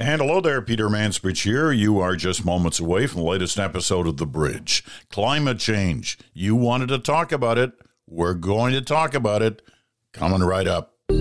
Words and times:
And 0.00 0.22
hello 0.22 0.40
there, 0.40 0.62
Peter 0.62 0.88
Mansbridge 0.88 1.42
here. 1.42 1.72
You 1.72 1.98
are 1.98 2.14
just 2.14 2.44
moments 2.44 2.78
away 2.78 3.08
from 3.08 3.22
the 3.22 3.26
latest 3.26 3.58
episode 3.58 4.06
of 4.06 4.16
The 4.16 4.26
Bridge. 4.26 4.84
Climate 5.10 5.58
change. 5.58 6.16
You 6.32 6.54
wanted 6.54 6.86
to 6.90 7.00
talk 7.00 7.32
about 7.32 7.58
it. 7.58 7.72
We're 8.06 8.34
going 8.34 8.74
to 8.74 8.80
talk 8.80 9.12
about 9.12 9.42
it. 9.42 9.60
Coming 10.12 10.42
right 10.42 10.68
up. 10.68 10.94
And 11.08 11.18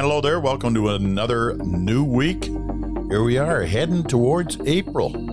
hello 0.00 0.22
there. 0.22 0.40
Welcome 0.40 0.72
to 0.76 0.88
another 0.88 1.58
new 1.58 2.04
week. 2.04 2.44
Here 2.44 3.22
we 3.22 3.36
are 3.36 3.64
heading 3.64 4.02
towards 4.02 4.58
April. 4.64 5.31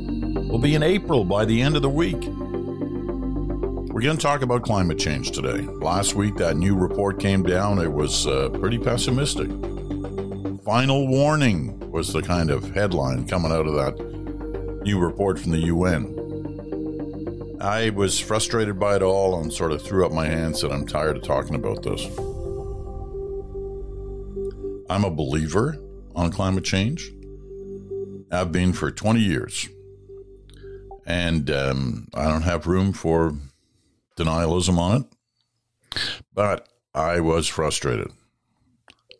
We'll 0.49 0.57
be 0.57 0.73
in 0.73 0.81
April 0.81 1.23
by 1.23 1.45
the 1.45 1.61
end 1.61 1.75
of 1.75 1.83
the 1.83 1.89
week. 1.91 2.25
We're 3.93 4.01
going 4.01 4.17
to 4.17 4.21
talk 4.21 4.41
about 4.41 4.63
climate 4.63 4.97
change 4.97 5.29
today. 5.29 5.61
Last 5.61 6.15
week, 6.15 6.37
that 6.37 6.57
new 6.57 6.75
report 6.75 7.19
came 7.19 7.43
down. 7.43 7.77
It 7.77 7.93
was 7.93 8.25
uh, 8.25 8.49
pretty 8.49 8.79
pessimistic. 8.79 9.47
Final 10.65 11.07
warning 11.07 11.91
was 11.91 12.11
the 12.11 12.23
kind 12.23 12.49
of 12.49 12.73
headline 12.73 13.27
coming 13.27 13.51
out 13.51 13.67
of 13.67 13.75
that 13.75 14.81
new 14.83 14.97
report 14.97 15.37
from 15.37 15.51
the 15.51 15.59
UN. 15.59 16.15
I 17.61 17.91
was 17.91 18.19
frustrated 18.19 18.79
by 18.79 18.95
it 18.95 19.03
all 19.03 19.39
and 19.39 19.53
sort 19.53 19.71
of 19.71 19.83
threw 19.83 20.03
up 20.03 20.11
my 20.11 20.25
hands 20.25 20.63
and 20.63 20.73
I'm 20.73 20.87
tired 20.87 21.17
of 21.17 21.23
talking 21.23 21.53
about 21.53 21.83
this. 21.83 22.03
I'm 24.89 25.03
a 25.03 25.11
believer 25.11 25.77
on 26.15 26.31
climate 26.31 26.63
change. 26.63 27.11
I've 28.31 28.51
been 28.51 28.73
for 28.73 28.89
20 28.89 29.19
years. 29.19 29.69
And 31.09 31.49
um, 31.49 32.07
I 32.13 32.25
don't 32.25 32.43
have 32.43 32.67
room 32.67 32.93
for 32.93 33.33
denialism 34.15 34.77
on 34.77 35.01
it. 35.01 36.01
But 36.31 36.69
I 36.93 37.19
was 37.19 37.47
frustrated. 37.47 38.11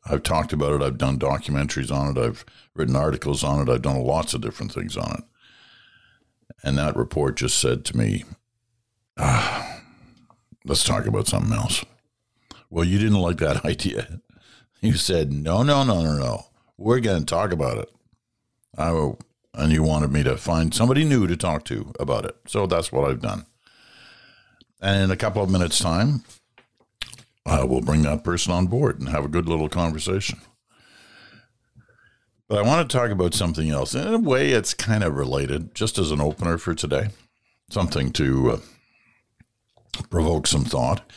I've 0.05 0.21
talked 0.21 0.53
about 0.53 0.73
it. 0.73 0.85
I've 0.85 0.99
done 0.99 1.17
documentaries 1.17 1.91
on 1.91 2.15
it. 2.15 2.23
I've 2.23 2.45
written 2.75 2.95
articles 2.95 3.43
on 3.43 3.67
it. 3.67 3.71
I've 3.71 3.81
done 3.81 4.03
lots 4.03 4.35
of 4.35 4.41
different 4.41 4.71
things 4.71 4.95
on 4.95 5.15
it. 5.17 5.23
And 6.63 6.77
that 6.77 6.95
report 6.95 7.37
just 7.37 7.57
said 7.57 7.85
to 7.85 7.97
me, 7.97 8.23
ah, 9.17 9.81
let's 10.65 10.83
talk 10.83 11.07
about 11.07 11.27
something 11.27 11.53
else. 11.53 11.83
Well, 12.69 12.85
you 12.85 12.99
didn't 12.99 13.19
like 13.19 13.37
that 13.37 13.65
idea. 13.65 14.21
You 14.79 14.93
said, 14.93 15.33
no, 15.33 15.63
no, 15.63 15.83
no, 15.83 16.03
no, 16.03 16.17
no. 16.17 16.45
We're 16.77 16.99
going 16.99 17.21
to 17.21 17.25
talk 17.25 17.51
about 17.51 17.79
it. 17.79 17.89
I 18.77 18.91
will, 18.91 19.19
and 19.53 19.71
you 19.71 19.83
wanted 19.83 20.11
me 20.11 20.23
to 20.23 20.37
find 20.37 20.73
somebody 20.73 21.03
new 21.03 21.27
to 21.27 21.35
talk 21.35 21.65
to 21.65 21.91
about 21.99 22.25
it. 22.25 22.35
So 22.47 22.67
that's 22.67 22.91
what 22.91 23.09
I've 23.09 23.21
done. 23.21 23.45
And 24.81 25.03
in 25.03 25.11
a 25.11 25.17
couple 25.17 25.43
of 25.43 25.49
minutes' 25.49 25.79
time, 25.79 26.23
I 27.45 27.63
will 27.63 27.81
bring 27.81 28.03
that 28.03 28.23
person 28.23 28.53
on 28.53 28.67
board 28.67 28.99
and 28.99 29.09
have 29.09 29.25
a 29.25 29.29
good 29.29 29.47
little 29.47 29.69
conversation. 29.69 30.39
But 32.47 32.59
I 32.59 32.61
want 32.67 32.89
to 32.89 32.97
talk 32.97 33.11
about 33.11 33.33
something 33.33 33.69
else. 33.69 33.93
In 33.93 34.13
a 34.13 34.17
way, 34.17 34.51
it's 34.51 34.73
kind 34.73 35.03
of 35.03 35.15
related, 35.15 35.75
just 35.75 35.99
as 35.99 36.11
an 36.11 36.21
opener 36.21 36.57
for 36.57 36.73
today, 36.73 37.09
something 37.69 38.11
to 38.13 38.51
uh, 38.51 38.57
provoke 40.09 40.47
some 40.47 40.63
thought. 40.63 41.11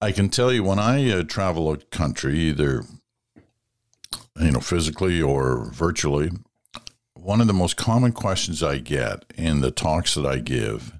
I 0.00 0.12
can 0.12 0.28
tell 0.28 0.52
you 0.52 0.62
when 0.62 0.78
I 0.78 1.10
uh, 1.10 1.22
travel 1.22 1.72
a 1.72 1.78
country, 1.78 2.38
either 2.38 2.84
you 4.40 4.52
know 4.52 4.60
physically 4.60 5.20
or 5.20 5.70
virtually, 5.72 6.30
one 7.22 7.40
of 7.40 7.46
the 7.46 7.52
most 7.52 7.76
common 7.76 8.10
questions 8.10 8.64
I 8.64 8.78
get 8.78 9.24
in 9.36 9.60
the 9.60 9.70
talks 9.70 10.14
that 10.16 10.26
I 10.26 10.38
give 10.38 10.92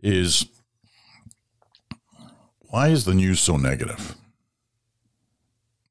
is 0.00 0.46
why 2.60 2.88
is 2.88 3.04
the 3.04 3.14
news 3.14 3.40
so 3.40 3.56
negative? 3.56 4.14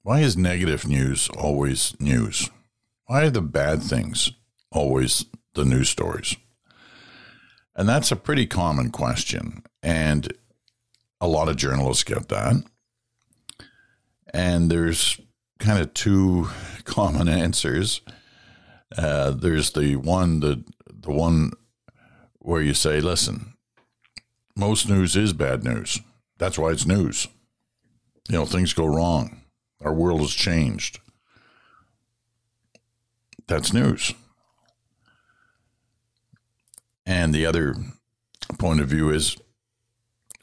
Why 0.04 0.22
is 0.22 0.38
negative 0.38 0.88
news 0.88 1.30
always 1.38 2.00
news? 2.00 2.50
Why 3.08 3.24
are 3.24 3.30
the 3.30 3.42
bad 3.42 3.84
things 3.84 4.32
always 4.72 5.26
the 5.54 5.66
news 5.66 5.90
stories? 5.90 6.38
And 7.76 7.90
that's 7.90 8.12
a 8.12 8.16
pretty 8.16 8.48
common 8.48 8.92
question. 8.92 9.64
And 9.84 10.32
a 11.20 11.28
lot 11.28 11.50
of 11.50 11.58
journalists 11.58 12.06
get 12.06 12.30
that. 12.30 12.64
And 14.34 14.72
there's 14.72 15.20
kind 15.60 15.80
of 15.80 15.94
two 15.94 16.48
common 16.86 17.28
answers. 17.28 18.00
Uh, 18.96 19.32
there's 19.32 19.72
the 19.72 19.96
one 19.96 20.40
that 20.40 20.64
the 20.88 21.12
one 21.12 21.52
where 22.40 22.62
you 22.62 22.74
say, 22.74 23.02
listen, 23.02 23.54
most 24.56 24.90
news 24.90 25.16
is 25.16 25.34
bad 25.34 25.64
news. 25.64 26.00
That's 26.38 26.58
why 26.58 26.72
it's 26.72 26.86
news. 26.86 27.28
You 28.30 28.36
know, 28.38 28.46
things 28.46 28.74
go 28.74 28.86
wrong. 28.86 29.42
Our 29.82 29.94
world 29.94 30.22
has 30.22 30.34
changed. 30.34 31.00
That's 33.48 33.74
news. 33.74 34.14
And 37.06 37.34
the 37.34 37.46
other 37.46 37.76
point 38.60 38.82
of 38.82 38.90
view 38.90 39.10
is 39.10 39.38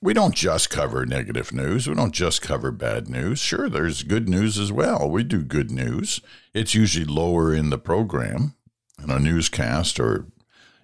we 0.04 0.12
don't 0.12 0.34
just 0.34 0.68
cover 0.68 1.06
negative 1.06 1.50
news. 1.50 1.88
We 1.88 1.94
don't 1.94 2.12
just 2.12 2.42
cover 2.42 2.70
bad 2.70 3.08
news. 3.08 3.38
Sure, 3.38 3.70
there's 3.70 4.02
good 4.02 4.28
news 4.28 4.58
as 4.58 4.70
well. 4.70 5.08
We 5.08 5.24
do 5.24 5.42
good 5.42 5.70
news. 5.70 6.20
It's 6.52 6.74
usually 6.74 7.06
lower 7.06 7.54
in 7.54 7.70
the 7.70 7.78
program, 7.78 8.54
in 9.02 9.10
a 9.10 9.18
newscast 9.18 9.98
or 9.98 10.26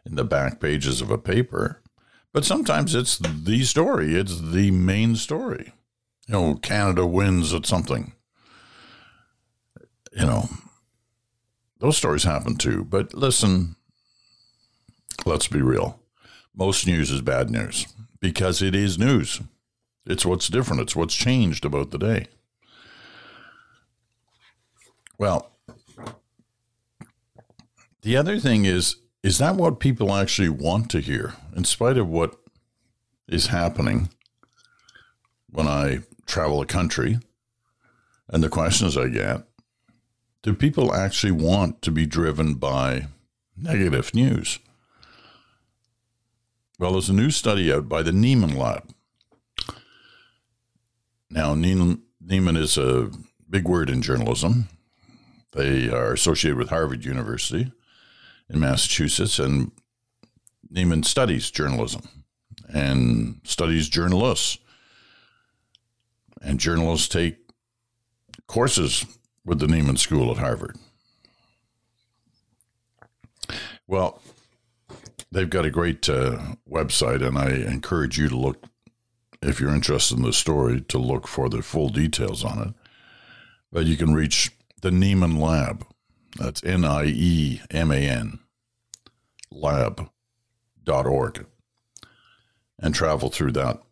in 0.06 0.14
the 0.14 0.24
back 0.24 0.58
pages 0.58 1.02
of 1.02 1.10
a 1.10 1.18
paper. 1.18 1.82
But 2.32 2.46
sometimes 2.46 2.94
it's 2.94 3.18
the 3.18 3.62
story, 3.64 4.14
it's 4.14 4.40
the 4.40 4.70
main 4.70 5.16
story. 5.16 5.74
You 6.26 6.32
know, 6.32 6.54
Canada 6.54 7.04
wins 7.04 7.52
at 7.52 7.66
something. 7.66 8.14
You 10.12 10.24
know, 10.24 10.48
those 11.78 11.98
stories 11.98 12.24
happen 12.24 12.56
too. 12.56 12.84
But 12.84 13.12
listen, 13.12 13.76
let's 15.26 15.46
be 15.46 15.60
real. 15.60 16.00
Most 16.54 16.86
news 16.86 17.10
is 17.10 17.20
bad 17.20 17.50
news 17.50 17.86
because 18.20 18.62
it 18.62 18.74
is 18.74 18.98
news. 18.98 19.40
It's 20.06 20.26
what's 20.26 20.48
different, 20.48 20.82
it's 20.82 20.96
what's 20.96 21.14
changed 21.14 21.64
about 21.64 21.90
the 21.90 21.98
day. 21.98 22.26
Well, 25.18 25.50
the 28.02 28.16
other 28.16 28.38
thing 28.38 28.64
is 28.64 28.96
is 29.22 29.36
that 29.36 29.56
what 29.56 29.80
people 29.80 30.14
actually 30.14 30.48
want 30.48 30.90
to 30.90 31.00
hear 31.00 31.34
in 31.54 31.64
spite 31.64 31.98
of 31.98 32.08
what 32.08 32.36
is 33.28 33.48
happening 33.48 34.08
when 35.50 35.66
I 35.66 36.00
travel 36.26 36.62
a 36.62 36.66
country 36.66 37.18
and 38.28 38.42
the 38.42 38.48
questions 38.48 38.96
I 38.96 39.08
get? 39.08 39.42
Do 40.42 40.54
people 40.54 40.94
actually 40.94 41.32
want 41.32 41.82
to 41.82 41.90
be 41.90 42.06
driven 42.06 42.54
by 42.54 43.08
negative 43.58 44.14
news? 44.14 44.58
Well, 46.80 46.92
there's 46.92 47.10
a 47.10 47.12
new 47.12 47.28
study 47.30 47.70
out 47.70 47.90
by 47.90 48.02
the 48.02 48.10
Nieman 48.10 48.56
Lab. 48.56 48.88
Now, 51.28 51.54
Nieman 51.54 52.56
is 52.56 52.78
a 52.78 53.10
big 53.50 53.68
word 53.68 53.90
in 53.90 54.00
journalism. 54.00 54.70
They 55.52 55.90
are 55.90 56.14
associated 56.14 56.56
with 56.56 56.70
Harvard 56.70 57.04
University 57.04 57.70
in 58.48 58.60
Massachusetts, 58.60 59.38
and 59.38 59.72
Nieman 60.72 61.04
studies 61.04 61.50
journalism 61.50 62.00
and 62.66 63.42
studies 63.44 63.90
journalists. 63.90 64.56
And 66.40 66.58
journalists 66.58 67.08
take 67.08 67.36
courses 68.46 69.04
with 69.44 69.58
the 69.58 69.66
Nieman 69.66 69.98
School 69.98 70.30
at 70.30 70.38
Harvard. 70.38 70.78
Well, 73.86 74.22
they've 75.32 75.50
got 75.50 75.66
a 75.66 75.70
great 75.70 76.08
uh, 76.08 76.54
website, 76.68 77.26
and 77.26 77.38
I 77.38 77.50
encourage 77.50 78.18
you 78.18 78.28
to 78.28 78.36
look, 78.36 78.64
if 79.42 79.60
you're 79.60 79.74
interested 79.74 80.18
in 80.18 80.24
the 80.24 80.32
story, 80.32 80.80
to 80.82 80.98
look 80.98 81.26
for 81.26 81.48
the 81.48 81.62
full 81.62 81.88
details 81.88 82.44
on 82.44 82.58
it. 82.58 82.74
But 83.72 83.86
you 83.86 83.96
can 83.96 84.14
reach 84.14 84.52
the 84.82 84.90
Nieman 84.90 85.38
Lab. 85.38 85.86
That's 86.36 86.62
N 86.64 86.84
I 86.84 87.04
E 87.06 87.60
M 87.70 87.90
A 87.90 87.96
N 87.96 88.38
lab.org 89.52 91.44
and 92.78 92.94
travel 92.94 93.30
through 93.30 93.52
that 93.52 93.82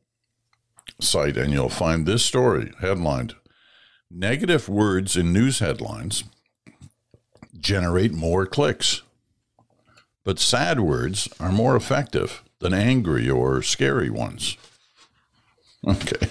site, 1.01 1.37
and 1.37 1.53
you'll 1.53 1.69
find 1.69 2.07
this 2.07 2.25
story 2.25 2.73
headlined 2.81 3.35
Negative 4.11 4.71
words 4.71 5.19
in 5.19 5.35
news 5.35 5.59
headlines 5.59 6.25
generate 7.61 8.13
more 8.13 8.47
clicks, 8.47 9.03
but 10.29 10.39
sad 10.39 10.79
words 10.81 11.27
are 11.41 11.51
more 11.51 11.75
effective 11.75 12.45
than 12.59 12.75
angry 12.75 13.31
or 13.31 13.63
scary 13.63 14.11
ones. 14.11 14.59
Okay. 15.87 16.29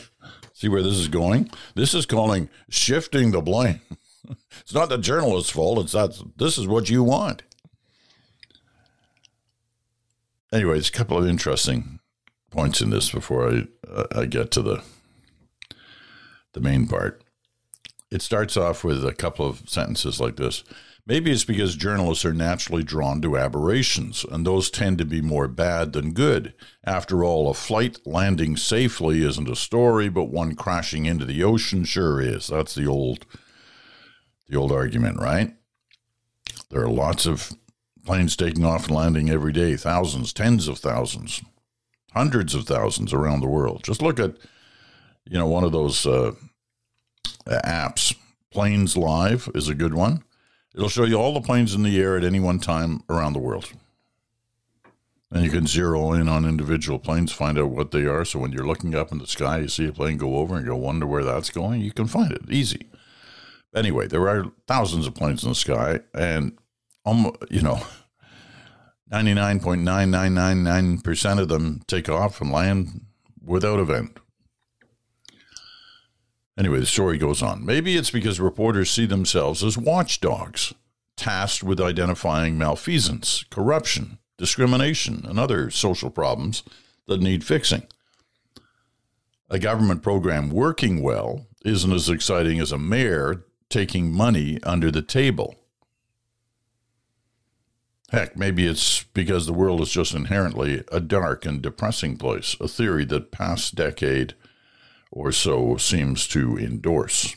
See 0.54 0.70
where 0.70 0.84
this 0.84 0.94
is 0.94 1.08
going? 1.08 1.50
This 1.74 1.96
is 1.96 2.06
calling 2.06 2.48
shifting 2.70 3.32
the 3.32 3.42
blame. 3.42 3.82
it's 4.62 4.72
not 4.76 4.90
the 4.90 5.00
journalist's 5.00 5.50
fault. 5.50 5.80
It's 5.80 5.94
that 5.94 6.16
this 6.38 6.60
is 6.60 6.68
what 6.68 6.92
you 6.92 7.02
want. 7.02 7.42
anyway, 10.54 10.74
there's 10.74 10.90
a 10.90 10.92
couple 10.92 11.18
of 11.18 11.28
interesting 11.28 12.00
points 12.52 12.82
in 12.82 12.92
this 12.92 13.10
before 13.10 13.50
I 13.50 13.68
uh, 13.92 14.06
I 14.12 14.26
get 14.28 14.52
to 14.52 14.62
the 14.62 14.84
the 16.54 16.60
main 16.60 16.86
part. 16.86 17.24
It 18.12 18.22
starts 18.22 18.58
off 18.58 18.84
with 18.84 19.04
a 19.04 19.16
couple 19.16 19.48
of 19.48 19.68
sentences 19.68 20.20
like 20.22 20.36
this. 20.36 20.64
Maybe 21.08 21.32
it's 21.32 21.46
because 21.46 21.78
journalists 21.78 22.26
are 22.26 22.34
naturally 22.34 22.84
drawn 22.84 23.22
to 23.22 23.38
aberrations, 23.38 24.26
and 24.30 24.46
those 24.46 24.70
tend 24.70 24.98
to 24.98 25.06
be 25.06 25.22
more 25.22 25.48
bad 25.48 25.94
than 25.94 26.12
good. 26.12 26.54
After 26.84 27.24
all, 27.24 27.50
a 27.50 27.54
flight 27.54 28.00
landing 28.06 28.58
safely 28.58 29.24
isn't 29.24 29.48
a 29.50 29.56
story, 29.56 30.10
but 30.10 30.26
one 30.26 30.54
crashing 30.54 31.06
into 31.06 31.24
the 31.24 31.42
ocean 31.44 31.86
sure 31.86 32.20
is. 32.20 32.48
That's 32.48 32.76
the 32.76 32.88
old 32.88 33.26
the 34.50 34.58
old 34.58 34.74
argument, 34.74 35.20
right? 35.20 35.56
There 36.70 36.82
are 36.82 36.90
lots 36.90 37.26
of 37.26 37.54
planes 38.06 38.36
taking 38.36 38.66
off 38.66 38.88
and 38.88 38.96
landing 38.96 39.30
every 39.30 39.54
day, 39.54 39.78
thousands, 39.78 40.34
tens 40.34 40.68
of 40.68 40.78
thousands, 40.78 41.42
hundreds 42.14 42.54
of 42.54 42.66
thousands 42.66 43.14
around 43.14 43.40
the 43.40 43.48
world. 43.48 43.84
Just 43.84 44.02
look 44.02 44.20
at, 44.20 44.36
you 45.26 45.38
know, 45.38 45.48
one 45.48 45.64
of 45.64 45.72
those 45.72 46.06
uh, 46.06 46.34
apps. 47.46 48.14
Planes 48.52 48.98
Live 48.98 49.50
is 49.56 49.70
a 49.70 49.76
good 49.76 49.94
one. 49.94 50.24
It'll 50.78 50.90
show 50.90 51.06
you 51.06 51.16
all 51.16 51.34
the 51.34 51.42
planes 51.42 51.74
in 51.74 51.82
the 51.82 52.00
air 52.00 52.16
at 52.16 52.24
any 52.24 52.40
one 52.40 52.60
time 52.60 53.02
around 53.10 53.34
the 53.34 53.40
world. 53.40 53.72
And 55.32 55.44
you 55.44 55.50
can 55.50 55.66
zero 55.66 56.14
in 56.14 56.30
on 56.30 56.46
individual 56.46 57.00
planes, 57.00 57.32
find 57.32 57.58
out 57.58 57.72
what 57.72 57.90
they 57.90 58.06
are. 58.06 58.24
So 58.24 58.38
when 58.38 58.52
you're 58.52 58.68
looking 58.68 58.94
up 58.94 59.12
in 59.12 59.18
the 59.18 59.26
sky, 59.26 59.58
you 59.58 59.70
see 59.70 59.88
a 59.88 59.92
plane 59.92 60.18
go 60.18 60.38
over 60.38 60.56
and 60.56 60.68
go 60.68 60.76
wonder 60.76 61.08
where 61.08 61.24
that's 61.24 61.50
going, 61.50 61.82
you 61.82 61.92
can 61.92 62.06
find 62.06 62.32
it 62.32 62.44
easy. 62.48 62.92
Anyway, 63.76 64.08
there 64.08 64.30
are 64.30 64.52
thousands 64.68 65.08
of 65.08 65.16
planes 65.16 65.44
in 65.44 65.50
the 65.50 65.56
sky, 65.56 66.02
and 66.14 66.56
almost, 67.04 67.38
you 67.50 67.64
know, 67.64 67.82
99.9999% 69.12 71.40
of 71.40 71.50
them 71.50 71.82
take 71.88 72.08
off 72.08 72.40
and 72.40 72.52
land 72.52 73.02
without 73.44 73.80
event. 73.80 74.20
Anyway, 76.58 76.80
the 76.80 76.86
story 76.86 77.18
goes 77.18 77.44
on. 77.44 77.64
Maybe 77.64 77.96
it's 77.96 78.10
because 78.10 78.40
reporters 78.40 78.90
see 78.90 79.06
themselves 79.06 79.64
as 79.64 79.78
watchdogs, 79.78 80.74
tasked 81.16 81.64
with 81.64 81.80
identifying 81.80 82.58
malfeasance, 82.58 83.46
corruption, 83.52 84.18
discrimination, 84.38 85.24
and 85.26 85.40
other 85.40 85.70
social 85.70 86.10
problems 86.10 86.64
that 87.08 87.22
need 87.22 87.44
fixing. 87.44 87.84
A 89.50 89.60
government 89.60 90.02
program 90.02 90.50
working 90.50 91.02
well 91.02 91.46
isn't 91.64 91.92
as 91.92 92.10
exciting 92.10 92.60
as 92.60 92.72
a 92.72 92.78
mayor 92.78 93.46
taking 93.70 94.12
money 94.12 94.60
under 94.64 94.90
the 94.90 95.02
table. 95.02 95.56
Heck, 98.12 98.38
maybe 98.38 98.66
it's 98.66 99.04
because 99.04 99.46
the 99.46 99.54
world 99.54 99.82
is 99.82 99.92
just 99.92 100.14
inherently 100.14 100.84
a 100.92 101.02
dark 101.02 101.46
and 101.46 101.62
depressing 101.62 102.18
place, 102.18 102.56
a 102.60 102.68
theory 102.68 103.04
that 103.06 103.32
past 103.32 103.76
decade 103.76 104.34
or 105.12 105.32
so 105.32 105.78
seems 105.78 106.28
to 106.28 106.58
endorse. 106.58 107.36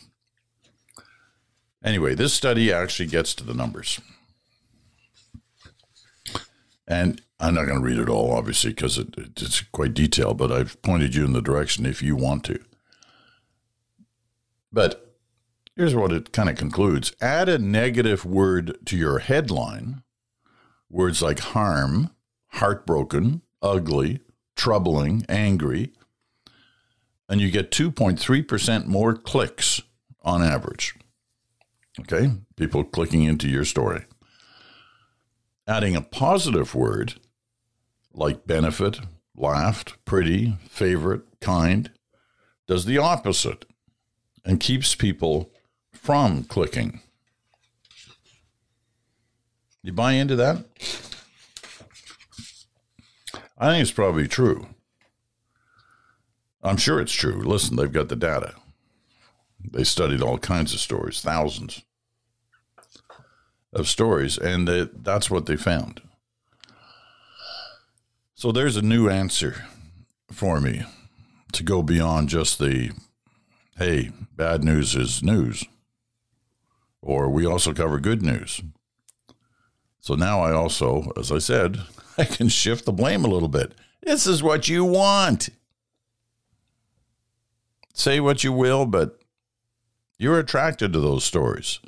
Anyway, 1.82 2.14
this 2.14 2.34
study 2.34 2.72
actually 2.72 3.08
gets 3.08 3.34
to 3.34 3.44
the 3.44 3.54
numbers. 3.54 4.00
And 6.86 7.22
I'm 7.38 7.54
not 7.54 7.66
going 7.66 7.80
to 7.80 7.86
read 7.86 7.98
it 7.98 8.08
all, 8.08 8.32
obviously, 8.32 8.70
because 8.70 8.98
it, 8.98 9.14
it's 9.16 9.62
quite 9.62 9.94
detailed, 9.94 10.36
but 10.36 10.52
I've 10.52 10.80
pointed 10.82 11.14
you 11.14 11.24
in 11.24 11.32
the 11.32 11.40
direction 11.40 11.86
if 11.86 12.02
you 12.02 12.16
want 12.16 12.44
to. 12.44 12.58
But 14.72 15.16
here's 15.76 15.94
what 15.94 16.12
it 16.12 16.32
kind 16.32 16.50
of 16.50 16.56
concludes 16.56 17.14
add 17.20 17.48
a 17.48 17.58
negative 17.58 18.24
word 18.24 18.76
to 18.86 18.96
your 18.96 19.20
headline 19.20 20.02
Words 20.90 21.22
like 21.22 21.38
harm, 21.38 22.10
heartbroken, 22.48 23.42
ugly, 23.62 24.18
troubling, 24.56 25.24
angry, 25.28 25.92
and 27.30 27.40
you 27.40 27.50
get 27.50 27.70
2.3% 27.70 28.86
more 28.86 29.14
clicks 29.14 29.80
on 30.22 30.42
average. 30.42 30.94
Okay, 32.00 32.32
people 32.56 32.82
clicking 32.82 33.22
into 33.22 33.48
your 33.48 33.64
story. 33.64 34.04
Adding 35.66 35.94
a 35.94 36.02
positive 36.02 36.74
word 36.74 37.14
like 38.12 38.46
benefit, 38.46 38.98
laughed, 39.36 40.04
pretty, 40.04 40.56
favorite, 40.68 41.22
kind 41.40 41.90
does 42.66 42.84
the 42.84 42.98
opposite 42.98 43.64
and 44.44 44.58
keeps 44.58 44.96
people 44.96 45.52
from 45.92 46.42
clicking. 46.44 47.00
You 49.82 49.92
buy 49.92 50.12
into 50.12 50.34
that? 50.36 50.64
I 53.56 53.70
think 53.70 53.82
it's 53.82 53.92
probably 53.92 54.26
true. 54.26 54.66
I'm 56.62 56.76
sure 56.76 57.00
it's 57.00 57.12
true. 57.12 57.42
Listen, 57.42 57.76
they've 57.76 57.92
got 57.92 58.08
the 58.08 58.16
data. 58.16 58.54
They 59.72 59.84
studied 59.84 60.22
all 60.22 60.38
kinds 60.38 60.74
of 60.74 60.80
stories, 60.80 61.20
thousands 61.20 61.82
of 63.72 63.88
stories, 63.88 64.36
and 64.38 64.66
they, 64.66 64.88
that's 64.92 65.30
what 65.30 65.46
they 65.46 65.56
found. 65.56 66.00
So 68.34 68.52
there's 68.52 68.76
a 68.76 68.82
new 68.82 69.08
answer 69.08 69.64
for 70.32 70.60
me 70.60 70.84
to 71.52 71.62
go 71.62 71.82
beyond 71.82 72.28
just 72.28 72.58
the 72.58 72.92
hey, 73.76 74.10
bad 74.36 74.62
news 74.62 74.94
is 74.94 75.22
news, 75.22 75.64
or 77.00 77.30
we 77.30 77.46
also 77.46 77.72
cover 77.72 77.98
good 77.98 78.22
news. 78.22 78.62
So 80.00 80.14
now 80.14 80.40
I 80.40 80.52
also, 80.52 81.12
as 81.18 81.32
I 81.32 81.38
said, 81.38 81.80
I 82.18 82.24
can 82.24 82.48
shift 82.48 82.84
the 82.84 82.92
blame 82.92 83.24
a 83.24 83.28
little 83.28 83.48
bit. 83.48 83.74
This 84.02 84.26
is 84.26 84.42
what 84.42 84.68
you 84.68 84.84
want. 84.84 85.48
Say 87.92 88.20
what 88.20 88.44
you 88.44 88.52
will, 88.52 88.86
but 88.86 89.20
you're 90.18 90.38
attracted 90.38 90.92
to 90.92 91.00
those 91.00 91.24
stories 91.24 91.80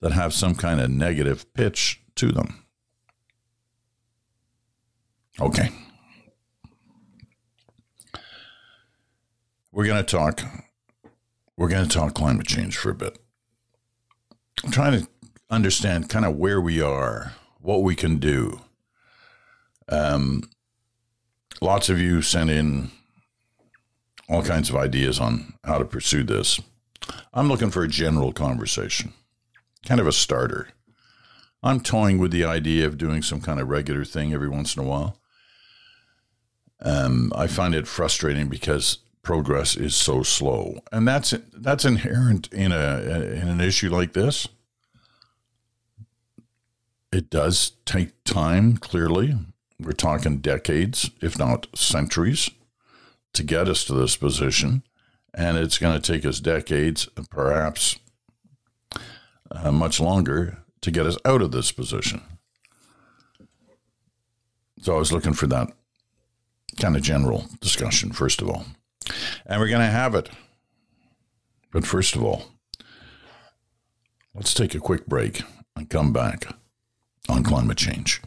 that 0.00 0.12
have 0.12 0.32
some 0.32 0.54
kind 0.54 0.80
of 0.80 0.90
negative 0.90 1.52
pitch 1.54 2.00
to 2.16 2.32
them. 2.32 2.64
Okay. 5.40 5.70
We're 9.72 9.86
going 9.86 10.04
to 10.04 10.16
talk 10.16 10.42
we're 11.56 11.68
going 11.68 11.86
to 11.86 11.94
talk 11.94 12.14
climate 12.14 12.46
change 12.46 12.76
for 12.76 12.90
a 12.90 12.94
bit. 12.94 13.18
I'm 14.64 14.70
trying 14.70 15.00
to 15.00 15.08
understand 15.50 16.08
kind 16.08 16.24
of 16.24 16.36
where 16.36 16.60
we 16.60 16.80
are 16.80 17.34
what 17.60 17.82
we 17.82 17.94
can 17.94 18.18
do. 18.18 18.60
Um, 19.88 20.48
lots 21.60 21.88
of 21.88 22.00
you 22.00 22.22
sent 22.22 22.48
in 22.50 22.90
all 24.30 24.42
kinds 24.42 24.70
of 24.70 24.76
ideas 24.76 25.18
on 25.18 25.54
how 25.64 25.78
to 25.78 25.84
pursue 25.84 26.22
this. 26.22 26.60
I'm 27.34 27.48
looking 27.48 27.70
for 27.70 27.82
a 27.82 27.88
general 27.88 28.32
conversation, 28.32 29.12
kind 29.84 30.00
of 30.00 30.06
a 30.06 30.12
starter. 30.12 30.68
I'm 31.62 31.80
toying 31.80 32.18
with 32.18 32.30
the 32.30 32.44
idea 32.44 32.86
of 32.86 32.96
doing 32.96 33.22
some 33.22 33.40
kind 33.40 33.60
of 33.60 33.68
regular 33.68 34.04
thing 34.04 34.32
every 34.32 34.48
once 34.48 34.76
in 34.76 34.82
a 34.82 34.86
while. 34.86 35.18
Um, 36.80 37.32
I 37.34 37.46
find 37.48 37.74
it 37.74 37.88
frustrating 37.88 38.48
because 38.48 38.98
progress 39.22 39.76
is 39.76 39.94
so 39.94 40.22
slow, 40.22 40.80
and 40.90 41.06
that's 41.06 41.34
that's 41.52 41.84
inherent 41.84 42.50
in 42.52 42.72
a 42.72 43.00
in 43.34 43.48
an 43.48 43.60
issue 43.60 43.90
like 43.90 44.14
this. 44.14 44.48
It 47.12 47.28
does 47.28 47.72
take 47.84 48.12
time, 48.24 48.76
clearly. 48.76 49.36
We're 49.78 49.92
talking 49.92 50.38
decades, 50.38 51.10
if 51.20 51.38
not 51.38 51.66
centuries, 51.74 52.50
to 53.32 53.42
get 53.42 53.68
us 53.68 53.84
to 53.84 53.94
this 53.94 54.16
position. 54.16 54.82
And 55.32 55.56
it's 55.56 55.78
going 55.78 56.00
to 56.00 56.12
take 56.12 56.26
us 56.26 56.40
decades, 56.40 57.08
perhaps 57.30 57.98
uh, 59.50 59.70
much 59.70 60.00
longer, 60.00 60.58
to 60.80 60.90
get 60.90 61.06
us 61.06 61.18
out 61.24 61.42
of 61.42 61.52
this 61.52 61.70
position. 61.70 62.22
So 64.80 64.96
I 64.96 64.98
was 64.98 65.12
looking 65.12 65.34
for 65.34 65.46
that 65.48 65.68
kind 66.78 66.96
of 66.96 67.02
general 67.02 67.46
discussion, 67.60 68.12
first 68.12 68.40
of 68.40 68.48
all. 68.48 68.64
And 69.46 69.60
we're 69.60 69.68
going 69.68 69.80
to 69.80 69.86
have 69.86 70.14
it. 70.14 70.30
But 71.72 71.86
first 71.86 72.16
of 72.16 72.24
all, 72.24 72.44
let's 74.34 74.54
take 74.54 74.74
a 74.74 74.80
quick 74.80 75.06
break 75.06 75.42
and 75.76 75.88
come 75.88 76.12
back 76.12 76.46
on 77.28 77.44
climate 77.44 77.78
change. 77.78 78.20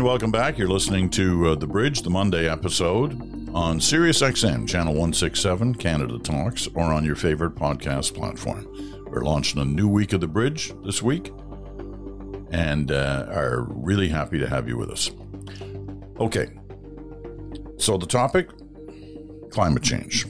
And 0.00 0.06
welcome 0.06 0.30
back. 0.30 0.56
You're 0.56 0.70
listening 0.70 1.10
to 1.10 1.48
uh, 1.48 1.54
The 1.56 1.66
Bridge, 1.66 2.00
the 2.00 2.08
Monday 2.08 2.48
episode 2.48 3.12
on 3.54 3.78
SiriusXM, 3.78 4.66
Channel 4.66 4.94
167, 4.94 5.74
Canada 5.74 6.18
Talks, 6.18 6.66
or 6.68 6.84
on 6.84 7.04
your 7.04 7.16
favorite 7.16 7.54
podcast 7.54 8.14
platform. 8.14 8.66
We're 9.10 9.24
launching 9.24 9.60
a 9.60 9.64
new 9.66 9.88
week 9.88 10.14
of 10.14 10.22
The 10.22 10.26
Bridge 10.26 10.72
this 10.86 11.02
week 11.02 11.30
and 12.50 12.90
uh, 12.90 13.26
are 13.28 13.66
really 13.68 14.08
happy 14.08 14.38
to 14.38 14.48
have 14.48 14.66
you 14.66 14.78
with 14.78 14.88
us. 14.88 15.10
Okay. 16.18 16.48
So, 17.76 17.98
the 17.98 18.06
topic 18.06 18.48
climate 19.50 19.82
change. 19.82 20.24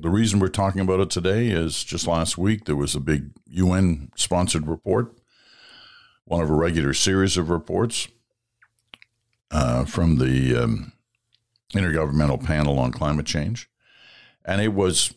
The 0.00 0.10
reason 0.10 0.40
we're 0.40 0.48
talking 0.48 0.80
about 0.80 0.98
it 0.98 1.10
today 1.10 1.46
is 1.46 1.84
just 1.84 2.08
last 2.08 2.36
week 2.36 2.64
there 2.64 2.74
was 2.74 2.96
a 2.96 3.00
big 3.00 3.30
UN 3.46 4.10
sponsored 4.16 4.66
report, 4.66 5.16
one 6.24 6.42
of 6.42 6.50
a 6.50 6.54
regular 6.54 6.92
series 6.92 7.36
of 7.36 7.50
reports 7.50 8.08
uh, 9.52 9.84
from 9.84 10.16
the 10.16 10.56
um, 10.56 10.92
Intergovernmental 11.72 12.44
Panel 12.44 12.78
on 12.78 12.90
Climate 12.90 13.26
Change. 13.26 13.70
And 14.44 14.60
it 14.60 14.74
was, 14.74 15.14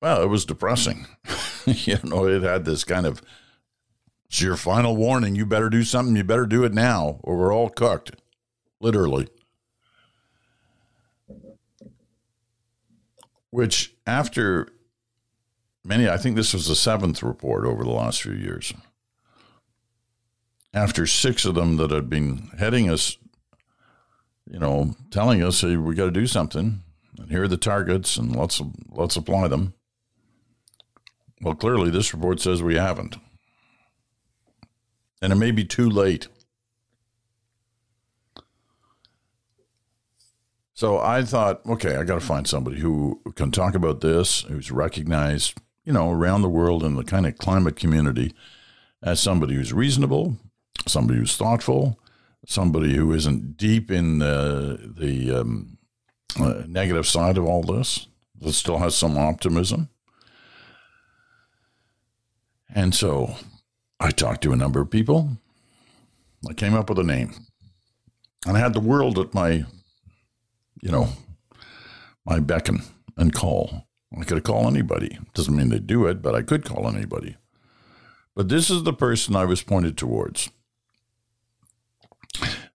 well, 0.00 0.22
it 0.22 0.28
was 0.28 0.44
depressing. 0.44 1.06
you 1.66 1.98
know, 2.04 2.28
it 2.28 2.42
had 2.42 2.64
this 2.64 2.84
kind 2.84 3.06
of, 3.06 3.20
it's 4.26 4.40
your 4.40 4.56
final 4.56 4.96
warning. 4.96 5.34
You 5.34 5.46
better 5.46 5.70
do 5.70 5.82
something. 5.82 6.14
You 6.14 6.22
better 6.22 6.46
do 6.46 6.62
it 6.62 6.72
now, 6.72 7.18
or 7.22 7.36
we're 7.36 7.54
all 7.54 7.70
cooked, 7.70 8.12
literally. 8.80 9.28
which 13.56 13.94
after 14.06 14.68
many, 15.82 16.06
I 16.06 16.18
think 16.18 16.36
this 16.36 16.52
was 16.52 16.68
the 16.68 16.76
seventh 16.76 17.22
report 17.22 17.64
over 17.64 17.84
the 17.84 17.90
last 17.90 18.20
few 18.20 18.34
years. 18.34 18.74
After 20.76 21.06
six 21.06 21.46
of 21.46 21.54
them 21.54 21.78
that 21.78 21.90
had 21.90 22.10
been 22.10 22.50
heading 22.58 22.90
us, 22.90 23.16
you 24.44 24.58
know, 24.58 24.94
telling 25.10 25.42
us, 25.42 25.62
hey, 25.62 25.76
we 25.76 25.94
got 25.94 26.04
to 26.04 26.10
do 26.10 26.26
something, 26.26 26.82
and 27.18 27.30
here 27.30 27.44
are 27.44 27.48
the 27.48 27.56
targets, 27.56 28.18
and 28.18 28.36
let's 28.36 28.60
let's 28.90 29.16
apply 29.16 29.48
them. 29.48 29.72
Well, 31.40 31.54
clearly, 31.54 31.88
this 31.88 32.12
report 32.12 32.40
says 32.40 32.62
we 32.62 32.74
haven't, 32.74 33.16
and 35.22 35.32
it 35.32 35.36
may 35.36 35.50
be 35.50 35.64
too 35.64 35.88
late. 35.88 36.28
So 40.74 40.98
I 40.98 41.22
thought, 41.22 41.64
okay, 41.64 41.96
I 41.96 42.04
got 42.04 42.20
to 42.20 42.26
find 42.26 42.46
somebody 42.46 42.80
who 42.80 43.22
can 43.34 43.50
talk 43.50 43.74
about 43.74 44.02
this, 44.02 44.42
who's 44.42 44.70
recognized, 44.70 45.58
you 45.86 45.94
know, 45.94 46.10
around 46.10 46.42
the 46.42 46.50
world 46.50 46.84
in 46.84 46.96
the 46.96 47.04
kind 47.04 47.26
of 47.26 47.38
climate 47.38 47.76
community 47.76 48.34
as 49.02 49.20
somebody 49.20 49.54
who's 49.54 49.72
reasonable, 49.72 50.36
somebody 50.86 51.18
who's 51.18 51.36
thoughtful, 51.36 51.98
somebody 52.46 52.94
who 52.94 53.12
isn't 53.12 53.56
deep 53.56 53.90
in 53.90 54.18
the, 54.18 54.92
the 54.96 55.40
um, 55.40 55.78
uh, 56.38 56.62
negative 56.66 57.06
side 57.06 57.38
of 57.38 57.44
all 57.44 57.62
this, 57.62 58.08
that 58.40 58.52
still 58.52 58.78
has 58.78 58.94
some 58.94 59.16
optimism. 59.16 59.88
And 62.74 62.94
so 62.94 63.34
I 63.98 64.10
talked 64.10 64.42
to 64.42 64.52
a 64.52 64.56
number 64.56 64.80
of 64.80 64.90
people. 64.90 65.38
I 66.48 66.52
came 66.52 66.74
up 66.74 66.88
with 66.88 66.98
a 66.98 67.04
name. 67.04 67.34
And 68.46 68.56
I 68.56 68.60
had 68.60 68.74
the 68.74 68.80
world 68.80 69.18
at 69.18 69.34
my 69.34 69.64
you 70.82 70.90
know, 70.90 71.08
my 72.24 72.40
beckon 72.40 72.82
and 73.16 73.34
call. 73.34 73.86
I 74.18 74.24
could 74.24 74.44
call 74.44 74.68
anybody. 74.68 75.18
Doesn't 75.34 75.56
mean 75.56 75.68
they 75.68 75.78
do 75.78 76.06
it, 76.06 76.22
but 76.22 76.34
I 76.34 76.42
could 76.42 76.64
call 76.64 76.88
anybody. 76.88 77.36
But 78.34 78.48
this 78.48 78.70
is 78.70 78.82
the 78.82 78.92
person 78.92 79.34
I 79.34 79.44
was 79.44 79.62
pointed 79.62 79.96
towards. 79.96 80.50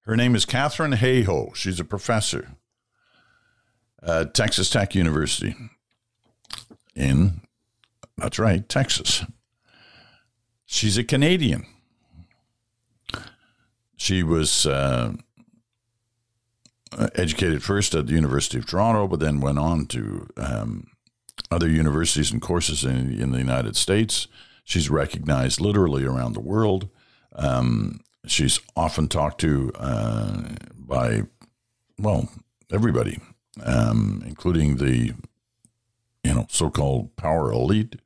Her 0.05 0.15
name 0.15 0.35
is 0.35 0.45
Katharine 0.45 0.93
Hayhoe. 0.93 1.55
She's 1.55 1.79
a 1.79 1.85
professor 1.85 2.49
at 4.01 4.33
Texas 4.33 4.69
Tech 4.69 4.95
University 4.95 5.55
in, 6.95 7.41
that's 8.17 8.39
right, 8.39 8.67
Texas. 8.67 9.23
She's 10.65 10.97
a 10.97 11.03
Canadian. 11.03 11.65
She 13.97 14.23
was 14.23 14.65
uh, 14.65 15.13
educated 17.15 17.63
first 17.63 17.93
at 17.93 18.07
the 18.07 18.13
University 18.13 18.57
of 18.57 18.65
Toronto, 18.65 19.07
but 19.07 19.19
then 19.19 19.41
went 19.41 19.59
on 19.59 19.85
to 19.87 20.27
um, 20.37 20.87
other 21.51 21.69
universities 21.69 22.31
and 22.31 22.41
courses 22.41 22.83
in, 22.83 23.19
in 23.19 23.31
the 23.31 23.37
United 23.37 23.75
States. 23.75 24.27
She's 24.63 24.89
recognized 24.89 25.61
literally 25.61 26.03
around 26.03 26.33
the 26.33 26.39
world. 26.39 26.89
Um, 27.33 27.99
she's 28.25 28.59
often 28.75 29.07
talked 29.07 29.41
to 29.41 29.71
uh, 29.75 30.43
by, 30.75 31.23
well, 31.99 32.29
everybody, 32.71 33.19
um, 33.63 34.23
including 34.25 34.77
the, 34.77 35.13
you 36.23 36.33
know, 36.33 36.45
so-called 36.49 37.15
power 37.15 37.51
elite, 37.51 37.97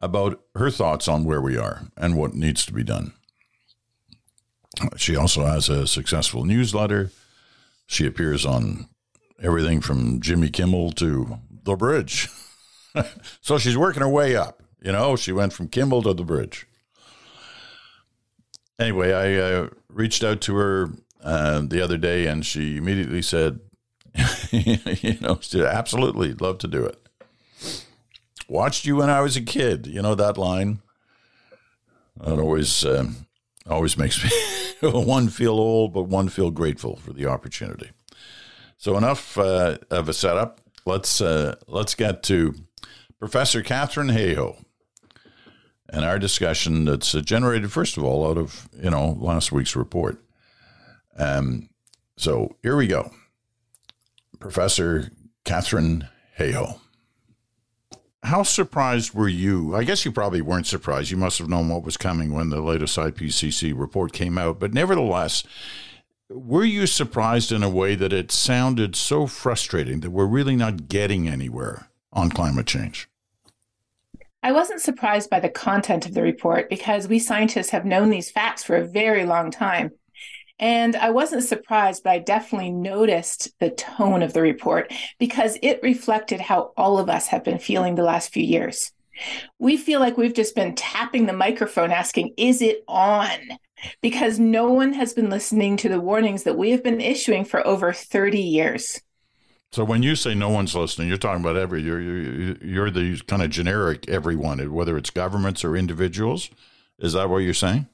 about 0.00 0.40
her 0.54 0.70
thoughts 0.70 1.08
on 1.08 1.24
where 1.24 1.40
we 1.40 1.56
are 1.56 1.88
and 1.96 2.16
what 2.16 2.34
needs 2.34 2.66
to 2.66 2.72
be 2.72 2.84
done. 2.84 3.14
She 4.96 5.16
also 5.16 5.46
has 5.46 5.68
a 5.68 5.86
successful 5.86 6.44
newsletter. 6.44 7.10
She 7.86 8.06
appears 8.06 8.44
on 8.44 8.88
everything 9.42 9.80
from 9.80 10.20
Jimmy 10.20 10.48
Kimmel 10.50 10.92
to 10.92 11.38
The 11.62 11.76
Bridge. 11.76 12.28
so 13.40 13.58
she's 13.58 13.76
working 13.76 14.02
her 14.02 14.08
way 14.08 14.36
up. 14.36 14.62
You 14.82 14.92
know, 14.92 15.16
she 15.16 15.32
went 15.32 15.52
from 15.52 15.68
Kimmel 15.68 16.02
to 16.02 16.12
The 16.12 16.24
Bridge. 16.24 16.66
Anyway, 18.78 19.12
I 19.12 19.34
uh, 19.34 19.68
reached 19.88 20.24
out 20.24 20.40
to 20.42 20.56
her 20.56 20.90
uh, 21.22 21.62
the 21.62 21.80
other 21.80 21.96
day 21.96 22.26
and 22.26 22.44
she 22.44 22.76
immediately 22.76 23.22
said, 23.22 23.60
you 24.50 25.18
know, 25.20 25.38
she 25.40 25.62
absolutely 25.62 26.34
love 26.34 26.58
to 26.58 26.68
do 26.68 26.84
it. 26.84 26.98
Watched 28.48 28.84
you 28.84 28.96
when 28.96 29.10
I 29.10 29.20
was 29.20 29.36
a 29.36 29.42
kid. 29.42 29.86
You 29.86 30.02
know 30.02 30.14
that 30.14 30.36
line? 30.36 30.80
That 32.20 32.38
always, 32.38 32.84
uh, 32.84 33.06
always 33.68 33.96
makes 33.96 34.22
me 34.22 34.30
one 34.90 35.28
feel 35.28 35.54
old, 35.54 35.92
but 35.92 36.04
one 36.04 36.28
feel 36.28 36.50
grateful 36.50 36.96
for 36.96 37.12
the 37.12 37.26
opportunity. 37.26 37.90
So 38.76 38.96
enough 38.96 39.38
uh, 39.38 39.78
of 39.90 40.08
a 40.08 40.12
setup. 40.12 40.60
Let's 40.84 41.20
uh, 41.22 41.54
let's 41.66 41.94
get 41.94 42.22
to 42.24 42.54
Professor 43.18 43.62
Katharine 43.62 44.08
Hayhoe 44.08 44.62
and 45.90 46.04
our 46.04 46.18
discussion 46.18 46.84
that's 46.84 47.12
generated 47.12 47.70
first 47.72 47.96
of 47.96 48.04
all 48.04 48.28
out 48.28 48.38
of 48.38 48.68
you 48.80 48.90
know 48.90 49.16
last 49.20 49.52
week's 49.52 49.76
report. 49.76 50.22
Um, 51.16 51.68
so 52.16 52.56
here 52.62 52.76
we 52.76 52.86
go, 52.86 53.10
Professor 54.38 55.10
Katharine 55.44 56.08
Hayhoe 56.38 56.80
how 58.24 58.42
surprised 58.42 59.14
were 59.14 59.28
you? 59.28 59.76
I 59.76 59.84
guess 59.84 60.04
you 60.04 60.12
probably 60.12 60.40
weren't 60.40 60.66
surprised. 60.66 61.10
You 61.10 61.16
must 61.16 61.38
have 61.38 61.48
known 61.48 61.68
what 61.68 61.84
was 61.84 61.96
coming 61.96 62.32
when 62.32 62.48
the 62.48 62.60
latest 62.60 62.96
IPCC 62.96 63.78
report 63.78 64.12
came 64.12 64.38
out. 64.38 64.58
But 64.58 64.72
nevertheless, 64.72 65.44
were 66.30 66.64
you 66.64 66.86
surprised 66.86 67.52
in 67.52 67.62
a 67.62 67.68
way 67.68 67.94
that 67.94 68.12
it 68.12 68.32
sounded 68.32 68.96
so 68.96 69.26
frustrating 69.26 70.00
that 70.00 70.10
we're 70.10 70.26
really 70.26 70.56
not 70.56 70.88
getting 70.88 71.28
anywhere 71.28 71.88
on 72.12 72.30
climate 72.30 72.66
change? 72.66 73.08
I 74.44 74.52
wasn't 74.52 74.82
surprised 74.82 75.30
by 75.30 75.40
the 75.40 75.48
content 75.48 76.04
of 76.04 76.12
the 76.12 76.20
report 76.20 76.68
because 76.68 77.08
we 77.08 77.18
scientists 77.18 77.70
have 77.70 77.86
known 77.86 78.10
these 78.10 78.30
facts 78.30 78.62
for 78.62 78.76
a 78.76 78.86
very 78.86 79.24
long 79.24 79.50
time. 79.50 79.92
And 80.58 80.94
I 80.96 81.08
wasn't 81.10 81.44
surprised, 81.44 82.04
but 82.04 82.10
I 82.10 82.18
definitely 82.18 82.70
noticed 82.70 83.58
the 83.58 83.70
tone 83.70 84.22
of 84.22 84.34
the 84.34 84.42
report 84.42 84.92
because 85.18 85.56
it 85.62 85.82
reflected 85.82 86.42
how 86.42 86.72
all 86.76 86.98
of 86.98 87.08
us 87.08 87.28
have 87.28 87.42
been 87.42 87.58
feeling 87.58 87.94
the 87.94 88.02
last 88.02 88.34
few 88.34 88.42
years. 88.42 88.92
We 89.58 89.78
feel 89.78 89.98
like 89.98 90.18
we've 90.18 90.34
just 90.34 90.54
been 90.54 90.74
tapping 90.74 91.24
the 91.24 91.32
microphone 91.32 91.90
asking, 91.90 92.34
is 92.36 92.60
it 92.60 92.84
on? 92.86 93.30
Because 94.02 94.38
no 94.38 94.70
one 94.70 94.92
has 94.92 95.14
been 95.14 95.30
listening 95.30 95.78
to 95.78 95.88
the 95.88 96.00
warnings 96.00 96.42
that 96.42 96.58
we 96.58 96.72
have 96.72 96.82
been 96.82 97.00
issuing 97.00 97.46
for 97.46 97.66
over 97.66 97.94
30 97.94 98.40
years. 98.40 99.00
So 99.74 99.82
when 99.82 100.04
you 100.04 100.14
say 100.14 100.36
no 100.36 100.50
one's 100.50 100.76
listening, 100.76 101.08
you're 101.08 101.16
talking 101.16 101.40
about 101.40 101.56
every 101.56 101.82
you're 101.82 102.00
you're, 102.00 102.56
you're 102.62 102.90
the 102.92 103.20
kind 103.26 103.42
of 103.42 103.50
generic 103.50 104.08
everyone, 104.08 104.72
whether 104.72 104.96
it's 104.96 105.10
governments 105.10 105.64
or 105.64 105.76
individuals. 105.76 106.48
Is 107.00 107.14
that 107.14 107.28
what 107.28 107.38
you're 107.38 107.54
saying? 107.54 107.88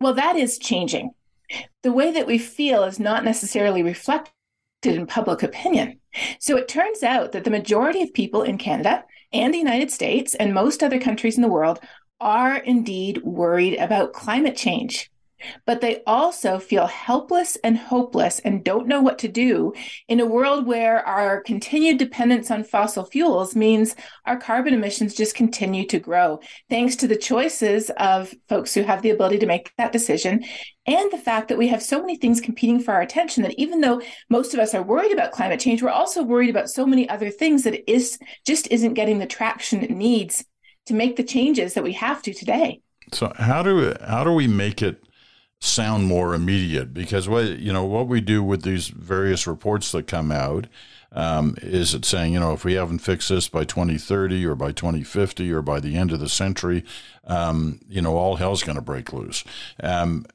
Well, 0.00 0.14
that 0.14 0.36
is 0.36 0.58
changing 0.58 1.10
the 1.82 1.92
way 1.92 2.10
that 2.10 2.26
we 2.26 2.38
feel 2.38 2.84
is 2.84 2.98
not 2.98 3.22
necessarily 3.22 3.82
reflected 3.82 4.32
in 4.82 5.06
public 5.06 5.42
opinion. 5.42 6.00
So 6.38 6.56
it 6.56 6.68
turns 6.68 7.02
out 7.02 7.32
that 7.32 7.44
the 7.44 7.50
majority 7.50 8.00
of 8.00 8.14
people 8.14 8.42
in 8.42 8.56
Canada 8.56 9.04
and 9.30 9.52
the 9.52 9.58
United 9.58 9.90
States 9.90 10.34
and 10.34 10.54
most 10.54 10.82
other 10.82 10.98
countries 10.98 11.36
in 11.36 11.42
the 11.42 11.48
world 11.48 11.80
are 12.18 12.56
indeed 12.56 13.20
worried 13.24 13.76
about 13.76 14.14
climate 14.14 14.56
change 14.56 15.10
but 15.66 15.80
they 15.80 16.02
also 16.06 16.58
feel 16.58 16.86
helpless 16.86 17.56
and 17.64 17.76
hopeless 17.76 18.38
and 18.40 18.64
don't 18.64 18.86
know 18.86 19.00
what 19.00 19.18
to 19.18 19.28
do 19.28 19.72
in 20.08 20.20
a 20.20 20.26
world 20.26 20.66
where 20.66 21.06
our 21.06 21.40
continued 21.42 21.98
dependence 21.98 22.50
on 22.50 22.64
fossil 22.64 23.04
fuels 23.04 23.56
means 23.56 23.94
our 24.26 24.38
carbon 24.38 24.74
emissions 24.74 25.14
just 25.14 25.34
continue 25.34 25.86
to 25.86 25.98
grow, 25.98 26.40
thanks 26.68 26.96
to 26.96 27.08
the 27.08 27.16
choices 27.16 27.90
of 27.96 28.34
folks 28.48 28.74
who 28.74 28.82
have 28.82 29.02
the 29.02 29.10
ability 29.10 29.38
to 29.38 29.46
make 29.46 29.72
that 29.76 29.92
decision. 29.92 30.44
And 30.86 31.10
the 31.12 31.18
fact 31.18 31.48
that 31.48 31.58
we 31.58 31.68
have 31.68 31.82
so 31.82 32.00
many 32.00 32.16
things 32.16 32.40
competing 32.40 32.80
for 32.80 32.92
our 32.92 33.02
attention 33.02 33.42
that 33.42 33.54
even 33.58 33.80
though 33.80 34.02
most 34.28 34.54
of 34.54 34.60
us 34.60 34.74
are 34.74 34.82
worried 34.82 35.12
about 35.12 35.32
climate 35.32 35.60
change, 35.60 35.82
we're 35.82 35.90
also 35.90 36.22
worried 36.22 36.50
about 36.50 36.70
so 36.70 36.86
many 36.86 37.08
other 37.08 37.30
things 37.30 37.64
that 37.64 37.90
is 37.90 38.18
just 38.46 38.66
isn't 38.70 38.94
getting 38.94 39.18
the 39.18 39.26
traction 39.26 39.82
it 39.82 39.90
needs 39.90 40.44
to 40.86 40.94
make 40.94 41.16
the 41.16 41.22
changes 41.22 41.74
that 41.74 41.84
we 41.84 41.92
have 41.92 42.22
to 42.22 42.32
today. 42.32 42.80
So 43.12 43.32
how 43.36 43.62
do 43.62 43.94
how 44.06 44.24
do 44.24 44.32
we 44.32 44.46
make 44.46 44.82
it 44.82 45.02
sound 45.60 46.06
more 46.06 46.34
immediate. 46.34 46.94
Because 46.94 47.28
what 47.28 47.58
you 47.58 47.72
know 47.72 47.84
what 47.84 48.08
we 48.08 48.20
do 48.20 48.42
with 48.42 48.62
these 48.62 48.88
various 48.88 49.46
reports 49.46 49.92
that 49.92 50.06
come 50.06 50.32
out 50.32 50.66
um, 51.12 51.56
is 51.62 51.94
it 51.94 52.04
saying 52.04 52.32
you 52.32 52.40
know 52.40 52.52
if 52.52 52.64
we 52.64 52.74
haven't 52.74 53.00
fixed 53.00 53.28
this 53.28 53.48
by 53.48 53.64
2030 53.64 54.46
or 54.46 54.54
by 54.54 54.72
2050 54.72 55.52
or 55.52 55.62
by 55.62 55.80
the 55.80 55.96
end 55.96 56.12
of 56.12 56.20
the 56.20 56.28
century 56.28 56.84
um, 57.24 57.80
you 57.88 58.00
know 58.00 58.16
all 58.16 58.36
hell's 58.36 58.62
going 58.62 58.76
to 58.76 58.82
break 58.82 59.12
loose. 59.12 59.44
Um, 59.82 60.26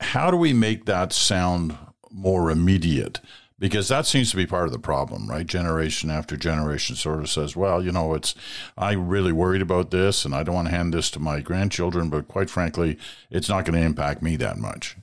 how 0.00 0.30
do 0.30 0.36
we 0.36 0.52
make 0.52 0.86
that 0.86 1.12
sound 1.12 1.76
more 2.10 2.50
immediate 2.50 3.20
because 3.58 3.88
that 3.88 4.06
seems 4.06 4.30
to 4.30 4.36
be 4.36 4.46
part 4.46 4.66
of 4.66 4.72
the 4.72 4.78
problem, 4.78 5.28
right? 5.28 5.46
Generation 5.46 6.10
after 6.10 6.36
generation 6.36 6.96
sort 6.96 7.20
of 7.20 7.30
says, 7.30 7.54
well, 7.54 7.82
you 7.82 7.92
know, 7.92 8.14
it's, 8.14 8.34
I'm 8.76 9.08
really 9.08 9.32
worried 9.32 9.62
about 9.62 9.90
this 9.90 10.24
and 10.24 10.34
I 10.34 10.42
don't 10.42 10.54
want 10.54 10.68
to 10.68 10.74
hand 10.74 10.92
this 10.92 11.10
to 11.12 11.20
my 11.20 11.40
grandchildren, 11.40 12.08
but 12.08 12.28
quite 12.28 12.50
frankly, 12.50 12.98
it's 13.30 13.48
not 13.48 13.64
going 13.64 13.78
to 13.78 13.86
impact 13.86 14.22
me 14.22 14.36
that 14.36 14.58
much. 14.58 14.96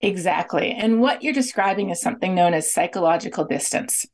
Exactly. 0.00 0.72
And 0.72 1.00
what 1.00 1.22
you're 1.22 1.34
describing 1.34 1.90
is 1.90 2.00
something 2.00 2.34
known 2.34 2.54
as 2.54 2.72
psychological 2.72 3.44
distance. 3.44 4.06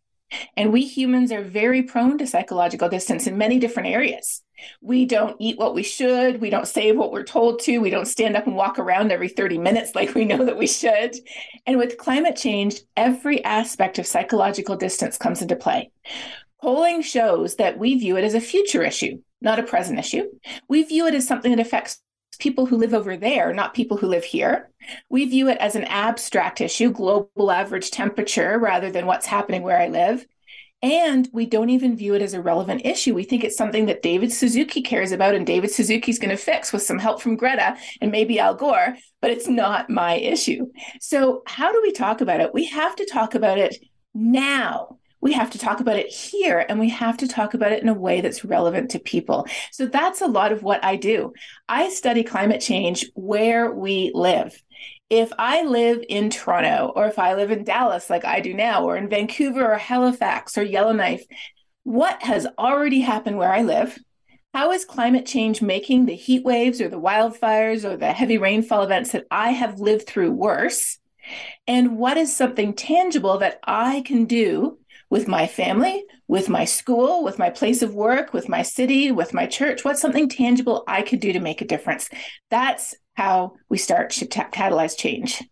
And 0.56 0.72
we 0.72 0.84
humans 0.84 1.30
are 1.30 1.42
very 1.42 1.82
prone 1.82 2.18
to 2.18 2.26
psychological 2.26 2.88
distance 2.88 3.26
in 3.26 3.38
many 3.38 3.58
different 3.58 3.90
areas. 3.90 4.42
We 4.80 5.06
don't 5.06 5.36
eat 5.38 5.58
what 5.58 5.74
we 5.74 5.82
should. 5.82 6.40
We 6.40 6.50
don't 6.50 6.68
save 6.68 6.96
what 6.96 7.12
we're 7.12 7.22
told 7.22 7.60
to. 7.60 7.78
We 7.78 7.90
don't 7.90 8.06
stand 8.06 8.36
up 8.36 8.46
and 8.46 8.56
walk 8.56 8.78
around 8.78 9.12
every 9.12 9.28
30 9.28 9.58
minutes 9.58 9.94
like 9.94 10.14
we 10.14 10.24
know 10.24 10.44
that 10.44 10.58
we 10.58 10.66
should. 10.66 11.16
And 11.66 11.78
with 11.78 11.98
climate 11.98 12.36
change, 12.36 12.80
every 12.96 13.44
aspect 13.44 13.98
of 13.98 14.06
psychological 14.06 14.76
distance 14.76 15.18
comes 15.18 15.42
into 15.42 15.56
play. 15.56 15.90
Polling 16.62 17.02
shows 17.02 17.56
that 17.56 17.78
we 17.78 17.96
view 17.96 18.16
it 18.16 18.24
as 18.24 18.34
a 18.34 18.40
future 18.40 18.82
issue, 18.82 19.20
not 19.40 19.58
a 19.58 19.62
present 19.62 19.98
issue. 19.98 20.24
We 20.68 20.82
view 20.84 21.06
it 21.06 21.14
as 21.14 21.26
something 21.26 21.54
that 21.54 21.64
affects 21.64 22.00
people 22.38 22.66
who 22.66 22.76
live 22.76 22.94
over 22.94 23.16
there, 23.16 23.52
not 23.52 23.74
people 23.74 23.96
who 23.96 24.06
live 24.06 24.24
here. 24.24 24.70
We 25.08 25.24
view 25.26 25.48
it 25.48 25.58
as 25.58 25.74
an 25.74 25.84
abstract 25.84 26.60
issue, 26.60 26.92
global 26.92 27.50
average 27.50 27.90
temperature, 27.90 28.58
rather 28.58 28.90
than 28.90 29.06
what's 29.06 29.26
happening 29.26 29.62
where 29.62 29.80
I 29.80 29.88
live. 29.88 30.26
And 30.82 31.28
we 31.32 31.46
don't 31.46 31.70
even 31.70 31.96
view 31.96 32.14
it 32.14 32.22
as 32.22 32.34
a 32.34 32.40
relevant 32.40 32.84
issue. 32.84 33.14
We 33.14 33.24
think 33.24 33.44
it's 33.44 33.56
something 33.56 33.86
that 33.86 34.02
David 34.02 34.32
Suzuki 34.32 34.82
cares 34.82 35.10
about 35.10 35.34
and 35.34 35.46
David 35.46 35.70
Suzuki's 35.70 36.18
going 36.18 36.30
to 36.30 36.36
fix 36.36 36.72
with 36.72 36.82
some 36.82 36.98
help 36.98 37.22
from 37.22 37.36
Greta 37.36 37.76
and 38.00 38.12
maybe 38.12 38.38
Al 38.38 38.54
Gore, 38.54 38.94
but 39.20 39.30
it's 39.30 39.48
not 39.48 39.90
my 39.90 40.14
issue. 40.14 40.66
So, 41.00 41.42
how 41.46 41.72
do 41.72 41.80
we 41.82 41.92
talk 41.92 42.20
about 42.20 42.40
it? 42.40 42.52
We 42.52 42.66
have 42.66 42.94
to 42.96 43.06
talk 43.06 43.34
about 43.34 43.58
it 43.58 43.76
now 44.14 44.98
we 45.26 45.32
have 45.32 45.50
to 45.50 45.58
talk 45.58 45.80
about 45.80 45.96
it 45.96 46.06
here 46.06 46.64
and 46.68 46.78
we 46.78 46.88
have 46.90 47.16
to 47.16 47.26
talk 47.26 47.54
about 47.54 47.72
it 47.72 47.82
in 47.82 47.88
a 47.88 47.94
way 47.94 48.20
that's 48.20 48.44
relevant 48.44 48.92
to 48.92 49.00
people. 49.00 49.46
So 49.72 49.86
that's 49.86 50.20
a 50.20 50.26
lot 50.26 50.52
of 50.52 50.62
what 50.62 50.84
I 50.84 50.94
do. 50.94 51.32
I 51.68 51.88
study 51.88 52.22
climate 52.22 52.60
change 52.60 53.10
where 53.14 53.72
we 53.72 54.12
live. 54.14 54.62
If 55.08 55.32
I 55.38 55.62
live 55.62 56.02
in 56.08 56.30
Toronto 56.30 56.92
or 56.96 57.06
if 57.06 57.18
I 57.18 57.34
live 57.34 57.50
in 57.50 57.62
Dallas, 57.62 58.10
like 58.10 58.24
I 58.24 58.40
do 58.40 58.52
now, 58.54 58.84
or 58.84 58.96
in 58.96 59.08
Vancouver 59.08 59.72
or 59.72 59.78
Halifax 59.78 60.58
or 60.58 60.62
Yellowknife, 60.62 61.24
what 61.84 62.22
has 62.24 62.46
already 62.58 63.00
happened 63.00 63.38
where 63.38 63.52
I 63.52 63.62
live? 63.62 63.96
How 64.52 64.72
is 64.72 64.84
climate 64.84 65.26
change 65.26 65.62
making 65.62 66.06
the 66.06 66.14
heat 66.14 66.42
waves 66.42 66.80
or 66.80 66.88
the 66.88 67.00
wildfires 67.00 67.84
or 67.84 67.96
the 67.96 68.12
heavy 68.12 68.38
rainfall 68.38 68.82
events 68.82 69.12
that 69.12 69.26
I 69.30 69.50
have 69.50 69.78
lived 69.78 70.06
through 70.08 70.32
worse? 70.32 70.98
And 71.68 71.98
what 71.98 72.16
is 72.16 72.34
something 72.34 72.72
tangible 72.72 73.38
that 73.38 73.60
I 73.64 74.00
can 74.00 74.24
do 74.24 74.78
with 75.10 75.28
my 75.28 75.46
family, 75.46 76.04
with 76.26 76.48
my 76.48 76.64
school, 76.64 77.22
with 77.22 77.38
my 77.38 77.50
place 77.50 77.82
of 77.82 77.94
work, 77.94 78.32
with 78.32 78.48
my 78.48 78.62
city, 78.62 79.12
with 79.12 79.34
my 79.34 79.46
church? 79.46 79.84
What's 79.84 80.00
something 80.00 80.28
tangible 80.28 80.82
I 80.88 81.02
could 81.02 81.20
do 81.20 81.32
to 81.32 81.40
make 81.40 81.60
a 81.60 81.66
difference? 81.66 82.08
That's 82.50 82.94
how 83.16 83.54
we 83.68 83.78
start 83.78 84.10
to 84.10 84.26
catalyze 84.26 84.96
change. 84.96 85.42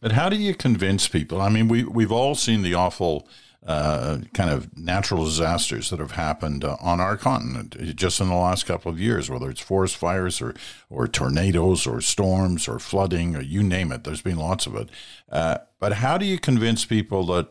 But 0.00 0.12
how 0.12 0.28
do 0.28 0.36
you 0.36 0.54
convince 0.54 1.08
people? 1.08 1.40
I 1.40 1.48
mean, 1.48 1.68
we 1.68 1.84
we've 1.84 2.12
all 2.12 2.34
seen 2.34 2.62
the 2.62 2.74
awful 2.74 3.28
uh, 3.66 4.18
kind 4.34 4.50
of 4.50 4.76
natural 4.76 5.24
disasters 5.24 5.90
that 5.90 5.98
have 5.98 6.12
happened 6.12 6.64
uh, 6.64 6.76
on 6.80 7.00
our 7.00 7.16
continent 7.16 7.96
just 7.96 8.20
in 8.20 8.28
the 8.28 8.34
last 8.34 8.66
couple 8.66 8.92
of 8.92 9.00
years, 9.00 9.30
whether 9.30 9.48
it's 9.50 9.60
forest 9.60 9.96
fires 9.96 10.40
or 10.40 10.54
or 10.90 11.08
tornadoes 11.08 11.86
or 11.86 12.00
storms 12.00 12.68
or 12.68 12.78
flooding 12.78 13.34
or 13.34 13.40
you 13.40 13.62
name 13.62 13.90
it. 13.90 14.04
There's 14.04 14.22
been 14.22 14.36
lots 14.36 14.66
of 14.66 14.74
it. 14.76 14.88
Uh, 15.30 15.58
but 15.80 15.94
how 15.94 16.18
do 16.18 16.26
you 16.26 16.38
convince 16.38 16.84
people 16.84 17.24
that 17.26 17.48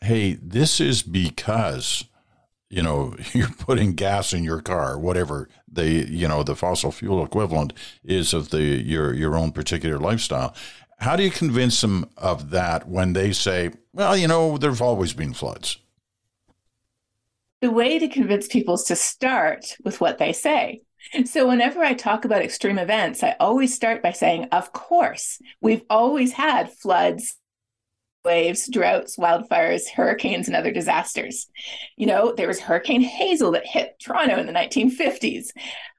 hey, 0.00 0.34
this 0.34 0.80
is 0.80 1.02
because 1.02 2.04
you 2.74 2.82
know 2.82 3.14
you're 3.32 3.48
putting 3.58 3.94
gas 3.94 4.32
in 4.32 4.44
your 4.44 4.60
car, 4.60 4.98
whatever 4.98 5.48
the 5.70 5.88
you 5.88 6.28
know 6.28 6.42
the 6.42 6.56
fossil 6.56 6.92
fuel 6.92 7.24
equivalent 7.24 7.72
is 8.02 8.34
of 8.34 8.50
the 8.50 8.62
your 8.62 9.12
your 9.14 9.36
own 9.36 9.52
particular 9.52 9.98
lifestyle. 9.98 10.54
How 10.98 11.16
do 11.16 11.22
you 11.22 11.30
convince 11.30 11.80
them 11.80 12.08
of 12.16 12.50
that 12.50 12.88
when 12.88 13.12
they 13.12 13.32
say, 13.32 13.72
well, 13.92 14.16
you 14.16 14.28
know, 14.28 14.56
there've 14.56 14.80
always 14.80 15.12
been 15.12 15.34
floods? 15.34 15.78
The 17.60 17.70
way 17.70 17.98
to 17.98 18.08
convince 18.08 18.46
people 18.46 18.74
is 18.74 18.84
to 18.84 18.96
start 18.96 19.76
with 19.84 20.00
what 20.00 20.18
they 20.18 20.32
say. 20.32 20.82
So, 21.26 21.48
whenever 21.48 21.82
I 21.82 21.92
talk 21.92 22.24
about 22.24 22.42
extreme 22.42 22.78
events, 22.78 23.22
I 23.22 23.36
always 23.38 23.74
start 23.74 24.02
by 24.02 24.12
saying, 24.12 24.44
of 24.52 24.72
course, 24.72 25.40
we've 25.60 25.82
always 25.90 26.32
had 26.32 26.72
floods, 26.72 27.36
waves, 28.24 28.68
droughts, 28.68 29.16
wildfires, 29.16 29.88
hurricanes, 29.88 30.46
and 30.46 30.56
other 30.56 30.72
disasters. 30.72 31.46
You 31.96 32.06
know, 32.06 32.32
there 32.34 32.48
was 32.48 32.60
Hurricane 32.60 33.02
Hazel 33.02 33.52
that 33.52 33.66
hit 33.66 33.96
Toronto 34.00 34.38
in 34.38 34.46
the 34.46 34.52
1950s. 34.52 35.48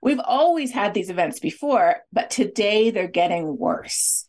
We've 0.01 0.19
always 0.23 0.71
had 0.71 0.93
these 0.93 1.09
events 1.09 1.39
before, 1.39 1.97
but 2.11 2.29
today 2.29 2.89
they're 2.89 3.07
getting 3.07 3.57
worse. 3.57 4.27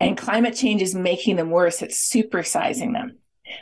And 0.00 0.16
climate 0.16 0.56
change 0.56 0.82
is 0.82 0.94
making 0.94 1.36
them 1.36 1.50
worse. 1.50 1.82
It's 1.82 2.10
supersizing 2.10 2.92
them, 2.92 3.18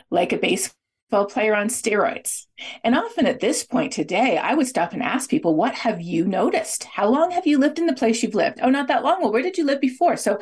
like 0.09 0.33
a 0.33 0.37
baseball 0.37 1.25
player 1.25 1.55
on 1.55 1.67
steroids. 1.67 2.47
And 2.83 2.95
often 2.95 3.27
at 3.27 3.39
this 3.39 3.63
point 3.63 3.93
today, 3.93 4.37
I 4.37 4.55
would 4.55 4.67
stop 4.67 4.93
and 4.93 5.03
ask 5.03 5.29
people, 5.29 5.55
What 5.55 5.75
have 5.75 6.01
you 6.01 6.25
noticed? 6.25 6.85
How 6.85 7.07
long 7.07 7.31
have 7.31 7.45
you 7.45 7.59
lived 7.59 7.79
in 7.79 7.85
the 7.85 7.93
place 7.93 8.23
you've 8.23 8.33
lived? 8.33 8.59
Oh, 8.61 8.69
not 8.69 8.87
that 8.87 9.03
long. 9.03 9.21
Well, 9.21 9.31
where 9.31 9.43
did 9.43 9.57
you 9.57 9.65
live 9.65 9.79
before? 9.79 10.17
So 10.17 10.39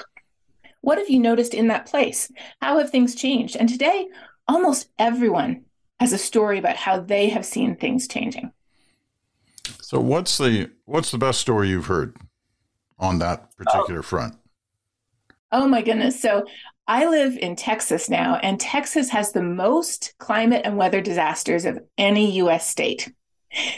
what 0.81 0.97
have 0.97 1.09
you 1.09 1.19
noticed 1.19 1.53
in 1.53 1.67
that 1.67 1.85
place? 1.85 2.31
How 2.61 2.77
have 2.79 2.89
things 2.89 3.15
changed? 3.15 3.55
And 3.55 3.69
today, 3.69 4.07
almost 4.47 4.89
everyone 4.99 5.65
has 5.99 6.13
a 6.13 6.17
story 6.17 6.57
about 6.57 6.75
how 6.75 6.99
they 6.99 7.29
have 7.29 7.45
seen 7.45 7.75
things 7.75 8.07
changing. 8.07 8.51
So 9.81 9.99
what's 9.99 10.37
the 10.37 10.71
what's 10.85 11.11
the 11.11 11.17
best 11.17 11.39
story 11.39 11.69
you've 11.69 11.85
heard 11.85 12.17
on 12.99 13.19
that 13.19 13.55
particular 13.55 13.99
oh. 13.99 14.03
front? 14.03 14.35
Oh 15.51 15.67
my 15.67 15.81
goodness. 15.81 16.19
So 16.19 16.45
I 16.87 17.05
live 17.05 17.37
in 17.37 17.55
Texas 17.55 18.09
now, 18.09 18.35
and 18.41 18.59
Texas 18.59 19.09
has 19.09 19.31
the 19.31 19.43
most 19.43 20.13
climate 20.17 20.61
and 20.65 20.77
weather 20.77 21.01
disasters 21.01 21.65
of 21.65 21.79
any 21.97 22.31
US 22.39 22.67
state. 22.67 23.11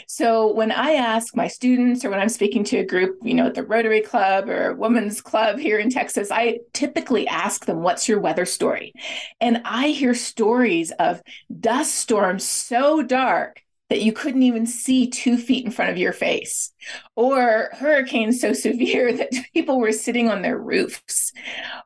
So 0.06 0.52
when 0.52 0.70
I 0.70 0.92
ask 0.92 1.36
my 1.36 1.48
students 1.48 2.04
or 2.04 2.10
when 2.10 2.20
I'm 2.20 2.28
speaking 2.28 2.64
to 2.64 2.78
a 2.78 2.84
group, 2.84 3.18
you 3.22 3.34
know, 3.34 3.46
at 3.46 3.54
the 3.54 3.64
Rotary 3.64 4.00
Club 4.00 4.48
or 4.48 4.74
Women's 4.74 5.20
Club 5.20 5.58
here 5.58 5.78
in 5.78 5.90
Texas, 5.90 6.30
I 6.30 6.60
typically 6.72 7.26
ask 7.26 7.64
them, 7.66 7.82
what's 7.82 8.08
your 8.08 8.20
weather 8.20 8.46
story? 8.46 8.92
And 9.40 9.62
I 9.64 9.88
hear 9.88 10.14
stories 10.14 10.92
of 10.92 11.22
dust 11.60 11.94
storms 11.94 12.44
so 12.44 13.02
dark 13.02 13.64
that 13.90 14.02
you 14.02 14.12
couldn't 14.12 14.42
even 14.42 14.66
see 14.66 15.08
two 15.08 15.36
feet 15.36 15.64
in 15.64 15.70
front 15.70 15.90
of 15.90 15.98
your 15.98 16.12
face, 16.12 16.72
or 17.16 17.70
hurricanes 17.72 18.40
so 18.40 18.52
severe 18.52 19.12
that 19.16 19.32
people 19.52 19.78
were 19.78 19.92
sitting 19.92 20.30
on 20.30 20.42
their 20.42 20.58
roofs, 20.58 21.32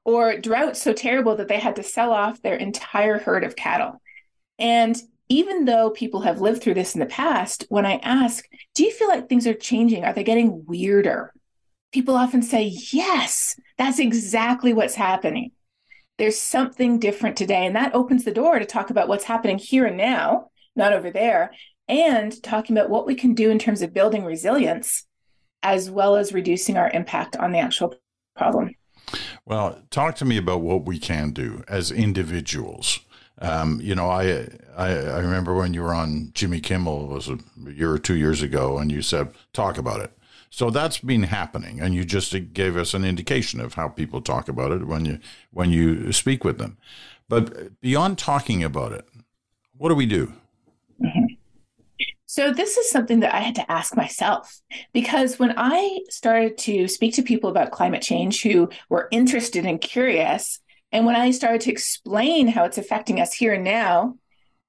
or 0.05 0.39
droughts 0.39 0.81
so 0.81 0.93
terrible 0.93 1.37
that 1.37 1.49
they 1.49 1.59
had 1.59 1.77
to 1.77 1.83
sell 1.83 2.13
off 2.13 2.41
their 2.41 2.55
entire 2.55 3.19
herd 3.19 3.45
of 3.45 3.57
cattle. 3.57 4.01
And 4.59 4.97
even 5.29 5.65
though 5.65 5.91
people 5.91 6.21
have 6.21 6.41
lived 6.41 6.63
through 6.63 6.75
this 6.75 6.95
in 6.95 7.01
the 7.01 7.07
past, 7.07 7.67
when 7.69 7.85
I 7.85 7.97
ask, 8.03 8.45
do 8.75 8.85
you 8.85 8.93
feel 8.93 9.09
like 9.09 9.29
things 9.29 9.47
are 9.47 9.55
changing? 9.55 10.05
Are 10.05 10.13
they 10.13 10.25
getting 10.25 10.65
weirder? 10.67 11.33
People 11.93 12.17
often 12.17 12.43
say, 12.43 12.75
yes, 12.93 13.59
that's 13.77 13.99
exactly 13.99 14.73
what's 14.73 14.95
happening. 14.95 15.53
There's 16.19 16.39
something 16.39 16.99
different 16.99 17.37
today. 17.37 17.67
And 17.67 17.77
that 17.77 17.95
opens 17.95 18.25
the 18.25 18.33
door 18.33 18.59
to 18.59 18.65
talk 18.65 18.91
about 18.91 19.09
what's 19.09 19.25
happening 19.25 19.59
here 19.59 19.87
and 19.87 19.97
now, 19.97 20.51
not 20.75 20.93
over 20.93 21.11
there, 21.11 21.53
and 21.89 22.43
talking 22.43 22.77
about 22.77 22.91
what 22.91 23.07
we 23.07 23.15
can 23.15 23.35
do 23.35 23.51
in 23.51 23.59
terms 23.59 23.83
of 23.83 23.95
building 23.95 24.25
resilience, 24.25 25.07
as 25.63 25.91
well 25.91 26.17
as 26.17 26.33
reducing 26.33 26.77
our 26.77 26.91
impact 26.91 27.37
on 27.37 27.53
the 27.53 27.59
actual 27.59 27.95
problem. 28.37 28.75
Well, 29.45 29.83
talk 29.91 30.17
to 30.17 30.25
me 30.25 30.37
about 30.37 30.61
what 30.61 30.85
we 30.85 30.99
can 30.99 31.31
do 31.31 31.63
as 31.69 31.91
individuals 31.91 33.01
um, 33.41 33.81
you 33.81 33.95
know, 33.95 34.09
I, 34.09 34.49
I, 34.77 34.89
I 34.89 35.19
remember 35.21 35.55
when 35.55 35.75
you 35.75 35.83
were 35.83 35.95
on 35.95 36.31
Jimmy 36.35 36.61
Kimmel 36.61 37.07
was 37.07 37.29
a 37.29 37.39
year 37.71 37.93
or 37.93 37.99
two 37.99 38.17
years 38.17 38.43
ago, 38.43 38.79
and 38.79 38.91
you 38.91 39.03
said 39.03 39.33
talk 39.53 39.79
about 39.79 40.01
it. 40.01 40.13
So 40.51 40.71
that's 40.71 40.99
been 40.99 41.25
happening, 41.25 41.81
and 41.81 41.95
you 41.95 42.05
just 42.05 42.35
gave 42.53 42.77
us 42.77 42.95
an 42.95 43.05
indication 43.05 43.61
of 43.61 43.75
how 43.75 43.89
people 43.89 44.21
talk 44.21 44.49
about 44.49 44.73
it 44.73 44.87
when 44.87 45.05
you 45.05 45.19
when 45.53 45.71
you 45.71 46.13
speak 46.13 46.43
with 46.43 46.59
them. 46.59 46.79
But 47.29 47.81
beyond 47.81 48.19
talking 48.19 48.65
about 48.65 48.93
it, 48.93 49.07
what 49.77 49.91
do 49.91 49.95
we 49.95 50.07
do? 50.07 50.33
Mm-hmm. 51.01 51.35
So, 52.31 52.53
this 52.53 52.77
is 52.77 52.91
something 52.91 53.21
that 53.21 53.35
I 53.35 53.41
had 53.41 53.55
to 53.57 53.71
ask 53.71 53.97
myself 53.97 54.61
because 54.93 55.39
when 55.39 55.55
I 55.57 56.01
started 56.09 56.59
to 56.59 56.87
speak 56.87 57.15
to 57.15 57.23
people 57.23 57.51
about 57.51 57.71
climate 57.71 58.03
change 58.03 58.43
who 58.43 58.69
were 58.89 59.09
interested 59.11 59.65
and 59.67 59.81
curious, 59.81 60.61
and 60.93 61.05
when 61.05 61.17
I 61.17 61.31
started 61.31 61.63
to 61.63 61.71
explain 61.71 62.49
how 62.49 62.65
it's 62.65 62.79
affecting 62.79 63.21
us 63.21 63.33
here 63.33 63.55
and 63.55 63.65
now, 63.65 64.17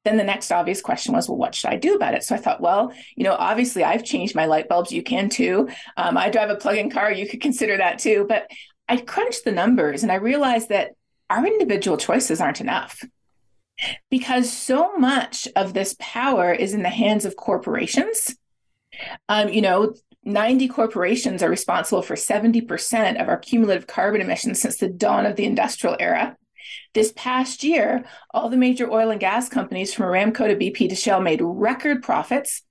then 0.06 0.18
the 0.18 0.24
next 0.24 0.52
obvious 0.52 0.82
question 0.82 1.14
was, 1.14 1.28
well, 1.28 1.38
what 1.38 1.56
should 1.56 1.70
I 1.70 1.78
do 1.78 1.96
about 1.96 2.14
it? 2.14 2.24
So 2.24 2.36
I 2.36 2.40
thought, 2.40 2.62
well, 2.62 2.94
you 3.16 3.24
know, 3.24 3.36
obviously 3.38 3.84
I've 3.84 4.04
changed 4.04 4.36
my 4.36 4.46
light 4.46 4.68
bulbs. 4.68 4.92
You 4.92 5.04
can 5.04 5.30
too. 5.30 5.70
Um, 5.98 6.18
I 6.18 6.30
drive 6.30 6.50
a 6.50 6.56
plug 6.56 6.78
in 6.78 6.90
car. 6.90 7.12
You 7.12 7.28
could 7.28 7.42
consider 7.42 7.78
that 7.78 8.00
too. 8.00 8.26
But 8.28 8.50
I 8.88 8.98
crunched 8.98 9.46
the 9.46 9.52
numbers 9.52 10.04
and 10.04 10.12
I 10.12 10.16
realized 10.16 10.70
that 10.70 10.92
our 11.30 11.46
individual 11.46 11.98
choices 11.98 12.42
aren't 12.42 12.62
enough 12.62 13.04
because 14.10 14.52
so 14.52 14.98
much 14.98 15.48
of 15.56 15.74
this 15.74 15.96
power 16.00 16.52
is 16.52 16.74
in 16.74 16.82
the 16.82 16.90
hands 16.90 17.26
of 17.26 17.36
corporations. 17.36 18.36
Um, 19.30 19.50
you 19.50 19.62
know, 19.62 19.94
90 20.30 20.68
corporations 20.70 21.44
are 21.44 21.50
responsible 21.50 22.02
for 22.02 22.16
70% 22.16 23.22
of 23.22 23.28
our 23.28 23.38
cumulative 23.38 23.88
carbon 23.88 24.22
emissions 24.22 24.62
since 24.62 24.78
the 24.78 24.88
dawn 24.88 25.26
of 25.26 25.36
the 25.36 25.46
industrial 25.46 25.98
era. 26.00 26.38
This 26.94 27.12
past 27.16 27.64
year, 27.64 28.06
all 28.32 28.50
the 28.50 28.58
major 28.58 28.90
oil 28.92 29.10
and 29.10 29.20
gas 29.20 29.50
companies 29.50 29.94
from 29.94 30.06
Aramco 30.06 30.48
to 30.48 30.56
BP 30.56 30.90
to 30.90 30.96
Shell 30.96 31.22
made 31.22 31.42
record 31.42 32.04
profits. 32.04 32.62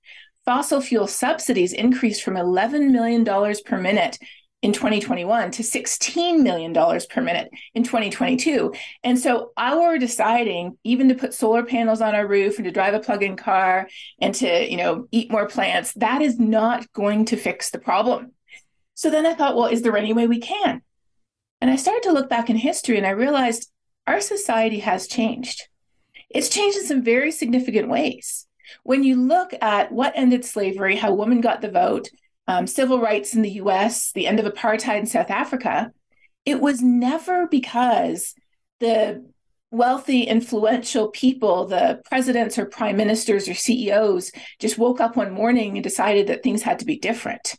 Fossil 0.45 0.81
fuel 0.81 1.07
subsidies 1.07 1.73
increased 1.73 2.23
from 2.23 2.35
$11 2.35 2.91
million 2.91 3.25
per 3.65 3.77
minute 3.77 4.17
in 4.61 4.73
2021 4.73 5.51
to 5.51 5.63
$16 5.63 6.41
million 6.41 6.73
per 6.73 7.21
minute 7.21 7.49
in 7.73 7.83
2022. 7.83 8.73
And 9.03 9.17
so 9.17 9.51
our 9.55 9.97
deciding 9.97 10.77
even 10.83 11.07
to 11.09 11.15
put 11.15 11.33
solar 11.33 11.63
panels 11.63 12.01
on 12.01 12.13
our 12.13 12.27
roof 12.27 12.57
and 12.57 12.65
to 12.65 12.71
drive 12.71 12.93
a 12.93 12.99
plug-in 12.99 13.37
car 13.37 13.87
and 14.19 14.35
to, 14.35 14.69
you 14.69 14.77
know, 14.77 15.07
eat 15.11 15.31
more 15.31 15.47
plants, 15.47 15.93
that 15.93 16.21
is 16.21 16.39
not 16.39 16.91
going 16.91 17.25
to 17.25 17.37
fix 17.37 17.69
the 17.69 17.79
problem. 17.79 18.33
So 18.95 19.09
then 19.09 19.25
I 19.25 19.33
thought, 19.33 19.55
well, 19.55 19.67
is 19.67 19.81
there 19.81 19.95
any 19.95 20.11
way 20.11 20.27
we 20.27 20.39
can? 20.39 20.81
And 21.61 21.71
I 21.71 21.77
started 21.77 22.03
to 22.03 22.11
look 22.11 22.29
back 22.29 22.49
in 22.49 22.57
history 22.57 22.97
and 22.97 23.07
I 23.07 23.11
realized 23.11 23.71
our 24.07 24.19
society 24.19 24.79
has 24.79 25.07
changed. 25.07 25.67
It's 26.29 26.49
changed 26.49 26.77
in 26.77 26.85
some 26.85 27.03
very 27.03 27.31
significant 27.31 27.89
ways. 27.89 28.45
When 28.83 29.03
you 29.03 29.15
look 29.15 29.53
at 29.61 29.91
what 29.91 30.13
ended 30.15 30.45
slavery, 30.45 30.95
how 30.95 31.13
women 31.13 31.41
got 31.41 31.61
the 31.61 31.71
vote, 31.71 32.09
um, 32.49 32.65
civil 32.65 32.99
rights 32.99 33.35
in 33.35 33.43
the 33.43 33.61
US, 33.61 34.11
the 34.11 34.25
end 34.25 34.39
of 34.39 34.51
apartheid 34.51 35.01
in 35.01 35.05
South 35.05 35.29
Africa, 35.29 35.91
it 36.45 36.59
was 36.59 36.81
never 36.81 37.47
because 37.47 38.33
the 38.79 39.23
wealthy, 39.69 40.23
influential 40.23 41.09
people, 41.09 41.67
the 41.67 42.01
presidents 42.05 42.57
or 42.57 42.65
prime 42.65 42.97
ministers 42.97 43.47
or 43.47 43.53
CEOs, 43.53 44.31
just 44.57 44.79
woke 44.79 44.99
up 44.99 45.15
one 45.15 45.31
morning 45.31 45.77
and 45.77 45.83
decided 45.83 46.25
that 46.25 46.41
things 46.41 46.63
had 46.63 46.79
to 46.79 46.85
be 46.85 46.97
different. 46.97 47.53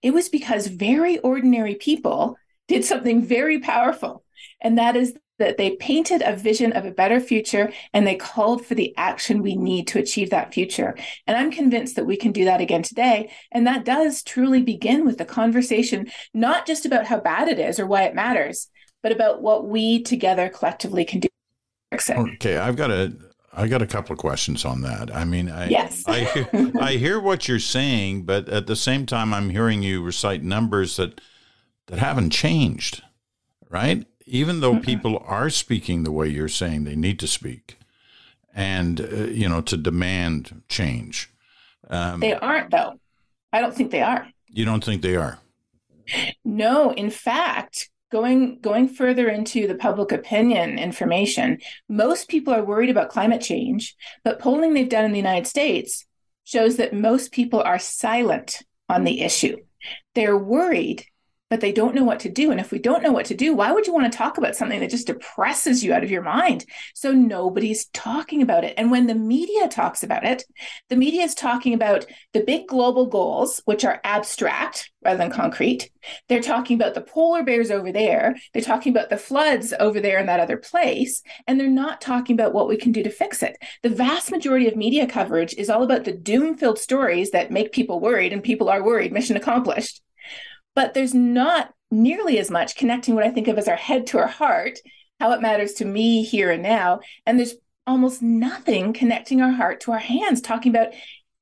It 0.00 0.14
was 0.14 0.30
because 0.30 0.68
very 0.68 1.18
ordinary 1.18 1.74
people 1.74 2.38
did 2.66 2.82
something 2.82 3.20
very 3.20 3.58
powerful, 3.58 4.24
and 4.62 4.78
that 4.78 4.96
is 4.96 5.12
that 5.40 5.56
they 5.56 5.72
painted 5.76 6.22
a 6.22 6.36
vision 6.36 6.72
of 6.72 6.84
a 6.84 6.90
better 6.90 7.18
future 7.18 7.72
and 7.92 8.06
they 8.06 8.14
called 8.14 8.64
for 8.64 8.74
the 8.74 8.94
action 8.96 9.42
we 9.42 9.56
need 9.56 9.88
to 9.88 9.98
achieve 9.98 10.30
that 10.30 10.54
future. 10.54 10.94
And 11.26 11.36
I'm 11.36 11.50
convinced 11.50 11.96
that 11.96 12.06
we 12.06 12.16
can 12.16 12.30
do 12.30 12.44
that 12.44 12.60
again 12.60 12.82
today. 12.82 13.32
And 13.50 13.66
that 13.66 13.84
does 13.84 14.22
truly 14.22 14.62
begin 14.62 15.04
with 15.04 15.18
the 15.18 15.24
conversation, 15.24 16.10
not 16.32 16.66
just 16.66 16.86
about 16.86 17.06
how 17.06 17.18
bad 17.18 17.48
it 17.48 17.58
is 17.58 17.80
or 17.80 17.86
why 17.86 18.04
it 18.04 18.14
matters, 18.14 18.68
but 19.02 19.12
about 19.12 19.42
what 19.42 19.66
we 19.66 20.02
together 20.02 20.48
collectively 20.48 21.04
can 21.04 21.20
do. 21.20 21.28
Okay, 22.08 22.56
I've 22.56 22.76
got 22.76 22.90
a 22.90 23.12
I 23.52 23.66
got 23.66 23.82
a 23.82 23.86
couple 23.86 24.12
of 24.12 24.18
questions 24.18 24.64
on 24.64 24.82
that. 24.82 25.12
I 25.12 25.24
mean, 25.24 25.50
I 25.50 25.68
yes. 25.68 26.04
I, 26.06 26.72
I 26.80 26.92
hear 26.92 27.18
what 27.18 27.48
you're 27.48 27.58
saying, 27.58 28.22
but 28.22 28.48
at 28.48 28.68
the 28.68 28.76
same 28.76 29.06
time, 29.06 29.34
I'm 29.34 29.50
hearing 29.50 29.82
you 29.82 30.02
recite 30.02 30.44
numbers 30.44 30.96
that 30.96 31.20
that 31.88 31.98
haven't 31.98 32.30
changed, 32.30 33.02
right? 33.68 34.06
Even 34.30 34.60
though 34.60 34.78
people 34.78 35.22
are 35.26 35.50
speaking 35.50 36.02
the 36.02 36.12
way 36.12 36.28
you're 36.28 36.48
saying 36.48 36.84
they 36.84 36.96
need 36.96 37.18
to 37.18 37.26
speak 37.26 37.78
and 38.54 39.00
uh, 39.00 39.04
you 39.24 39.48
know 39.48 39.60
to 39.60 39.76
demand 39.76 40.62
change 40.68 41.30
um, 41.90 42.20
they 42.20 42.34
aren't 42.34 42.70
though. 42.70 43.00
I 43.52 43.60
don't 43.60 43.74
think 43.74 43.90
they 43.90 44.02
are. 44.02 44.28
You 44.46 44.64
don't 44.64 44.84
think 44.84 45.02
they 45.02 45.16
are? 45.16 45.38
No. 46.44 46.92
In 46.92 47.10
fact 47.10 47.90
going 48.12 48.58
going 48.60 48.88
further 48.88 49.28
into 49.28 49.68
the 49.68 49.74
public 49.76 50.10
opinion 50.10 50.80
information 50.80 51.58
most 51.88 52.28
people 52.28 52.52
are 52.52 52.64
worried 52.64 52.90
about 52.90 53.08
climate 53.08 53.40
change 53.40 53.94
but 54.24 54.40
polling 54.40 54.74
they've 54.74 54.88
done 54.88 55.04
in 55.04 55.12
the 55.12 55.16
united 55.16 55.46
states 55.46 56.06
shows 56.42 56.76
that 56.76 56.92
most 56.92 57.30
people 57.30 57.62
are 57.62 57.78
silent 57.78 58.62
on 58.88 59.04
the 59.04 59.20
issue. 59.20 59.56
They're 60.16 60.36
worried 60.36 61.04
but 61.50 61.60
they 61.60 61.72
don't 61.72 61.96
know 61.96 62.04
what 62.04 62.20
to 62.20 62.28
do. 62.28 62.52
And 62.52 62.60
if 62.60 62.70
we 62.70 62.78
don't 62.78 63.02
know 63.02 63.12
what 63.12 63.26
to 63.26 63.34
do, 63.34 63.52
why 63.52 63.72
would 63.72 63.86
you 63.86 63.92
want 63.92 64.10
to 64.10 64.16
talk 64.16 64.38
about 64.38 64.54
something 64.56 64.78
that 64.80 64.90
just 64.90 65.08
depresses 65.08 65.82
you 65.84 65.92
out 65.92 66.04
of 66.04 66.10
your 66.10 66.22
mind? 66.22 66.64
So 66.94 67.12
nobody's 67.12 67.86
talking 67.86 68.40
about 68.40 68.64
it. 68.64 68.74
And 68.78 68.90
when 68.90 69.08
the 69.08 69.16
media 69.16 69.68
talks 69.68 70.04
about 70.04 70.24
it, 70.24 70.44
the 70.88 70.96
media 70.96 71.22
is 71.22 71.34
talking 71.34 71.74
about 71.74 72.06
the 72.32 72.44
big 72.44 72.68
global 72.68 73.06
goals, 73.06 73.60
which 73.64 73.84
are 73.84 74.00
abstract 74.04 74.90
rather 75.04 75.18
than 75.18 75.30
concrete. 75.30 75.90
They're 76.28 76.40
talking 76.40 76.76
about 76.76 76.94
the 76.94 77.00
polar 77.00 77.42
bears 77.42 77.70
over 77.70 77.90
there. 77.90 78.36
They're 78.52 78.62
talking 78.62 78.92
about 78.92 79.10
the 79.10 79.16
floods 79.16 79.74
over 79.80 80.00
there 80.00 80.18
in 80.18 80.26
that 80.26 80.40
other 80.40 80.56
place. 80.56 81.22
And 81.48 81.58
they're 81.58 81.68
not 81.68 82.00
talking 82.00 82.34
about 82.34 82.54
what 82.54 82.68
we 82.68 82.76
can 82.76 82.92
do 82.92 83.02
to 83.02 83.10
fix 83.10 83.42
it. 83.42 83.56
The 83.82 83.88
vast 83.88 84.30
majority 84.30 84.68
of 84.68 84.76
media 84.76 85.06
coverage 85.06 85.54
is 85.54 85.68
all 85.68 85.82
about 85.82 86.04
the 86.04 86.12
doom 86.12 86.56
filled 86.56 86.78
stories 86.78 87.32
that 87.32 87.50
make 87.50 87.72
people 87.72 87.98
worried, 87.98 88.32
and 88.32 88.42
people 88.42 88.68
are 88.68 88.84
worried, 88.84 89.12
mission 89.12 89.36
accomplished 89.36 90.00
but 90.80 90.94
there's 90.94 91.12
not 91.12 91.74
nearly 91.90 92.38
as 92.38 92.50
much 92.50 92.74
connecting 92.74 93.14
what 93.14 93.22
I 93.22 93.28
think 93.28 93.48
of 93.48 93.58
as 93.58 93.68
our 93.68 93.76
head 93.76 94.06
to 94.06 94.18
our 94.18 94.26
heart, 94.26 94.78
how 95.18 95.30
it 95.32 95.42
matters 95.42 95.74
to 95.74 95.84
me 95.84 96.22
here 96.22 96.50
and 96.50 96.62
now. 96.62 97.00
And 97.26 97.38
there's 97.38 97.56
almost 97.86 98.22
nothing 98.22 98.94
connecting 98.94 99.42
our 99.42 99.50
heart 99.50 99.80
to 99.80 99.92
our 99.92 99.98
hands, 99.98 100.40
talking 100.40 100.74
about, 100.74 100.94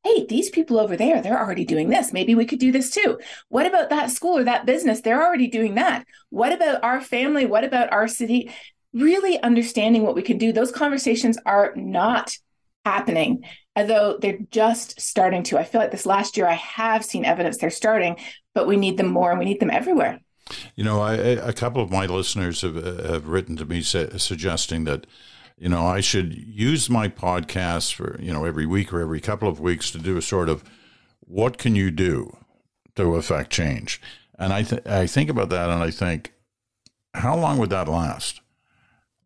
hey, 0.03 0.27
these 0.27 0.51
people 0.51 0.81
over 0.81 0.97
there, 0.97 1.23
they're 1.23 1.39
already 1.39 1.65
doing 1.65 1.89
this. 1.89 2.13
Maybe 2.13 2.35
we 2.35 2.47
could 2.47 2.59
do 2.59 2.73
this 2.73 2.91
too. 2.91 3.21
What 3.49 3.65
about 3.65 3.91
that 3.91 4.11
school 4.11 4.37
or 4.37 4.43
that 4.43 4.67
business? 4.67 5.03
They're 5.03 5.25
already 5.25 5.47
doing 5.47 5.77
that. 5.77 6.05
What 6.31 6.53
about 6.53 6.83
our 6.83 7.01
family? 7.01 7.47
What 7.47 7.63
about 7.63 7.93
our 7.93 8.09
city? 8.09 8.51
Really 8.93 9.41
understanding 9.41 10.03
what 10.03 10.17
we 10.17 10.23
can 10.23 10.39
do. 10.39 10.53
Those 10.53 10.73
conversations 10.73 11.39
are 11.47 11.73
not 11.77 12.37
happening 12.85 13.45
although 13.79 14.19
they're 14.19 14.39
just 14.51 15.01
starting 15.01 15.43
to. 15.45 15.59
I 15.59 15.65
feel 15.65 15.81
like 15.81 15.91
this 15.91 16.07
last 16.07 16.37
year 16.37 16.47
I 16.47 16.55
have 16.55 17.05
seen 17.05 17.25
evidence 17.25 17.59
they're 17.59 17.71
starting, 17.71 18.17
but 18.55 18.67
we 18.67 18.77
need 18.77 18.97
them 18.97 19.09
more 19.09 19.31
and 19.31 19.39
we 19.39 19.45
need 19.45 19.61
them 19.61 19.71
everywhere. 19.71 20.21
You 20.75 20.85
know, 20.85 21.01
I, 21.01 21.15
a 21.15 21.53
couple 21.53 21.83
of 21.83 21.91
my 21.91 22.07
listeners 22.07 22.63
have, 22.63 22.75
have 22.75 23.29
written 23.29 23.57
to 23.57 23.65
me 23.65 23.83
sa- 23.83 24.17
suggesting 24.17 24.85
that, 24.85 25.07
you 25.59 25.69
know, 25.69 25.87
I 25.87 26.01
should 26.01 26.35
use 26.35 26.89
my 26.89 27.09
podcast 27.09 27.93
for, 27.95 28.19
you 28.21 28.33
know, 28.33 28.45
every 28.45 28.67
week 28.67 28.93
or 28.93 29.01
every 29.01 29.21
couple 29.21 29.49
of 29.49 29.61
weeks 29.61 29.91
to 29.91 29.99
do 29.99 30.17
a 30.17 30.23
sort 30.23 30.49
of 30.49 30.65
what 31.21 31.59
can 31.59 31.75
you 31.77 31.91
do 31.91 32.37
to 32.97 33.15
affect 33.15 33.51
change? 33.51 34.01
And 34.39 34.53
I, 34.53 34.63
th- 34.63 34.87
I 34.87 35.07
think 35.07 35.29
about 35.29 35.51
that 35.51 35.69
and 35.69 35.83
I 35.83 35.91
think, 35.91 36.33
how 37.15 37.37
long 37.37 37.59
would 37.59 37.71
that 37.71 37.89
last? 37.89 38.41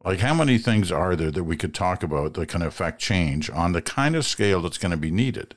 Like, 0.04 0.18
how 0.18 0.34
many 0.34 0.58
things 0.58 0.90
are 0.90 1.14
there 1.14 1.30
that 1.30 1.44
we 1.44 1.56
could 1.56 1.74
talk 1.74 2.02
about 2.02 2.34
that 2.34 2.48
can 2.48 2.62
affect 2.62 3.00
change 3.00 3.48
on 3.50 3.72
the 3.72 3.82
kind 3.82 4.16
of 4.16 4.26
scale 4.26 4.60
that's 4.60 4.78
going 4.78 4.90
to 4.90 4.96
be 4.96 5.10
needed? 5.12 5.54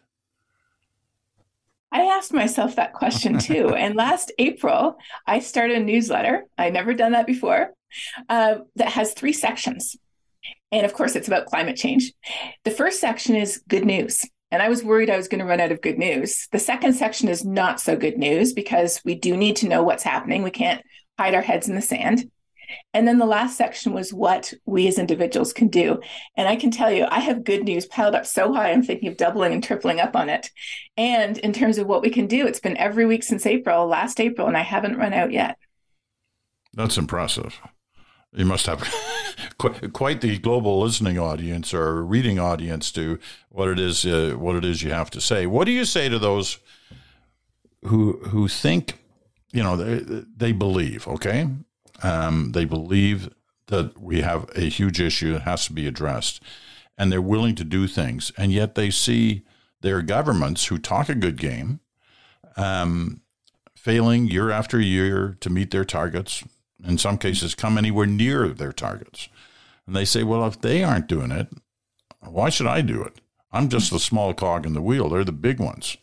I 1.91 2.01
asked 2.01 2.33
myself 2.33 2.75
that 2.75 2.93
question 2.93 3.39
too. 3.39 3.69
and 3.69 3.95
last 3.95 4.31
April, 4.37 4.97
I 5.25 5.39
started 5.39 5.77
a 5.77 5.83
newsletter. 5.83 6.45
I'd 6.57 6.73
never 6.73 6.93
done 6.93 7.13
that 7.13 7.25
before 7.25 7.71
uh, 8.29 8.55
that 8.75 8.89
has 8.89 9.13
three 9.13 9.33
sections. 9.33 9.95
And 10.71 10.85
of 10.85 10.93
course, 10.93 11.15
it's 11.15 11.27
about 11.27 11.45
climate 11.45 11.77
change. 11.77 12.11
The 12.65 12.71
first 12.71 12.99
section 12.99 13.35
is 13.35 13.63
good 13.67 13.85
news. 13.85 14.25
And 14.51 14.61
I 14.61 14.69
was 14.69 14.83
worried 14.83 15.09
I 15.09 15.17
was 15.17 15.27
going 15.27 15.39
to 15.39 15.45
run 15.45 15.59
out 15.59 15.71
of 15.71 15.81
good 15.81 15.97
news. 15.97 16.47
The 16.51 16.59
second 16.59 16.93
section 16.93 17.29
is 17.29 17.43
not 17.43 17.79
so 17.79 17.95
good 17.95 18.17
news 18.17 18.53
because 18.53 19.01
we 19.03 19.15
do 19.15 19.35
need 19.35 19.55
to 19.57 19.67
know 19.67 19.83
what's 19.83 20.03
happening. 20.03 20.43
We 20.43 20.51
can't 20.51 20.83
hide 21.17 21.33
our 21.33 21.41
heads 21.41 21.67
in 21.67 21.75
the 21.75 21.81
sand. 21.81 22.29
And 22.93 23.07
then 23.07 23.19
the 23.19 23.25
last 23.25 23.57
section 23.57 23.93
was 23.93 24.13
what 24.13 24.53
we 24.65 24.87
as 24.87 24.99
individuals 24.99 25.53
can 25.53 25.67
do. 25.67 25.99
And 26.35 26.47
I 26.47 26.55
can 26.55 26.71
tell 26.71 26.91
you, 26.91 27.05
I 27.09 27.19
have 27.19 27.43
good 27.43 27.63
news 27.63 27.85
piled 27.85 28.15
up 28.15 28.25
so 28.25 28.53
high, 28.53 28.71
I'm 28.71 28.83
thinking 28.83 29.09
of 29.09 29.17
doubling 29.17 29.53
and 29.53 29.63
tripling 29.63 29.99
up 29.99 30.15
on 30.15 30.29
it. 30.29 30.51
And 30.97 31.37
in 31.39 31.53
terms 31.53 31.77
of 31.77 31.87
what 31.87 32.01
we 32.01 32.09
can 32.09 32.27
do, 32.27 32.45
it's 32.47 32.59
been 32.59 32.77
every 32.77 33.05
week 33.05 33.23
since 33.23 33.45
April, 33.45 33.87
last 33.87 34.19
April, 34.19 34.47
and 34.47 34.57
I 34.57 34.61
haven't 34.61 34.97
run 34.97 35.13
out 35.13 35.31
yet. 35.31 35.57
That's 36.73 36.97
impressive. 36.97 37.59
You 38.33 38.45
must 38.45 38.65
have 38.65 38.81
quite 39.93 40.21
the 40.21 40.37
global 40.37 40.81
listening 40.81 41.17
audience 41.17 41.73
or 41.73 42.03
reading 42.03 42.37
audience 42.37 42.91
to 42.91 43.17
what 43.49 43.69
it 43.69 43.79
is 43.79 44.05
uh, 44.05 44.35
what 44.37 44.55
it 44.55 44.65
is 44.65 44.83
you 44.83 44.91
have 44.91 45.09
to 45.11 45.21
say. 45.21 45.45
What 45.45 45.65
do 45.65 45.71
you 45.71 45.85
say 45.85 46.09
to 46.09 46.19
those 46.19 46.59
who 47.85 48.19
who 48.27 48.47
think 48.47 48.99
you 49.53 49.63
know 49.63 49.77
they, 49.77 50.23
they 50.35 50.51
believe 50.51 51.07
okay 51.07 51.47
um, 52.03 52.51
they 52.51 52.65
believe 52.65 53.29
that 53.67 53.99
we 53.99 54.21
have 54.21 54.49
a 54.55 54.69
huge 54.69 54.99
issue 54.99 55.33
that 55.33 55.41
has 55.43 55.65
to 55.65 55.73
be 55.73 55.87
addressed, 55.87 56.41
and 56.97 57.11
they're 57.11 57.21
willing 57.21 57.55
to 57.55 57.63
do 57.63 57.87
things, 57.87 58.31
and 58.37 58.51
yet 58.51 58.75
they 58.75 58.89
see 58.89 59.43
their 59.81 60.01
governments 60.01 60.65
who 60.65 60.77
talk 60.77 61.09
a 61.09 61.15
good 61.15 61.37
game, 61.37 61.79
um, 62.57 63.21
failing 63.75 64.27
year 64.27 64.49
after 64.49 64.79
year 64.79 65.37
to 65.39 65.49
meet 65.49 65.71
their 65.71 65.85
targets, 65.85 66.43
in 66.83 66.97
some 66.97 67.17
cases, 67.17 67.55
come 67.55 67.77
anywhere 67.77 68.05
near 68.05 68.47
their 68.49 68.73
targets. 68.73 69.29
And 69.85 69.95
they 69.95 70.05
say, 70.05 70.23
well, 70.23 70.45
if 70.45 70.59
they 70.61 70.83
aren't 70.83 71.07
doing 71.07 71.31
it, 71.31 71.49
why 72.21 72.49
should 72.49 72.67
I 72.67 72.81
do 72.81 73.03
it? 73.03 73.21
I'm 73.51 73.69
just 73.69 73.91
the 73.91 73.99
small 73.99 74.33
cog 74.33 74.65
in 74.65 74.73
the 74.73 74.81
wheel. 74.81 75.09
They're 75.09 75.23
the 75.23 75.31
big 75.31 75.59
ones. 75.59 75.97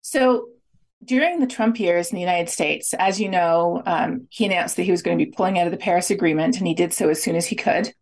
So 0.00 0.48
during 1.04 1.40
the 1.40 1.46
Trump 1.46 1.80
years 1.80 2.10
in 2.10 2.16
the 2.16 2.20
United 2.20 2.48
States, 2.48 2.94
as 2.94 3.20
you 3.20 3.28
know, 3.28 3.82
um, 3.86 4.26
he 4.30 4.44
announced 4.44 4.76
that 4.76 4.84
he 4.84 4.90
was 4.90 5.02
going 5.02 5.18
to 5.18 5.24
be 5.24 5.30
pulling 5.30 5.58
out 5.58 5.66
of 5.66 5.72
the 5.72 5.78
Paris 5.78 6.10
Agreement, 6.10 6.58
and 6.58 6.66
he 6.66 6.74
did 6.74 6.92
so 6.92 7.08
as 7.08 7.22
soon 7.22 7.36
as 7.36 7.46
he 7.46 7.56
could. 7.56 7.92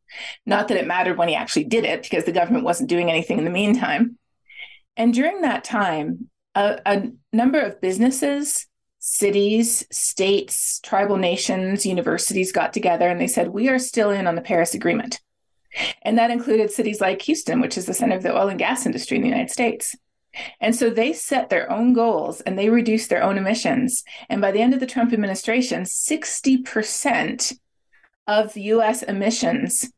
Not 0.45 0.69
that 0.69 0.77
it 0.77 0.87
mattered 0.87 1.17
when 1.17 1.29
he 1.29 1.35
actually 1.35 1.65
did 1.65 1.85
it, 1.85 2.03
because 2.03 2.25
the 2.25 2.33
government 2.33 2.65
wasn't 2.65 2.91
doing 2.91 3.11
anything 3.11 3.39
in 3.39 3.45
the 3.45 3.51
meantime. 3.51 4.19
And 4.97 5.15
during 5.15 5.41
that 5.43 5.65
time, 5.65 6.29
a, 6.55 6.81
a 6.85 7.11
number 7.33 7.61
of 7.61 7.81
businesses, 7.81 8.67
cities, 8.99 9.87
states, 9.91 10.81
tribal 10.81 11.17
nations, 11.17 11.87
universities 11.87 12.53
got 12.53 12.73
together 12.73 13.09
and 13.09 13.21
they 13.21 13.27
said, 13.27 13.49
We 13.49 13.69
are 13.69 13.79
still 13.79 14.11
in 14.11 14.27
on 14.27 14.35
the 14.35 14.43
Paris 14.43 14.75
Agreement. 14.75 15.21
And 16.03 16.19
that 16.19 16.31
included 16.31 16.71
cities 16.71 17.01
like 17.01 17.23
Houston, 17.23 17.61
which 17.61 17.79
is 17.79 17.87
the 17.87 17.95
center 17.95 18.17
of 18.17 18.23
the 18.23 18.37
oil 18.37 18.49
and 18.49 18.59
gas 18.59 18.87
industry 18.87 19.17
in 19.17 19.23
the 19.23 19.29
United 19.29 19.51
States. 19.51 19.97
And 20.61 20.75
so 20.75 20.91
they 20.91 21.13
set 21.13 21.49
their 21.49 21.71
own 21.71 21.93
goals 21.93 22.41
and 22.41 22.59
they 22.59 22.71
reduced 22.71 23.11
their 23.11 23.23
own 23.23 23.39
emissions. 23.39 24.05
And 24.29 24.41
by 24.41 24.53
the 24.53 24.61
end 24.61 24.75
of 24.75 24.81
the 24.81 24.87
Trump 24.87 25.13
administration, 25.13 25.83
60% 25.83 27.59
of 28.27 28.57
US 28.57 29.03
emissions 29.03 29.91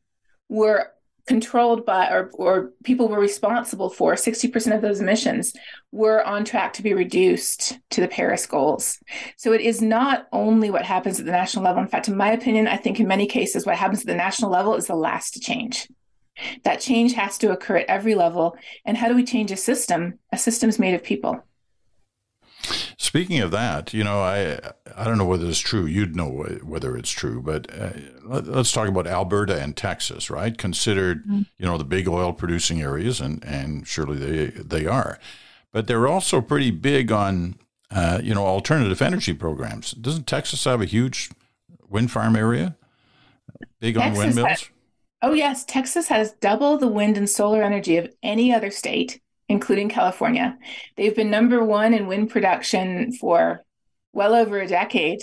were 0.49 0.93
controlled 1.27 1.87
by 1.87 2.11
or, 2.11 2.31
or 2.35 2.73
people 2.83 3.09
were 3.09 3.21
responsible 3.21 3.89
for 3.89 4.15
60% 4.15 4.75
of 4.75 4.83
those 4.83 5.01
emissions 5.01 5.53
were 5.93 6.25
on 6.25 6.45
track 6.45 6.73
to 6.73 6.83
be 6.83 6.95
reduced 6.95 7.79
to 7.91 8.01
the 8.01 8.09
paris 8.09 8.45
goals. 8.45 8.99
So 9.37 9.53
it 9.53 9.61
is 9.61 9.81
not 9.81 10.27
only 10.33 10.71
what 10.71 10.85
happens 10.85 11.21
at 11.21 11.27
the 11.27 11.33
national 11.33 11.65
level. 11.65 11.81
In 11.81 11.89
fact 11.89 12.09
in 12.09 12.17
my 12.17 12.33
opinion 12.33 12.67
i 12.67 12.77
think 12.77 12.99
in 12.99 13.07
many 13.07 13.27
cases 13.27 13.65
what 13.65 13.77
happens 13.77 14.01
at 14.01 14.07
the 14.07 14.15
national 14.17 14.51
level 14.51 14.75
is 14.75 14.89
the 14.89 14.97
last 14.97 15.35
to 15.35 15.41
change 15.41 15.89
that 16.65 16.81
change 16.81 17.13
has 17.13 17.39
to 17.39 17.51
occur 17.51 17.77
at 17.77 17.87
every 17.87 18.15
level 18.15 18.57
and 18.85 18.97
how 18.97 19.09
do 19.09 19.15
we 19.15 19.25
change 19.25 19.51
a 19.51 19.57
system 19.57 20.19
a 20.33 20.39
system 20.39 20.69
is 20.69 20.79
made 20.79 20.95
of 20.95 21.03
people 21.03 21.45
Speaking 22.97 23.41
of 23.41 23.51
that, 23.51 23.93
you 23.93 24.05
know, 24.05 24.21
I 24.21 24.59
I 24.97 25.05
don't 25.05 25.19
know 25.19 25.25
whether 25.25 25.47
it's 25.49 25.59
true. 25.59 25.87
You'd 25.87 26.15
know 26.15 26.29
whether 26.63 26.97
it's 26.97 27.11
true, 27.11 27.43
but 27.43 27.67
uh, 27.77 27.91
let, 28.23 28.49
us 28.49 28.71
talk 28.71 28.89
about 28.89 29.07
Alberta 29.07 29.61
and 29.61 29.77
Texas, 29.77 30.31
right? 30.31 30.57
Considered, 30.57 31.25
mm-hmm. 31.25 31.43
you 31.59 31.67
know, 31.67 31.77
the 31.77 31.85
big 31.85 32.09
oil 32.09 32.33
producing 32.33 32.81
areas, 32.81 33.21
and 33.21 33.45
and 33.45 33.87
surely 33.87 34.17
they 34.17 34.47
they 34.63 34.87
are, 34.87 35.19
but 35.73 35.89
they're 35.89 36.07
also 36.07 36.41
pretty 36.41 36.71
big 36.71 37.11
on, 37.11 37.57
uh, 37.91 38.21
you 38.23 38.35
know, 38.35 38.47
alternative 38.47 39.03
energy 39.03 39.33
programs. 39.33 39.93
Doesn't 39.93 40.29
Texas 40.29 40.65
have 40.65 40.81
a 40.81 40.87
huge 40.87 41.31
wind 41.89 42.13
farm 42.13 42.37
area? 42.37 42.77
Big 43.81 43.97
Texas 43.97 44.19
on 44.19 44.25
windmills. 44.25 44.49
Has, 44.49 44.71
oh 45.23 45.33
yes, 45.33 45.65
Texas 45.65 46.09
has 46.09 46.33
double 46.33 46.77
the 46.77 46.89
wind 46.89 47.17
and 47.17 47.31
solar 47.31 47.63
energy 47.63 47.97
of 47.97 48.13
any 48.23 48.53
other 48.53 48.71
state 48.71 49.21
including 49.53 49.89
California. 49.89 50.59
They've 50.97 51.15
been 51.15 51.31
number 51.31 51.63
one 51.63 51.95
in 51.95 52.07
wind 52.07 52.31
production 52.31 53.13
for 53.13 53.63
well 54.13 54.35
over 54.35 54.61
a 54.61 54.67
decade. 54.67 55.23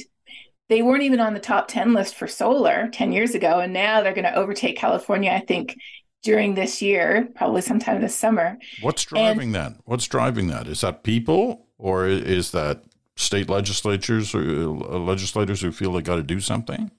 They 0.70 0.82
weren't 0.84 1.04
even 1.04 1.20
on 1.20 1.34
the 1.34 1.40
top 1.40 1.68
10 1.68 1.94
list 1.94 2.16
for 2.16 2.28
solar 2.28 2.90
10 2.90 3.12
years 3.12 3.34
ago, 3.34 3.60
and 3.60 3.74
now 3.74 4.02
they're 4.02 4.14
going 4.14 4.26
to 4.26 4.36
overtake 4.36 4.78
California, 4.78 5.32
I 5.32 5.40
think, 5.40 5.76
during 6.22 6.54
this 6.54 6.82
year, 6.82 7.28
probably 7.36 7.62
sometime 7.62 8.02
this 8.02 8.16
summer. 8.16 8.60
What's 8.82 9.04
driving 9.04 9.56
and, 9.56 9.56
that? 9.56 9.74
What's 9.86 10.08
driving 10.08 10.48
that? 10.48 10.68
Is 10.68 10.82
that 10.82 11.04
people 11.04 11.68
or 11.80 12.06
is 12.06 12.52
that 12.52 12.84
state 13.16 13.50
legislatures 13.50 14.36
or 14.36 14.42
uh, 14.42 15.00
legislators 15.00 15.62
who 15.62 15.72
feel 15.72 15.94
they 15.94 16.02
got 16.02 16.18
to 16.18 16.24
do 16.24 16.40
something? 16.40 16.92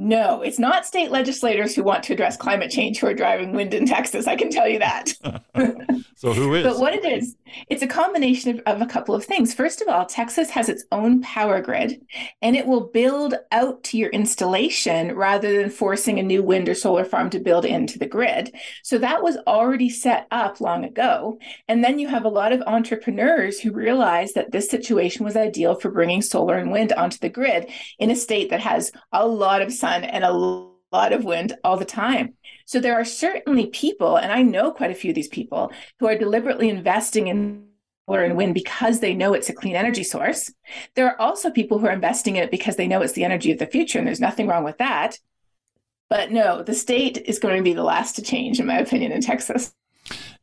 No, 0.00 0.42
it's 0.42 0.60
not 0.60 0.86
state 0.86 1.10
legislators 1.10 1.74
who 1.74 1.82
want 1.82 2.04
to 2.04 2.12
address 2.12 2.36
climate 2.36 2.70
change 2.70 3.00
who 3.00 3.08
are 3.08 3.14
driving 3.14 3.52
wind 3.52 3.74
in 3.74 3.84
Texas. 3.84 4.28
I 4.28 4.36
can 4.36 4.48
tell 4.48 4.68
you 4.68 4.78
that. 4.78 5.12
so, 6.14 6.32
who 6.32 6.54
is? 6.54 6.62
but 6.62 6.78
what 6.78 6.94
it 6.94 7.04
is, 7.04 7.34
it's 7.68 7.82
a 7.82 7.88
combination 7.88 8.60
of, 8.60 8.76
of, 8.76 8.80
a 8.80 8.86
couple 8.86 9.12
of 9.12 9.24
things. 9.24 9.52
First 9.52 9.82
of 9.82 9.88
all, 9.88 10.06
Texas 10.06 10.50
has 10.50 10.68
its 10.68 10.84
own 10.92 11.20
power 11.22 11.60
grid 11.60 12.00
and 12.40 12.54
it 12.54 12.64
will 12.64 12.82
build 12.82 13.34
out 13.50 13.82
to 13.84 13.98
your 13.98 14.10
installation 14.10 15.16
rather 15.16 15.60
than 15.60 15.68
forcing 15.68 16.20
a 16.20 16.22
new 16.22 16.44
wind 16.44 16.68
or 16.68 16.74
solar 16.74 17.04
farm 17.04 17.28
to 17.30 17.40
build 17.40 17.64
into 17.64 17.98
the 17.98 18.06
grid. 18.06 18.54
So, 18.84 18.98
that 18.98 19.24
was 19.24 19.36
already 19.48 19.90
set 19.90 20.28
up 20.30 20.60
long 20.60 20.84
ago. 20.84 21.40
And 21.66 21.82
then 21.82 21.98
you 21.98 22.06
have 22.06 22.24
a 22.24 22.28
lot 22.28 22.52
of 22.52 22.62
entrepreneurs 22.68 23.58
who 23.58 23.72
realized 23.72 24.36
that 24.36 24.52
this 24.52 24.70
situation 24.70 25.24
was 25.24 25.36
ideal 25.36 25.74
for 25.74 25.90
bringing 25.90 26.22
solar 26.22 26.54
and 26.54 26.70
wind 26.70 26.92
onto 26.92 27.18
the 27.18 27.28
grid 27.28 27.68
in 27.98 28.12
a 28.12 28.16
state 28.16 28.50
that 28.50 28.60
has 28.60 28.92
a 29.10 29.26
lot 29.26 29.47
of 29.56 29.72
sun 29.72 29.98
sun 29.98 30.04
and 30.04 30.24
a 30.24 30.32
lot 30.32 31.12
of 31.12 31.24
wind 31.24 31.56
all 31.64 31.76
the 31.76 31.84
time. 31.84 32.34
So 32.66 32.80
there 32.80 32.94
are 32.94 33.04
certainly 33.04 33.66
people, 33.66 34.16
and 34.16 34.32
I 34.32 34.42
know 34.42 34.70
quite 34.70 34.90
a 34.90 34.94
few 34.94 35.10
of 35.10 35.14
these 35.14 35.28
people, 35.28 35.72
who 35.98 36.06
are 36.06 36.18
deliberately 36.18 36.68
investing 36.68 37.28
in 37.28 37.66
solar 38.06 38.24
and 38.24 38.36
wind 38.36 38.54
because 38.54 39.00
they 39.00 39.14
know 39.14 39.34
it's 39.34 39.48
a 39.48 39.54
clean 39.54 39.76
energy 39.76 40.04
source. 40.04 40.52
There 40.94 41.06
are 41.06 41.20
also 41.20 41.50
people 41.50 41.78
who 41.78 41.86
are 41.86 41.92
investing 41.92 42.36
in 42.36 42.44
it 42.44 42.50
because 42.50 42.76
they 42.76 42.88
know 42.88 43.02
it's 43.02 43.14
the 43.14 43.24
energy 43.24 43.52
of 43.52 43.58
the 43.58 43.66
future, 43.66 43.98
and 43.98 44.06
there's 44.06 44.20
nothing 44.20 44.46
wrong 44.46 44.64
with 44.64 44.78
that. 44.78 45.18
But 46.10 46.32
no, 46.32 46.62
the 46.62 46.74
state 46.74 47.18
is 47.26 47.38
going 47.38 47.56
to 47.56 47.62
be 47.62 47.74
the 47.74 47.82
last 47.82 48.16
to 48.16 48.22
change, 48.22 48.60
in 48.60 48.66
my 48.66 48.78
opinion, 48.78 49.12
in 49.12 49.20
Texas 49.20 49.74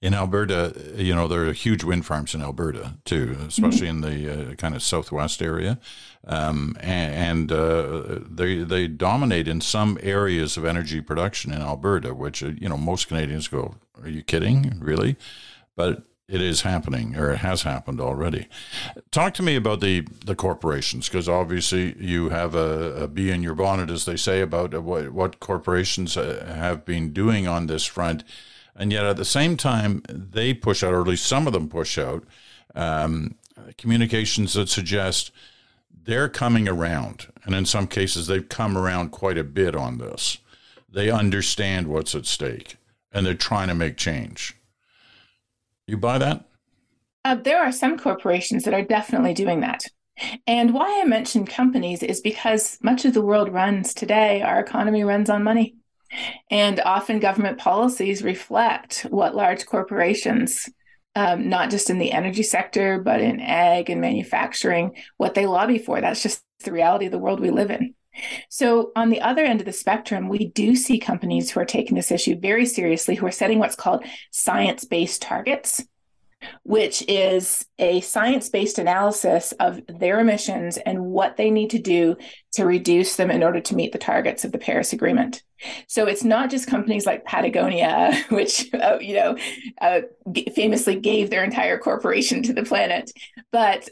in 0.05 0.13
Alberta, 0.13 0.93
you 0.97 1.15
know, 1.15 1.27
there 1.27 1.47
are 1.47 1.51
huge 1.51 1.83
wind 1.83 2.05
farms 2.05 2.35
in 2.35 2.41
Alberta 2.43 2.93
too, 3.05 3.35
especially 3.47 3.87
mm-hmm. 3.87 4.03
in 4.03 4.23
the 4.25 4.51
uh, 4.51 4.53
kind 4.53 4.75
of 4.75 4.83
southwest 4.83 5.41
area, 5.41 5.79
um, 6.27 6.77
and, 6.79 7.49
and 7.49 7.51
uh, 7.51 8.19
they 8.29 8.57
they 8.57 8.87
dominate 8.87 9.47
in 9.47 9.61
some 9.61 9.97
areas 10.03 10.57
of 10.57 10.65
energy 10.65 11.01
production 11.01 11.51
in 11.51 11.59
Alberta, 11.59 12.13
which 12.13 12.43
uh, 12.43 12.51
you 12.55 12.69
know 12.69 12.77
most 12.77 13.07
Canadians 13.07 13.47
go, 13.47 13.77
"Are 13.99 14.07
you 14.07 14.21
kidding? 14.21 14.79
Really?" 14.79 15.15
But 15.75 16.03
it 16.27 16.39
is 16.39 16.61
happening, 16.61 17.15
or 17.15 17.31
it 17.31 17.37
has 17.37 17.63
happened 17.63 17.99
already. 17.99 18.47
Talk 19.09 19.33
to 19.35 19.43
me 19.43 19.55
about 19.55 19.81
the 19.81 20.05
the 20.23 20.35
corporations, 20.35 21.09
because 21.09 21.27
obviously 21.27 21.95
you 21.97 22.29
have 22.29 22.53
a, 22.53 23.05
a 23.05 23.07
bee 23.07 23.31
in 23.31 23.41
your 23.41 23.55
bonnet, 23.55 23.89
as 23.89 24.05
they 24.05 24.17
say, 24.17 24.41
about 24.41 24.71
what 24.83 25.09
what 25.09 25.39
corporations 25.39 26.15
uh, 26.15 26.45
have 26.55 26.85
been 26.85 27.11
doing 27.11 27.47
on 27.47 27.65
this 27.65 27.85
front 27.85 28.23
and 28.75 28.91
yet 28.91 29.05
at 29.05 29.17
the 29.17 29.25
same 29.25 29.57
time, 29.57 30.03
they 30.09 30.53
push 30.53 30.83
out, 30.83 30.93
or 30.93 31.01
at 31.01 31.07
least 31.07 31.25
some 31.25 31.47
of 31.47 31.53
them 31.53 31.69
push 31.69 31.97
out, 31.97 32.23
um, 32.75 33.35
communications 33.77 34.53
that 34.53 34.69
suggest 34.69 35.31
they're 36.03 36.29
coming 36.29 36.67
around. 36.67 37.27
And 37.45 37.55
in 37.55 37.65
some 37.65 37.87
cases, 37.87 38.27
they've 38.27 38.47
come 38.47 38.77
around 38.77 39.09
quite 39.11 39.37
a 39.37 39.43
bit 39.43 39.75
on 39.75 39.97
this. 39.97 40.37
They 40.89 41.09
understand 41.09 41.87
what's 41.87 42.15
at 42.15 42.25
stake 42.25 42.77
and 43.11 43.25
they're 43.25 43.33
trying 43.33 43.69
to 43.69 43.75
make 43.75 43.97
change. 43.97 44.55
You 45.87 45.97
buy 45.97 46.17
that? 46.17 46.45
Uh, 47.23 47.35
there 47.35 47.63
are 47.63 47.71
some 47.71 47.97
corporations 47.97 48.63
that 48.63 48.73
are 48.73 48.83
definitely 48.83 49.33
doing 49.33 49.61
that. 49.61 49.83
And 50.47 50.73
why 50.73 51.01
I 51.01 51.05
mentioned 51.05 51.49
companies 51.49 52.03
is 52.03 52.21
because 52.21 52.77
much 52.81 53.03
of 53.05 53.13
the 53.13 53.21
world 53.21 53.49
runs 53.49 53.93
today, 53.93 54.41
our 54.41 54.59
economy 54.59 55.03
runs 55.03 55.29
on 55.29 55.43
money. 55.43 55.75
And 56.49 56.79
often 56.79 57.19
government 57.19 57.57
policies 57.57 58.23
reflect 58.23 59.05
what 59.09 59.35
large 59.35 59.65
corporations, 59.65 60.69
um, 61.15 61.49
not 61.49 61.69
just 61.69 61.89
in 61.89 61.99
the 61.99 62.11
energy 62.11 62.43
sector, 62.43 62.99
but 62.99 63.21
in 63.21 63.39
ag 63.39 63.89
and 63.89 64.01
manufacturing, 64.01 64.95
what 65.17 65.33
they 65.33 65.45
lobby 65.45 65.77
for. 65.77 66.01
That's 66.01 66.23
just 66.23 66.43
the 66.63 66.71
reality 66.71 67.05
of 67.05 67.11
the 67.11 67.19
world 67.19 67.39
we 67.39 67.51
live 67.51 67.71
in. 67.71 67.93
So, 68.49 68.91
on 68.95 69.09
the 69.09 69.21
other 69.21 69.43
end 69.43 69.59
of 69.59 69.65
the 69.65 69.73
spectrum, 69.73 70.29
we 70.29 70.47
do 70.47 70.75
see 70.75 70.99
companies 70.99 71.51
who 71.51 71.59
are 71.59 71.65
taking 71.65 71.95
this 71.95 72.11
issue 72.11 72.39
very 72.39 72.65
seriously, 72.65 73.15
who 73.15 73.25
are 73.25 73.31
setting 73.31 73.59
what's 73.59 73.75
called 73.75 74.05
science 74.31 74.85
based 74.85 75.21
targets 75.21 75.83
which 76.63 77.03
is 77.07 77.65
a 77.79 78.01
science 78.01 78.49
based 78.49 78.79
analysis 78.79 79.53
of 79.59 79.81
their 79.87 80.19
emissions 80.19 80.77
and 80.77 81.05
what 81.05 81.37
they 81.37 81.49
need 81.49 81.69
to 81.69 81.79
do 81.79 82.15
to 82.53 82.65
reduce 82.65 83.15
them 83.15 83.31
in 83.31 83.43
order 83.43 83.59
to 83.61 83.75
meet 83.75 83.91
the 83.91 83.97
targets 83.97 84.43
of 84.43 84.51
the 84.51 84.57
Paris 84.57 84.93
Agreement. 84.93 85.43
So 85.87 86.05
it's 86.05 86.23
not 86.23 86.49
just 86.49 86.67
companies 86.67 87.05
like 87.05 87.25
Patagonia, 87.25 88.13
which 88.29 88.73
uh, 88.73 88.97
you 88.99 89.15
know 89.15 89.37
uh, 89.81 90.01
famously 90.55 90.99
gave 90.99 91.29
their 91.29 91.43
entire 91.43 91.77
corporation 91.77 92.43
to 92.43 92.53
the 92.53 92.63
planet, 92.63 93.11
but 93.51 93.89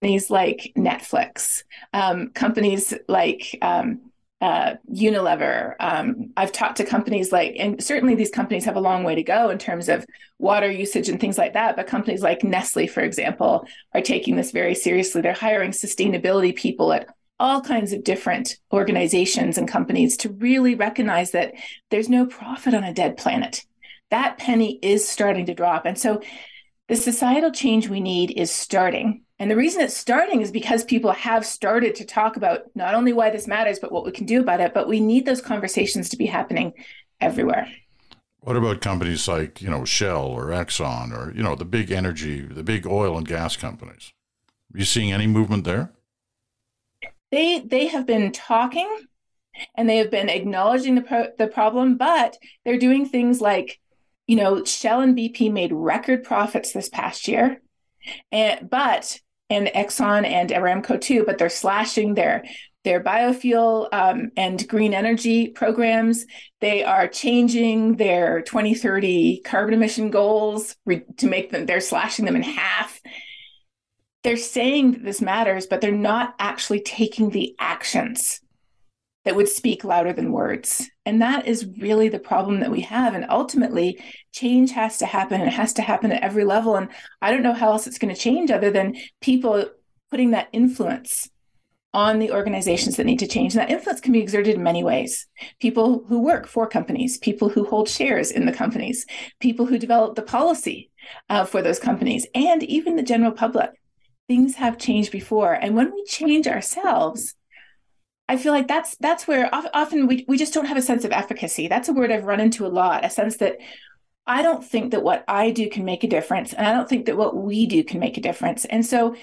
companies 0.00 0.30
like 0.30 0.72
Netflix, 0.76 1.62
um, 1.92 2.30
companies 2.30 2.92
like 3.08 3.56
um, 3.62 4.11
uh, 4.42 4.74
Unilever. 4.92 5.76
Um, 5.80 6.32
I've 6.36 6.52
talked 6.52 6.78
to 6.78 6.84
companies 6.84 7.32
like, 7.32 7.54
and 7.58 7.82
certainly 7.82 8.16
these 8.16 8.30
companies 8.30 8.66
have 8.66 8.76
a 8.76 8.80
long 8.80 9.04
way 9.04 9.14
to 9.14 9.22
go 9.22 9.50
in 9.50 9.58
terms 9.58 9.88
of 9.88 10.04
water 10.38 10.70
usage 10.70 11.08
and 11.08 11.20
things 11.20 11.38
like 11.38 11.54
that. 11.54 11.76
But 11.76 11.86
companies 11.86 12.22
like 12.22 12.42
Nestle, 12.44 12.88
for 12.88 13.00
example, 13.00 13.66
are 13.94 14.02
taking 14.02 14.36
this 14.36 14.50
very 14.50 14.74
seriously. 14.74 15.22
They're 15.22 15.32
hiring 15.32 15.70
sustainability 15.70 16.54
people 16.54 16.92
at 16.92 17.06
all 17.38 17.60
kinds 17.60 17.92
of 17.92 18.04
different 18.04 18.56
organizations 18.72 19.58
and 19.58 19.68
companies 19.68 20.16
to 20.18 20.28
really 20.30 20.74
recognize 20.74 21.30
that 21.32 21.54
there's 21.90 22.08
no 22.08 22.26
profit 22.26 22.74
on 22.74 22.84
a 22.84 22.92
dead 22.92 23.16
planet. 23.16 23.64
that 24.10 24.38
penny 24.38 24.78
is 24.82 25.08
starting 25.08 25.46
to 25.46 25.54
drop. 25.54 25.86
And 25.86 25.98
so 25.98 26.20
the 26.88 26.96
societal 26.96 27.50
change 27.50 27.88
we 27.88 28.00
need 28.00 28.30
is 28.36 28.50
starting. 28.50 29.22
And 29.42 29.50
the 29.50 29.56
reason 29.56 29.80
it's 29.80 29.96
starting 29.96 30.40
is 30.40 30.52
because 30.52 30.84
people 30.84 31.10
have 31.10 31.44
started 31.44 31.96
to 31.96 32.04
talk 32.04 32.36
about 32.36 32.60
not 32.76 32.94
only 32.94 33.12
why 33.12 33.28
this 33.28 33.48
matters, 33.48 33.80
but 33.80 33.90
what 33.90 34.04
we 34.04 34.12
can 34.12 34.24
do 34.24 34.40
about 34.40 34.60
it. 34.60 34.72
But 34.72 34.86
we 34.86 35.00
need 35.00 35.26
those 35.26 35.40
conversations 35.40 36.08
to 36.10 36.16
be 36.16 36.26
happening 36.26 36.74
everywhere. 37.20 37.68
What 38.42 38.54
about 38.54 38.80
companies 38.80 39.26
like, 39.26 39.60
you 39.60 39.68
know, 39.68 39.84
Shell 39.84 40.26
or 40.26 40.50
Exxon 40.50 41.10
or, 41.10 41.32
you 41.34 41.42
know, 41.42 41.56
the 41.56 41.64
big 41.64 41.90
energy, 41.90 42.42
the 42.42 42.62
big 42.62 42.86
oil 42.86 43.18
and 43.18 43.26
gas 43.26 43.56
companies? 43.56 44.12
Are 44.72 44.78
you 44.78 44.84
seeing 44.84 45.10
any 45.10 45.26
movement 45.26 45.64
there? 45.64 45.90
They 47.32 47.58
they 47.58 47.88
have 47.88 48.06
been 48.06 48.30
talking 48.30 48.96
and 49.74 49.88
they 49.88 49.96
have 49.96 50.12
been 50.12 50.28
acknowledging 50.28 50.94
the 50.94 51.02
pro- 51.02 51.32
the 51.36 51.48
problem, 51.48 51.96
but 51.96 52.36
they're 52.64 52.78
doing 52.78 53.06
things 53.06 53.40
like, 53.40 53.80
you 54.28 54.36
know, 54.36 54.62
Shell 54.62 55.00
and 55.00 55.18
BP 55.18 55.50
made 55.52 55.72
record 55.72 56.22
profits 56.22 56.72
this 56.72 56.88
past 56.88 57.26
year. 57.26 57.60
And 58.30 58.70
but 58.70 59.18
and 59.52 59.68
Exxon 59.68 60.26
and 60.26 60.50
Aramco 60.50 61.00
too, 61.00 61.24
but 61.24 61.38
they're 61.38 61.48
slashing 61.48 62.14
their 62.14 62.44
their 62.84 63.02
biofuel 63.02 63.88
um, 63.92 64.32
and 64.36 64.66
green 64.68 64.92
energy 64.92 65.48
programs. 65.48 66.26
They 66.60 66.82
are 66.82 67.06
changing 67.06 67.96
their 67.96 68.42
2030 68.42 69.42
carbon 69.44 69.74
emission 69.74 70.10
goals 70.10 70.74
re- 70.84 71.04
to 71.18 71.28
make 71.28 71.50
them, 71.50 71.66
they're 71.66 71.80
slashing 71.80 72.24
them 72.24 72.34
in 72.34 72.42
half. 72.42 73.00
They're 74.24 74.36
saying 74.36 74.92
that 74.92 75.04
this 75.04 75.20
matters, 75.20 75.66
but 75.66 75.80
they're 75.80 75.92
not 75.92 76.34
actually 76.40 76.80
taking 76.80 77.30
the 77.30 77.54
actions 77.60 78.40
that 79.24 79.36
would 79.36 79.48
speak 79.48 79.84
louder 79.84 80.12
than 80.12 80.32
words. 80.32 80.90
And 81.06 81.22
that 81.22 81.46
is 81.46 81.66
really 81.78 82.08
the 82.08 82.18
problem 82.18 82.60
that 82.60 82.70
we 82.70 82.80
have. 82.82 83.14
And 83.14 83.26
ultimately, 83.28 84.02
change 84.32 84.72
has 84.72 84.98
to 84.98 85.06
happen 85.06 85.40
it 85.40 85.52
has 85.52 85.72
to 85.74 85.82
happen 85.82 86.12
at 86.12 86.22
every 86.22 86.44
level. 86.44 86.76
And 86.76 86.88
I 87.20 87.30
don't 87.30 87.42
know 87.42 87.52
how 87.52 87.72
else 87.72 87.86
it's 87.86 87.98
going 87.98 88.14
to 88.14 88.20
change 88.20 88.50
other 88.50 88.70
than 88.70 88.96
people 89.20 89.64
putting 90.10 90.32
that 90.32 90.48
influence 90.52 91.30
on 91.94 92.18
the 92.18 92.32
organizations 92.32 92.96
that 92.96 93.04
need 93.04 93.18
to 93.18 93.26
change. 93.26 93.54
And 93.54 93.60
that 93.60 93.70
influence 93.70 94.00
can 94.00 94.12
be 94.12 94.20
exerted 94.20 94.54
in 94.54 94.62
many 94.62 94.82
ways. 94.82 95.26
People 95.60 96.04
who 96.08 96.20
work 96.20 96.46
for 96.46 96.66
companies, 96.66 97.18
people 97.18 97.50
who 97.50 97.64
hold 97.64 97.88
shares 97.88 98.30
in 98.30 98.46
the 98.46 98.52
companies, 98.52 99.04
people 99.40 99.66
who 99.66 99.78
develop 99.78 100.14
the 100.14 100.22
policy 100.22 100.90
uh, 101.28 101.44
for 101.44 101.60
those 101.60 101.78
companies, 101.78 102.26
and 102.34 102.62
even 102.62 102.96
the 102.96 103.02
general 103.02 103.32
public. 103.32 103.70
Things 104.28 104.54
have 104.54 104.78
changed 104.78 105.12
before. 105.12 105.52
And 105.52 105.76
when 105.76 105.92
we 105.92 106.04
change 106.04 106.46
ourselves, 106.46 107.34
I 108.32 108.38
feel 108.38 108.54
like 108.54 108.66
that's 108.66 108.96
that's 108.96 109.28
where 109.28 109.50
often 109.52 110.06
we, 110.06 110.24
we 110.26 110.38
just 110.38 110.54
don't 110.54 110.64
have 110.64 110.78
a 110.78 110.82
sense 110.82 111.04
of 111.04 111.12
efficacy. 111.12 111.68
That's 111.68 111.90
a 111.90 111.92
word 111.92 112.10
I've 112.10 112.24
run 112.24 112.40
into 112.40 112.64
a 112.64 112.68
lot, 112.68 113.04
a 113.04 113.10
sense 113.10 113.36
that 113.36 113.58
I 114.26 114.40
don't 114.40 114.64
think 114.64 114.92
that 114.92 115.02
what 115.02 115.22
I 115.28 115.50
do 115.50 115.68
can 115.68 115.84
make 115.84 116.02
a 116.02 116.08
difference. 116.08 116.54
And 116.54 116.66
I 116.66 116.72
don't 116.72 116.88
think 116.88 117.04
that 117.04 117.18
what 117.18 117.36
we 117.36 117.66
do 117.66 117.84
can 117.84 118.00
make 118.00 118.16
a 118.16 118.22
difference. 118.22 118.64
And 118.64 118.86
so 118.86 119.16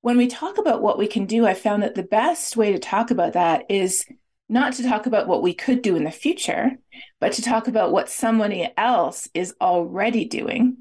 when 0.00 0.16
we 0.16 0.26
talk 0.26 0.58
about 0.58 0.82
what 0.82 0.98
we 0.98 1.06
can 1.06 1.24
do, 1.24 1.46
I 1.46 1.54
found 1.54 1.84
that 1.84 1.94
the 1.94 2.02
best 2.02 2.56
way 2.56 2.72
to 2.72 2.80
talk 2.80 3.12
about 3.12 3.34
that 3.34 3.64
is 3.68 4.04
not 4.48 4.72
to 4.72 4.82
talk 4.82 5.06
about 5.06 5.28
what 5.28 5.40
we 5.40 5.54
could 5.54 5.80
do 5.80 5.94
in 5.94 6.02
the 6.02 6.10
future, 6.10 6.78
but 7.20 7.34
to 7.34 7.42
talk 7.42 7.68
about 7.68 7.92
what 7.92 8.08
somebody 8.08 8.68
else 8.76 9.28
is 9.34 9.54
already 9.60 10.24
doing 10.24 10.78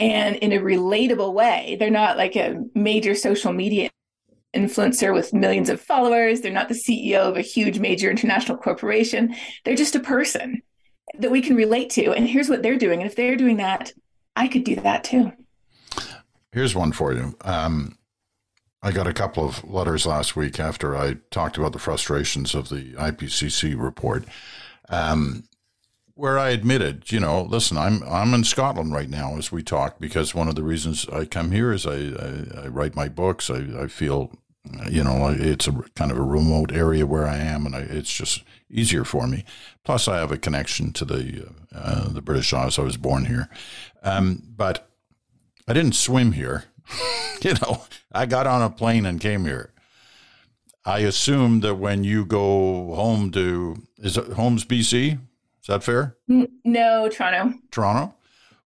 and 0.00 0.34
in 0.34 0.50
a 0.50 0.58
relatable 0.58 1.32
way. 1.32 1.76
They're 1.78 1.90
not 1.90 2.16
like 2.16 2.34
a 2.34 2.60
major 2.74 3.14
social 3.14 3.52
media 3.52 3.88
influencer 4.54 5.12
with 5.12 5.32
millions 5.32 5.68
of 5.68 5.80
followers. 5.80 6.40
They're 6.40 6.52
not 6.52 6.68
the 6.68 6.74
CEO 6.74 7.20
of 7.20 7.36
a 7.36 7.42
huge 7.42 7.78
major 7.78 8.10
international 8.10 8.56
corporation. 8.56 9.34
They're 9.64 9.74
just 9.74 9.94
a 9.94 10.00
person 10.00 10.62
that 11.18 11.30
we 11.30 11.40
can 11.40 11.56
relate 11.56 11.90
to. 11.90 12.12
And 12.12 12.28
here's 12.28 12.48
what 12.48 12.62
they're 12.62 12.78
doing. 12.78 13.00
And 13.00 13.10
if 13.10 13.16
they're 13.16 13.36
doing 13.36 13.58
that, 13.58 13.92
I 14.36 14.48
could 14.48 14.64
do 14.64 14.76
that 14.76 15.04
too. 15.04 15.32
Here's 16.52 16.74
one 16.74 16.92
for 16.92 17.12
you. 17.12 17.36
Um, 17.42 17.98
I 18.82 18.92
got 18.92 19.06
a 19.06 19.12
couple 19.12 19.44
of 19.44 19.64
letters 19.68 20.06
last 20.06 20.36
week 20.36 20.60
after 20.60 20.96
I 20.96 21.16
talked 21.30 21.58
about 21.58 21.72
the 21.72 21.78
frustrations 21.78 22.54
of 22.54 22.68
the 22.68 22.92
IPCC 22.94 23.78
report, 23.78 24.24
um, 24.88 25.44
where 26.18 26.36
I 26.36 26.48
admitted, 26.48 27.12
you 27.12 27.20
know, 27.20 27.42
listen, 27.42 27.78
I'm 27.78 28.02
I'm 28.02 28.34
in 28.34 28.42
Scotland 28.42 28.92
right 28.92 29.08
now 29.08 29.36
as 29.36 29.52
we 29.52 29.62
talk 29.62 30.00
because 30.00 30.34
one 30.34 30.48
of 30.48 30.56
the 30.56 30.64
reasons 30.64 31.08
I 31.10 31.24
come 31.24 31.52
here 31.52 31.72
is 31.72 31.86
I 31.86 31.92
I, 31.94 32.64
I 32.64 32.66
write 32.66 32.96
my 32.96 33.08
books. 33.08 33.48
I, 33.48 33.64
I 33.82 33.86
feel, 33.86 34.32
you 34.90 35.04
know, 35.04 35.28
it's 35.28 35.68
a 35.68 35.84
kind 35.94 36.10
of 36.10 36.18
a 36.18 36.22
remote 36.22 36.72
area 36.72 37.06
where 37.06 37.28
I 37.28 37.36
am, 37.36 37.66
and 37.66 37.76
I, 37.76 37.82
it's 37.82 38.12
just 38.12 38.42
easier 38.68 39.04
for 39.04 39.28
me. 39.28 39.44
Plus, 39.84 40.08
I 40.08 40.16
have 40.16 40.32
a 40.32 40.38
connection 40.38 40.92
to 40.94 41.04
the 41.04 41.52
uh, 41.72 42.08
the 42.08 42.20
British 42.20 42.52
Isles. 42.52 42.80
I 42.80 42.82
was 42.82 42.96
born 42.96 43.26
here, 43.26 43.48
um, 44.02 44.42
but 44.56 44.90
I 45.68 45.72
didn't 45.72 45.94
swim 45.94 46.32
here. 46.32 46.64
you 47.42 47.54
know, 47.62 47.84
I 48.10 48.26
got 48.26 48.48
on 48.48 48.60
a 48.60 48.70
plane 48.70 49.06
and 49.06 49.20
came 49.20 49.44
here. 49.44 49.72
I 50.84 50.98
assume 51.00 51.60
that 51.60 51.76
when 51.76 52.02
you 52.02 52.24
go 52.24 52.92
home 52.96 53.30
to 53.30 53.84
is 53.98 54.16
it 54.16 54.32
Holmes, 54.32 54.64
BC? 54.64 55.20
Is 55.68 55.74
that 55.74 55.84
fair? 55.84 56.16
No, 56.64 57.10
Toronto. 57.10 57.58
Toronto. 57.70 58.14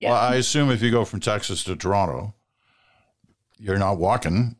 Yeah. 0.01 0.12
Well, 0.12 0.19
I 0.19 0.35
assume 0.35 0.69
if 0.69 0.81
you 0.81 0.91
go 0.91 1.05
from 1.05 1.21
Texas 1.21 1.63
to 1.63 1.77
Toronto, 1.77 2.35
you're 3.57 3.77
not 3.77 3.97
walking, 3.97 4.57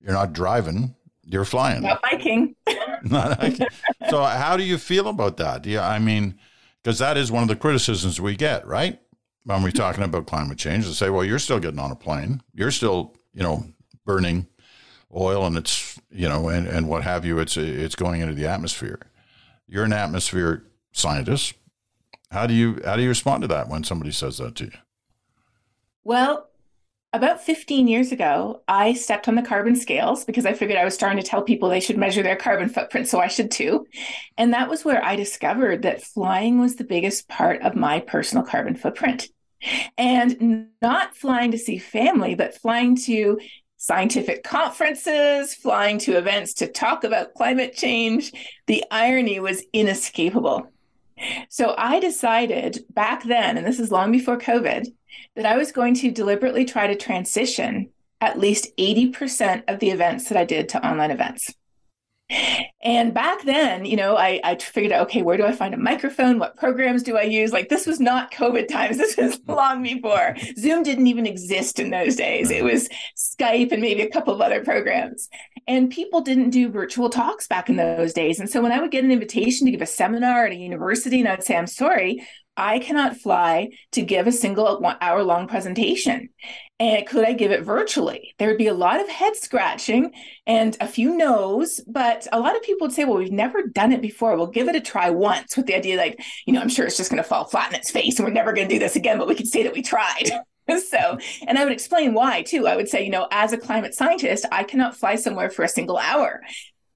you're 0.00 0.12
not 0.12 0.32
driving, 0.32 0.94
you're 1.24 1.44
flying. 1.44 1.82
Not 1.82 2.00
biking. 2.00 2.54
not 3.02 3.40
hiking. 3.40 3.66
so, 4.08 4.22
how 4.22 4.56
do 4.56 4.62
you 4.62 4.78
feel 4.78 5.08
about 5.08 5.36
that? 5.38 5.66
Yeah, 5.66 5.84
I 5.84 5.98
mean, 5.98 6.38
because 6.80 7.00
that 7.00 7.16
is 7.16 7.32
one 7.32 7.42
of 7.42 7.48
the 7.48 7.56
criticisms 7.56 8.20
we 8.20 8.36
get, 8.36 8.64
right? 8.68 9.00
when 9.44 9.62
we're 9.64 9.72
talking 9.72 10.04
about 10.04 10.26
climate 10.26 10.58
change 10.58 10.86
they 10.86 10.92
say, 10.92 11.10
well, 11.10 11.24
you're 11.24 11.38
still 11.40 11.58
getting 11.58 11.80
on 11.80 11.90
a 11.90 11.96
plane, 11.96 12.40
you're 12.54 12.70
still, 12.70 13.16
you 13.32 13.42
know, 13.42 13.64
burning 14.04 14.46
oil 15.12 15.44
and 15.44 15.56
it's, 15.56 15.98
you 16.12 16.28
know, 16.28 16.50
and, 16.50 16.68
and 16.68 16.86
what 16.86 17.02
have 17.02 17.24
you, 17.24 17.40
it's 17.40 17.56
it's 17.56 17.96
going 17.96 18.20
into 18.20 18.34
the 18.34 18.46
atmosphere. 18.46 19.00
You're 19.66 19.84
an 19.84 19.92
atmosphere 19.92 20.66
scientist. 20.92 21.54
How 22.30 22.46
do 22.46 22.54
you 22.54 22.80
how 22.84 22.96
do 22.96 23.02
you 23.02 23.08
respond 23.08 23.42
to 23.42 23.48
that 23.48 23.68
when 23.68 23.84
somebody 23.84 24.12
says 24.12 24.38
that 24.38 24.54
to 24.56 24.64
you? 24.66 24.72
Well, 26.04 26.48
about 27.12 27.42
15 27.42 27.88
years 27.88 28.12
ago, 28.12 28.62
I 28.68 28.94
stepped 28.94 29.26
on 29.26 29.34
the 29.34 29.42
carbon 29.42 29.74
scales 29.74 30.24
because 30.24 30.46
I 30.46 30.52
figured 30.52 30.78
I 30.78 30.84
was 30.84 30.94
starting 30.94 31.20
to 31.20 31.28
tell 31.28 31.42
people 31.42 31.68
they 31.68 31.80
should 31.80 31.98
measure 31.98 32.22
their 32.22 32.36
carbon 32.36 32.68
footprint, 32.68 33.08
so 33.08 33.18
I 33.18 33.26
should 33.26 33.50
too. 33.50 33.84
And 34.38 34.52
that 34.52 34.68
was 34.68 34.84
where 34.84 35.04
I 35.04 35.16
discovered 35.16 35.82
that 35.82 36.04
flying 36.04 36.60
was 36.60 36.76
the 36.76 36.84
biggest 36.84 37.28
part 37.28 37.62
of 37.62 37.74
my 37.74 37.98
personal 37.98 38.44
carbon 38.44 38.76
footprint. 38.76 39.28
And 39.98 40.68
not 40.80 41.16
flying 41.16 41.50
to 41.50 41.58
see 41.58 41.78
family, 41.78 42.34
but 42.36 42.56
flying 42.56 42.96
to 43.04 43.40
scientific 43.76 44.44
conferences, 44.44 45.54
flying 45.54 45.98
to 45.98 46.16
events 46.16 46.54
to 46.54 46.68
talk 46.68 47.02
about 47.02 47.34
climate 47.34 47.74
change. 47.74 48.32
The 48.66 48.84
irony 48.90 49.40
was 49.40 49.64
inescapable. 49.72 50.70
So 51.48 51.74
I 51.76 52.00
decided 52.00 52.84
back 52.90 53.24
then, 53.24 53.56
and 53.56 53.66
this 53.66 53.80
is 53.80 53.90
long 53.90 54.12
before 54.12 54.38
COVID, 54.38 54.86
that 55.36 55.46
I 55.46 55.56
was 55.56 55.72
going 55.72 55.94
to 55.96 56.10
deliberately 56.10 56.64
try 56.64 56.86
to 56.86 56.96
transition 56.96 57.90
at 58.20 58.38
least 58.38 58.68
80% 58.76 59.64
of 59.68 59.78
the 59.80 59.90
events 59.90 60.28
that 60.28 60.38
I 60.38 60.44
did 60.44 60.68
to 60.70 60.86
online 60.86 61.10
events. 61.10 61.54
And 62.82 63.12
back 63.12 63.44
then, 63.44 63.84
you 63.84 63.96
know, 63.96 64.16
I, 64.16 64.40
I 64.42 64.56
figured 64.56 64.92
out, 64.92 65.02
okay, 65.08 65.22
where 65.22 65.36
do 65.36 65.44
I 65.44 65.52
find 65.52 65.74
a 65.74 65.78
microphone? 65.78 66.38
What 66.38 66.56
programs 66.56 67.02
do 67.02 67.16
I 67.16 67.22
use? 67.22 67.52
Like, 67.52 67.68
this 67.68 67.86
was 67.86 68.00
not 68.00 68.32
COVID 68.32 68.68
times. 68.68 68.98
This 69.10 69.16
was 69.16 69.40
long 69.48 69.82
before. 69.82 70.36
Zoom 70.58 70.82
didn't 70.82 71.06
even 71.06 71.26
exist 71.26 71.80
in 71.80 71.90
those 71.90 72.16
days. 72.16 72.50
It 72.50 72.62
was 72.62 72.88
Skype 73.16 73.72
and 73.72 73.80
maybe 73.80 74.02
a 74.02 74.10
couple 74.10 74.34
of 74.34 74.40
other 74.40 74.62
programs. 74.62 75.28
And 75.66 75.90
people 75.90 76.20
didn't 76.20 76.50
do 76.50 76.68
virtual 76.68 77.08
talks 77.08 77.46
back 77.46 77.68
in 77.70 77.76
those 77.76 78.12
days. 78.12 78.40
And 78.40 78.48
so 78.48 78.60
when 78.60 78.72
I 78.72 78.80
would 78.80 78.90
get 78.90 79.04
an 79.04 79.10
invitation 79.10 79.66
to 79.66 79.70
give 79.70 79.82
a 79.82 79.86
seminar 79.86 80.46
at 80.46 80.52
a 80.52 80.56
university, 80.56 81.20
and 81.20 81.28
I'd 81.28 81.42
say, 81.42 81.56
I'm 81.56 81.66
sorry, 81.66 82.26
I 82.56 82.78
cannot 82.78 83.16
fly 83.16 83.70
to 83.92 84.02
give 84.02 84.26
a 84.26 84.32
single 84.32 84.84
hour 85.00 85.22
long 85.22 85.48
presentation. 85.48 86.28
And 86.80 87.06
could 87.06 87.26
I 87.26 87.34
give 87.34 87.52
it 87.52 87.62
virtually? 87.62 88.34
There 88.38 88.48
would 88.48 88.56
be 88.56 88.66
a 88.66 88.74
lot 88.74 89.02
of 89.02 89.08
head 89.08 89.36
scratching 89.36 90.12
and 90.46 90.76
a 90.80 90.88
few 90.88 91.14
no's, 91.14 91.78
but 91.86 92.26
a 92.32 92.40
lot 92.40 92.56
of 92.56 92.62
people 92.62 92.86
would 92.86 92.94
say, 92.94 93.04
well, 93.04 93.18
we've 93.18 93.30
never 93.30 93.66
done 93.66 93.92
it 93.92 94.00
before. 94.00 94.34
We'll 94.34 94.46
give 94.46 94.66
it 94.66 94.74
a 94.74 94.80
try 94.80 95.10
once 95.10 95.58
with 95.58 95.66
the 95.66 95.76
idea 95.76 95.98
like, 95.98 96.18
you 96.46 96.54
know, 96.54 96.60
I'm 96.60 96.70
sure 96.70 96.86
it's 96.86 96.96
just 96.96 97.10
going 97.10 97.22
to 97.22 97.28
fall 97.28 97.44
flat 97.44 97.68
in 97.68 97.78
its 97.78 97.90
face 97.90 98.18
and 98.18 98.26
we're 98.26 98.32
never 98.32 98.54
going 98.54 98.66
to 98.66 98.74
do 98.74 98.78
this 98.78 98.96
again, 98.96 99.18
but 99.18 99.28
we 99.28 99.34
can 99.34 99.44
say 99.44 99.62
that 99.62 99.74
we 99.74 99.82
tried. 99.82 100.30
so, 100.88 101.18
and 101.46 101.58
I 101.58 101.64
would 101.64 101.72
explain 101.72 102.14
why 102.14 102.42
too. 102.42 102.66
I 102.66 102.76
would 102.76 102.88
say, 102.88 103.04
you 103.04 103.10
know, 103.10 103.28
as 103.30 103.52
a 103.52 103.58
climate 103.58 103.94
scientist, 103.94 104.46
I 104.50 104.64
cannot 104.64 104.96
fly 104.96 105.16
somewhere 105.16 105.50
for 105.50 105.64
a 105.64 105.68
single 105.68 105.98
hour. 105.98 106.40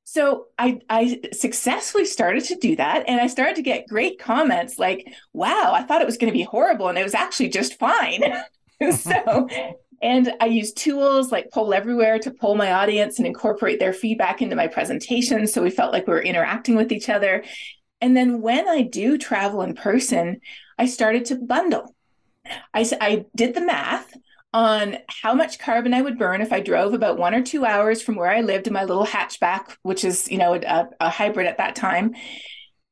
So 0.05 0.47
I, 0.59 0.81
I 0.89 1.21
successfully 1.33 2.07
started 2.07 2.45
to 2.45 2.57
do 2.57 2.77
that. 2.77 3.05
And 3.07 3.21
I 3.21 3.27
started 3.27 3.57
to 3.57 3.63
get 3.63 3.89
great 3.89 4.19
comments 4.19 4.79
like, 4.79 5.13
wow, 5.35 5.73
I 5.75 5.83
thought 5.83 6.01
it 6.01 6.07
was 6.07 6.17
going 6.17 6.33
to 6.33 6.39
be 6.39 6.45
horrible. 6.45 6.89
And 6.89 6.97
it 6.97 7.03
was 7.03 7.15
actually 7.15 7.51
just 7.51 7.79
fine. 7.79 8.23
so, 8.93 9.49
and 10.05 10.35
I 10.39 10.47
use 10.47 10.75
tools 10.75 11.33
like 11.33 11.51
Poll 11.51 11.73
Everywhere 11.73 12.19
to 12.19 12.31
poll 12.31 12.57
my 12.57 12.73
audience 12.73 13.17
and 13.17 13.27
incorporate 13.27 13.81
their 13.81 13.95
feedback 13.95 14.43
into 14.43 14.55
my 14.55 14.67
presentation. 14.67 15.47
So 15.47 15.63
we 15.63 15.71
felt 15.71 15.95
like 15.95 16.07
we 16.07 16.13
were 16.13 16.23
interacting 16.23 16.77
with 16.77 16.93
each 16.93 17.09
other. 17.09 17.43
And 18.03 18.15
then 18.15 18.43
when 18.43 18.69
I 18.69 18.83
do 18.83 19.17
travel 19.17 19.63
in 19.63 19.75
person, 19.75 20.43
I 20.79 20.87
started 20.87 21.25
to 21.27 21.37
bundle. 21.37 21.97
I, 22.75 22.87
I 23.01 23.25
did 23.35 23.55
the 23.55 23.63
math 23.63 24.15
on 24.53 24.99
how 25.09 25.33
much 25.33 25.59
carbon 25.59 25.95
I 25.95 26.03
would 26.03 26.19
burn 26.19 26.43
if 26.43 26.53
I 26.53 26.61
drove 26.61 26.93
about 26.93 27.17
one 27.17 27.35
or 27.35 27.43
two 27.43 27.65
hours 27.65 28.03
from 28.03 28.17
where 28.17 28.31
I 28.31 28.43
lived 28.43 28.67
in 28.67 28.75
my 28.75 28.85
little 28.85 29.07
hatchback, 29.07 29.79
which 29.85 30.05
is, 30.05 30.31
you 30.31 30.37
know, 30.37 30.55
a, 30.55 30.87
a 31.01 31.09
hybrid 31.09 31.47
at 31.47 31.57
that 31.57 31.77
time. 31.77 32.15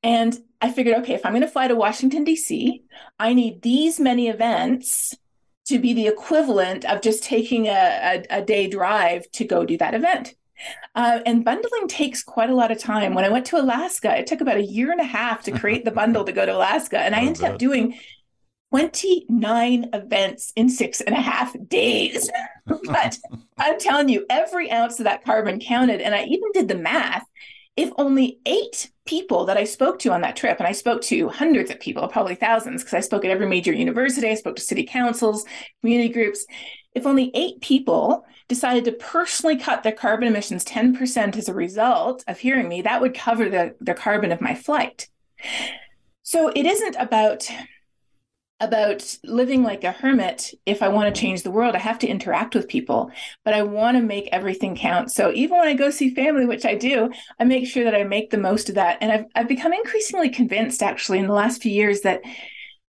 And 0.02 0.34
I 0.62 0.72
figured, 0.72 0.96
okay, 1.00 1.12
if 1.12 1.26
I'm 1.26 1.32
going 1.32 1.42
to 1.42 1.48
fly 1.48 1.68
to 1.68 1.76
Washington, 1.76 2.24
D.C., 2.24 2.82
I 3.18 3.34
need 3.34 3.60
these 3.60 4.00
many 4.00 4.28
events 4.28 5.14
to 5.66 5.78
be 5.78 5.92
the 5.92 6.08
equivalent 6.08 6.84
of 6.84 7.02
just 7.02 7.22
taking 7.22 7.66
a, 7.66 8.24
a, 8.30 8.38
a 8.38 8.42
day 8.42 8.68
drive 8.68 9.30
to 9.32 9.44
go 9.44 9.64
do 9.64 9.76
that 9.78 9.94
event. 9.94 10.34
Uh, 10.94 11.20
and 11.24 11.44
bundling 11.44 11.88
takes 11.88 12.22
quite 12.22 12.50
a 12.50 12.54
lot 12.54 12.70
of 12.70 12.78
time. 12.78 13.14
When 13.14 13.24
I 13.24 13.28
went 13.28 13.46
to 13.46 13.60
Alaska, 13.60 14.18
it 14.18 14.26
took 14.26 14.40
about 14.40 14.58
a 14.58 14.64
year 14.64 14.92
and 14.92 15.00
a 15.00 15.04
half 15.04 15.42
to 15.44 15.52
create 15.58 15.84
the 15.84 15.90
bundle 15.90 16.24
to 16.24 16.32
go 16.32 16.44
to 16.44 16.56
Alaska. 16.56 16.98
And 16.98 17.14
I, 17.14 17.18
I 17.18 17.22
ended 17.22 17.42
bet. 17.42 17.52
up 17.52 17.58
doing 17.58 17.98
29 18.70 19.90
events 19.92 20.52
in 20.56 20.68
six 20.68 21.00
and 21.00 21.14
a 21.14 21.20
half 21.20 21.54
days. 21.68 22.30
but 22.66 23.18
I'm 23.58 23.78
telling 23.78 24.08
you, 24.08 24.26
every 24.30 24.70
ounce 24.70 24.98
of 24.98 25.04
that 25.04 25.24
carbon 25.24 25.60
counted. 25.60 26.00
And 26.00 26.14
I 26.14 26.24
even 26.24 26.52
did 26.52 26.68
the 26.68 26.76
math. 26.76 27.24
If 27.76 27.90
only 27.96 28.38
eight 28.44 28.90
people 29.06 29.46
that 29.46 29.56
I 29.56 29.64
spoke 29.64 29.98
to 30.00 30.12
on 30.12 30.20
that 30.20 30.36
trip, 30.36 30.58
and 30.58 30.66
I 30.66 30.72
spoke 30.72 31.02
to 31.02 31.28
hundreds 31.28 31.70
of 31.70 31.80
people, 31.80 32.06
probably 32.08 32.34
thousands, 32.34 32.82
because 32.82 32.94
I 32.94 33.00
spoke 33.00 33.24
at 33.24 33.30
every 33.30 33.46
major 33.46 33.72
university, 33.72 34.28
I 34.28 34.34
spoke 34.34 34.56
to 34.56 34.62
city 34.62 34.84
councils, 34.84 35.44
community 35.80 36.12
groups. 36.12 36.46
If 36.94 37.06
only 37.06 37.30
eight 37.34 37.60
people 37.62 38.24
decided 38.48 38.84
to 38.84 38.92
personally 38.92 39.56
cut 39.56 39.82
their 39.82 39.92
carbon 39.92 40.28
emissions 40.28 40.64
10% 40.64 41.36
as 41.36 41.48
a 41.48 41.54
result 41.54 42.22
of 42.28 42.38
hearing 42.38 42.68
me, 42.68 42.82
that 42.82 43.00
would 43.00 43.14
cover 43.14 43.48
the, 43.48 43.74
the 43.80 43.94
carbon 43.94 44.32
of 44.32 44.42
my 44.42 44.54
flight. 44.54 45.08
So 46.22 46.48
it 46.54 46.66
isn't 46.66 46.96
about 46.96 47.50
about 48.62 49.18
living 49.24 49.64
like 49.64 49.82
a 49.82 49.90
hermit 49.90 50.54
if 50.66 50.82
I 50.82 50.88
want 50.88 51.12
to 51.12 51.20
change 51.20 51.42
the 51.42 51.50
world. 51.50 51.74
I 51.74 51.80
have 51.80 51.98
to 51.98 52.06
interact 52.06 52.54
with 52.54 52.68
people, 52.68 53.10
but 53.44 53.54
I 53.54 53.62
want 53.62 53.96
to 53.96 54.02
make 54.02 54.28
everything 54.30 54.76
count. 54.76 55.10
So 55.10 55.32
even 55.32 55.58
when 55.58 55.66
I 55.66 55.74
go 55.74 55.90
see 55.90 56.14
family, 56.14 56.46
which 56.46 56.64
I 56.64 56.76
do, 56.76 57.10
I 57.40 57.44
make 57.44 57.66
sure 57.66 57.82
that 57.84 57.94
I 57.94 58.04
make 58.04 58.30
the 58.30 58.38
most 58.38 58.68
of 58.68 58.76
that. 58.76 58.98
And 59.00 59.10
I've, 59.10 59.24
I've 59.34 59.48
become 59.48 59.72
increasingly 59.72 60.30
convinced, 60.30 60.82
actually, 60.82 61.18
in 61.18 61.26
the 61.26 61.34
last 61.34 61.60
few 61.60 61.72
years 61.72 62.02
that 62.02 62.22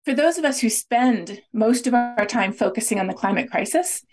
for 0.05 0.13
those 0.13 0.38
of 0.38 0.45
us 0.45 0.59
who 0.59 0.69
spend 0.69 1.41
most 1.53 1.88
of 1.88 1.93
our 1.93 2.26
time 2.26 2.53
focusing 2.53 2.99
on 2.99 3.07
the 3.07 3.13
climate 3.13 3.49
crisis, 3.49 4.05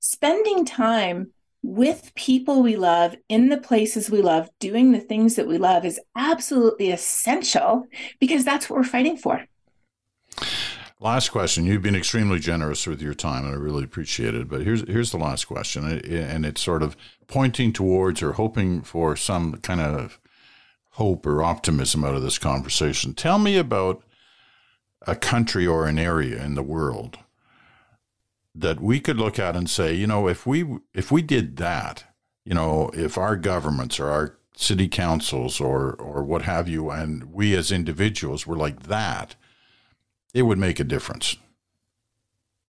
spending 0.00 0.64
time 0.64 1.32
with 1.62 2.12
people 2.14 2.62
we 2.62 2.76
love 2.76 3.16
in 3.28 3.48
the 3.48 3.58
places 3.58 4.10
we 4.10 4.20
love, 4.20 4.50
doing 4.58 4.92
the 4.92 5.00
things 5.00 5.36
that 5.36 5.46
we 5.46 5.58
love 5.58 5.84
is 5.84 6.00
absolutely 6.16 6.90
essential 6.90 7.86
because 8.20 8.44
that's 8.44 8.68
what 8.68 8.76
we're 8.76 8.84
fighting 8.84 9.16
for. 9.16 9.46
Last 11.04 11.28
question. 11.32 11.66
You've 11.66 11.82
been 11.82 11.94
extremely 11.94 12.38
generous 12.38 12.86
with 12.86 13.02
your 13.02 13.12
time, 13.12 13.44
and 13.44 13.52
I 13.52 13.58
really 13.58 13.84
appreciate 13.84 14.34
it. 14.34 14.48
But 14.48 14.62
here's 14.62 14.88
here's 14.88 15.10
the 15.10 15.18
last 15.18 15.44
question, 15.44 15.84
and 15.86 16.46
it's 16.46 16.62
sort 16.62 16.82
of 16.82 16.96
pointing 17.26 17.74
towards 17.74 18.22
or 18.22 18.32
hoping 18.32 18.80
for 18.80 19.14
some 19.14 19.56
kind 19.56 19.82
of 19.82 20.18
hope 20.92 21.26
or 21.26 21.42
optimism 21.42 22.04
out 22.04 22.14
of 22.14 22.22
this 22.22 22.38
conversation. 22.38 23.12
Tell 23.12 23.38
me 23.38 23.58
about 23.58 24.02
a 25.02 25.14
country 25.14 25.66
or 25.66 25.86
an 25.86 25.98
area 25.98 26.42
in 26.42 26.54
the 26.54 26.62
world 26.62 27.18
that 28.54 28.80
we 28.80 28.98
could 28.98 29.18
look 29.18 29.38
at 29.38 29.56
and 29.56 29.68
say, 29.68 29.92
you 29.92 30.06
know, 30.06 30.26
if 30.26 30.46
we 30.46 30.64
if 30.94 31.12
we 31.12 31.20
did 31.20 31.58
that, 31.58 32.04
you 32.46 32.54
know, 32.54 32.90
if 32.94 33.18
our 33.18 33.36
governments 33.36 34.00
or 34.00 34.08
our 34.08 34.38
city 34.56 34.88
councils 34.88 35.60
or 35.60 35.92
or 35.96 36.22
what 36.22 36.42
have 36.42 36.66
you, 36.66 36.88
and 36.88 37.24
we 37.24 37.54
as 37.54 37.70
individuals 37.70 38.46
were 38.46 38.56
like 38.56 38.84
that 38.84 39.36
it 40.34 40.42
would 40.42 40.58
make 40.58 40.80
a 40.80 40.84
difference. 40.84 41.36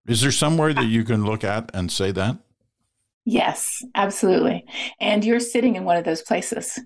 Is 0.08 0.22
there 0.22 0.32
somewhere 0.32 0.74
that 0.74 0.86
you 0.86 1.04
can 1.04 1.26
look 1.26 1.44
at 1.44 1.72
and 1.74 1.92
say 1.92 2.12
that? 2.12 2.38
Yes, 3.26 3.84
absolutely. 3.96 4.66
And 5.00 5.26
you're 5.26 5.40
sitting 5.40 5.76
in 5.76 5.84
one 5.84 5.98
of 5.98 6.06
those 6.06 6.22
places. 6.22 6.80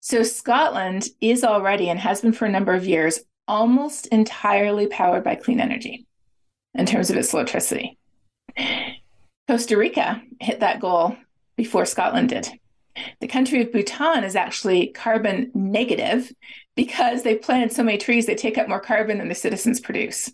So, 0.00 0.22
Scotland 0.22 1.08
is 1.20 1.44
already 1.44 1.90
and 1.90 1.98
has 1.98 2.22
been 2.22 2.32
for 2.32 2.46
a 2.46 2.50
number 2.50 2.72
of 2.72 2.86
years 2.86 3.20
almost 3.46 4.06
entirely 4.06 4.86
powered 4.86 5.24
by 5.24 5.34
clean 5.34 5.60
energy 5.60 6.06
in 6.74 6.86
terms 6.86 7.10
of 7.10 7.16
its 7.16 7.34
electricity. 7.34 7.98
Costa 9.48 9.76
Rica 9.76 10.22
hit 10.40 10.60
that 10.60 10.80
goal 10.80 11.16
before 11.56 11.84
Scotland 11.84 12.30
did. 12.30 12.48
The 13.20 13.28
country 13.28 13.62
of 13.62 13.72
Bhutan 13.72 14.24
is 14.24 14.36
actually 14.36 14.88
carbon 14.88 15.50
negative 15.54 16.32
because 16.76 17.22
they've 17.22 17.42
planted 17.42 17.72
so 17.72 17.82
many 17.82 17.98
trees 17.98 18.26
that 18.26 18.38
take 18.38 18.58
up 18.58 18.68
more 18.68 18.80
carbon 18.80 19.18
than 19.18 19.28
the 19.28 19.34
citizens 19.34 19.80
produce. 19.80 20.30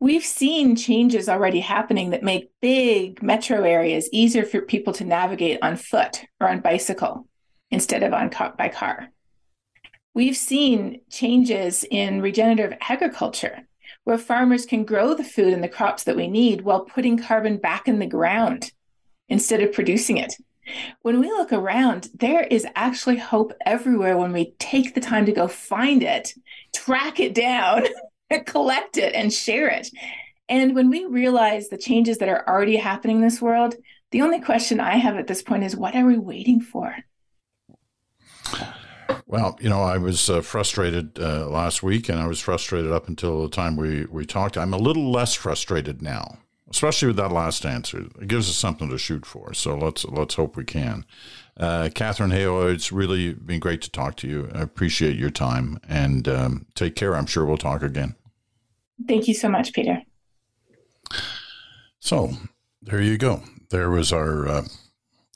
We've 0.00 0.24
seen 0.24 0.76
changes 0.76 1.28
already 1.28 1.58
happening 1.58 2.10
that 2.10 2.22
make 2.22 2.52
big 2.62 3.20
metro 3.20 3.64
areas 3.64 4.08
easier 4.12 4.44
for 4.44 4.60
people 4.60 4.92
to 4.94 5.04
navigate 5.04 5.58
on 5.60 5.76
foot 5.76 6.24
or 6.40 6.48
on 6.48 6.60
bicycle 6.60 7.26
instead 7.72 8.04
of 8.04 8.14
on 8.14 8.30
car, 8.30 8.54
by 8.56 8.68
car. 8.68 9.08
We've 10.14 10.36
seen 10.36 11.00
changes 11.10 11.84
in 11.90 12.22
regenerative 12.22 12.78
agriculture 12.88 13.66
where 14.04 14.18
farmers 14.18 14.66
can 14.66 14.84
grow 14.84 15.14
the 15.14 15.24
food 15.24 15.52
and 15.52 15.62
the 15.62 15.68
crops 15.68 16.04
that 16.04 16.16
we 16.16 16.28
need 16.28 16.62
while 16.62 16.84
putting 16.84 17.18
carbon 17.18 17.56
back 17.56 17.88
in 17.88 17.98
the 17.98 18.06
ground 18.06 18.70
instead 19.28 19.60
of 19.60 19.72
producing 19.72 20.16
it. 20.16 20.34
When 21.02 21.20
we 21.20 21.28
look 21.28 21.52
around, 21.52 22.08
there 22.14 22.42
is 22.42 22.66
actually 22.74 23.16
hope 23.16 23.52
everywhere 23.64 24.16
when 24.16 24.32
we 24.32 24.54
take 24.58 24.94
the 24.94 25.00
time 25.00 25.26
to 25.26 25.32
go 25.32 25.48
find 25.48 26.02
it, 26.02 26.34
track 26.74 27.20
it 27.20 27.34
down, 27.34 27.84
collect 28.46 28.96
it, 28.96 29.14
and 29.14 29.32
share 29.32 29.68
it. 29.68 29.88
And 30.48 30.74
when 30.74 30.90
we 30.90 31.04
realize 31.04 31.68
the 31.68 31.78
changes 31.78 32.18
that 32.18 32.28
are 32.28 32.48
already 32.48 32.76
happening 32.76 33.16
in 33.16 33.22
this 33.22 33.40
world, 33.40 33.74
the 34.10 34.22
only 34.22 34.40
question 34.40 34.80
I 34.80 34.96
have 34.96 35.16
at 35.16 35.26
this 35.26 35.42
point 35.42 35.64
is 35.64 35.76
what 35.76 35.94
are 35.94 36.06
we 36.06 36.18
waiting 36.18 36.60
for? 36.60 36.96
Well, 39.26 39.58
you 39.60 39.68
know, 39.68 39.82
I 39.82 39.98
was 39.98 40.30
uh, 40.30 40.40
frustrated 40.40 41.18
uh, 41.20 41.48
last 41.48 41.82
week, 41.82 42.08
and 42.08 42.18
I 42.18 42.26
was 42.26 42.40
frustrated 42.40 42.90
up 42.90 43.08
until 43.08 43.42
the 43.42 43.50
time 43.50 43.76
we, 43.76 44.06
we 44.06 44.24
talked. 44.24 44.56
I'm 44.56 44.72
a 44.72 44.78
little 44.78 45.10
less 45.10 45.34
frustrated 45.34 46.00
now 46.00 46.38
especially 46.70 47.08
with 47.08 47.16
that 47.16 47.32
last 47.32 47.64
answer. 47.64 48.06
It 48.20 48.28
gives 48.28 48.48
us 48.48 48.56
something 48.56 48.88
to 48.90 48.98
shoot 48.98 49.24
for. 49.24 49.54
So 49.54 49.76
let's 49.76 50.04
let's 50.04 50.34
hope 50.34 50.56
we 50.56 50.64
can. 50.64 51.04
Uh, 51.56 51.88
Katharine 51.94 52.30
Hayhoe, 52.30 52.72
it's 52.72 52.92
really 52.92 53.32
been 53.32 53.58
great 53.58 53.82
to 53.82 53.90
talk 53.90 54.16
to 54.16 54.28
you. 54.28 54.50
I 54.54 54.62
appreciate 54.62 55.16
your 55.16 55.30
time 55.30 55.78
and 55.88 56.28
um, 56.28 56.66
take 56.74 56.94
care. 56.94 57.16
I'm 57.16 57.26
sure 57.26 57.44
we'll 57.44 57.56
talk 57.56 57.82
again. 57.82 58.14
Thank 59.06 59.28
you 59.28 59.34
so 59.34 59.48
much, 59.48 59.72
Peter. 59.72 60.02
So 62.00 62.32
there 62.82 63.00
you 63.00 63.18
go. 63.18 63.42
There 63.70 63.90
was 63.90 64.12
our 64.12 64.46
uh, 64.46 64.62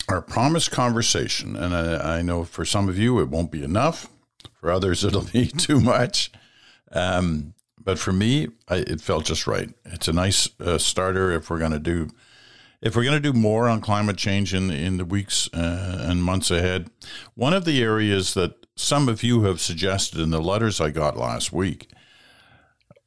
our 0.09 0.23
promised 0.23 0.71
conversation, 0.71 1.57
and 1.57 1.75
I, 1.75 2.19
I, 2.19 2.23
know 2.23 2.45
for 2.45 2.65
some 2.65 2.89
of 2.89 2.99
you 2.99 3.21
it 3.21 3.29
won't 3.29 3.51
be 3.51 3.63
enough. 3.63 4.09
For 4.61 4.71
others, 4.71 5.05
it'll 5.05 5.25
be 5.25 5.47
too 5.47 5.81
much. 5.81 6.31
Um, 6.93 7.55
but 7.85 7.99
for 7.99 8.13
me, 8.13 8.49
I, 8.69 8.77
it 8.77 9.01
felt 9.01 9.25
just 9.25 9.47
right. 9.47 9.71
It's 9.85 10.09
a 10.09 10.13
nice 10.13 10.49
uh, 10.61 10.79
starter 10.79 11.33
if 11.33 11.51
we're 11.51 11.59
going 11.59 11.73
to 11.73 11.79
do 11.79 12.09
if 12.81 12.97
we're 12.97 13.05
going 13.05 13.23
to 13.23 13.33
do 13.33 13.39
more 13.39 13.69
on 13.69 13.81
climate 13.81 14.17
change 14.17 14.55
in 14.55 14.71
in 14.71 14.97
the 14.99 15.05
weeks 15.05 15.49
uh, 15.53 16.05
and 16.09 16.23
months 16.23 16.51
ahead. 16.51 16.91
One 17.35 17.55
of 17.55 17.65
the 17.65 17.83
areas 17.83 18.35
that 18.35 18.67
some 18.77 19.09
of 19.09 19.23
you 19.23 19.43
have 19.45 19.61
suggested 19.61 20.21
in 20.21 20.31
the 20.31 20.41
letters 20.41 20.81
I 20.81 20.91
got 20.91 21.17
last 21.17 21.53
week 21.53 21.91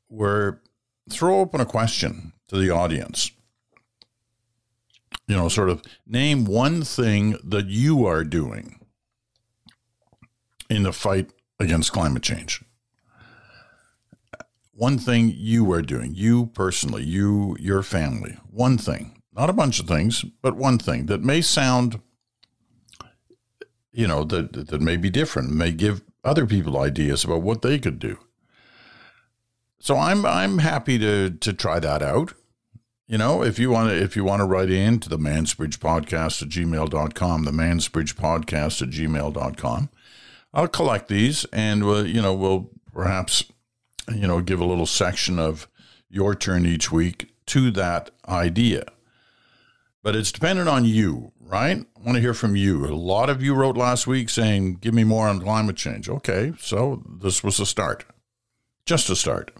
were 0.09 0.61
throw 1.09 1.39
open 1.39 1.61
a 1.61 1.65
question 1.65 2.33
to 2.47 2.57
the 2.57 2.69
audience. 2.69 3.31
You 5.27 5.35
know, 5.35 5.49
sort 5.49 5.69
of 5.69 5.81
name 6.05 6.45
one 6.45 6.83
thing 6.83 7.37
that 7.43 7.65
you 7.65 8.05
are 8.05 8.23
doing 8.23 8.79
in 10.69 10.83
the 10.83 10.93
fight 10.93 11.31
against 11.59 11.91
climate 11.91 12.21
change 12.23 12.63
one 14.75 14.97
thing 14.97 15.31
you 15.33 15.71
are 15.71 15.81
doing, 15.81 16.13
you 16.13 16.47
personally, 16.47 17.03
you, 17.03 17.55
your 17.59 17.81
family, 17.81 18.37
one 18.51 18.77
thing, 18.77 19.21
not 19.33 19.49
a 19.49 19.53
bunch 19.53 19.79
of 19.79 19.87
things, 19.87 20.25
but 20.41 20.57
one 20.57 20.77
thing 20.77 21.05
that 21.05 21.23
may 21.23 21.41
sound, 21.41 22.01
you 23.93 24.05
know, 24.05 24.25
that, 24.25 24.67
that 24.67 24.81
may 24.81 24.97
be 24.97 25.09
different, 25.09 25.51
may 25.51 25.71
give 25.71 26.01
other 26.25 26.45
people 26.45 26.77
ideas 26.77 27.23
about 27.23 27.41
what 27.41 27.61
they 27.61 27.79
could 27.79 27.99
do. 27.99 28.19
So 29.79 29.95
I'm, 29.95 30.25
I'm 30.25 30.57
happy 30.57 30.97
to, 30.99 31.29
to 31.29 31.53
try 31.53 31.79
that 31.79 32.01
out. 32.01 32.33
You 33.07 33.17
know, 33.17 33.43
if 33.43 33.57
you 33.59 33.69
want 33.69 33.91
to, 33.91 33.95
if 33.95 34.15
you 34.17 34.25
want 34.25 34.41
to 34.41 34.45
write 34.45 34.71
in 34.71 34.99
to 35.01 35.09
the 35.09 35.19
Mansbridge 35.19 35.77
podcast 35.77 36.41
at 36.41 36.49
gmail.com, 36.49 37.43
the 37.43 37.51
Mansbridge 37.51 38.15
podcast 38.15 38.81
at 38.81 38.89
gmail.com, 38.89 39.89
I'll 40.53 40.67
collect 40.67 41.07
these 41.07 41.45
and 41.53 41.85
we'll, 41.85 42.07
you 42.07 42.21
know, 42.21 42.33
we'll 42.33 42.71
perhaps 42.91 43.45
you 44.13 44.27
know, 44.27 44.41
give 44.41 44.59
a 44.59 44.65
little 44.65 44.85
section 44.85 45.39
of 45.39 45.67
your 46.09 46.35
turn 46.35 46.65
each 46.65 46.91
week 46.91 47.33
to 47.47 47.71
that 47.71 48.11
idea. 48.27 48.85
But 50.03 50.15
it's 50.15 50.31
dependent 50.31 50.69
on 50.69 50.85
you, 50.85 51.31
right? 51.39 51.77
I 51.79 51.99
want 51.99 52.15
to 52.15 52.21
hear 52.21 52.35
from 52.35 52.55
you. 52.55 52.85
A 52.85 52.93
lot 52.93 53.29
of 53.29 53.41
you 53.41 53.55
wrote 53.55 53.75
last 53.75 54.05
week 54.05 54.29
saying, 54.29 54.75
give 54.75 54.93
me 54.93 55.03
more 55.03 55.27
on 55.27 55.41
climate 55.41 55.77
change. 55.77 56.07
Okay, 56.07 56.53
so 56.59 57.01
this 57.21 57.43
was 57.43 57.59
a 57.59 57.65
start, 57.65 58.05
just 58.85 59.09
a 59.09 59.15
start. 59.15 59.51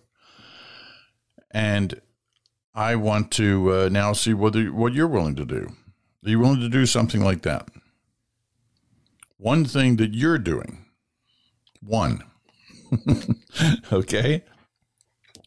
And 1.49 1.99
I 2.75 2.95
want 2.95 3.31
to 3.31 3.73
uh, 3.73 3.89
now 3.89 4.13
see 4.13 4.33
whether 4.33 4.65
what 4.65 4.93
you're 4.93 5.07
willing 5.07 5.35
to 5.35 5.45
do. 5.45 5.71
Are 6.25 6.29
you 6.29 6.39
willing 6.39 6.59
to 6.59 6.69
do 6.69 6.85
something 6.85 7.21
like 7.21 7.41
that? 7.43 7.69
One 9.37 9.65
thing 9.65 9.95
that 9.97 10.13
you're 10.13 10.37
doing, 10.37 10.85
one, 11.81 12.23
okay? 13.91 14.43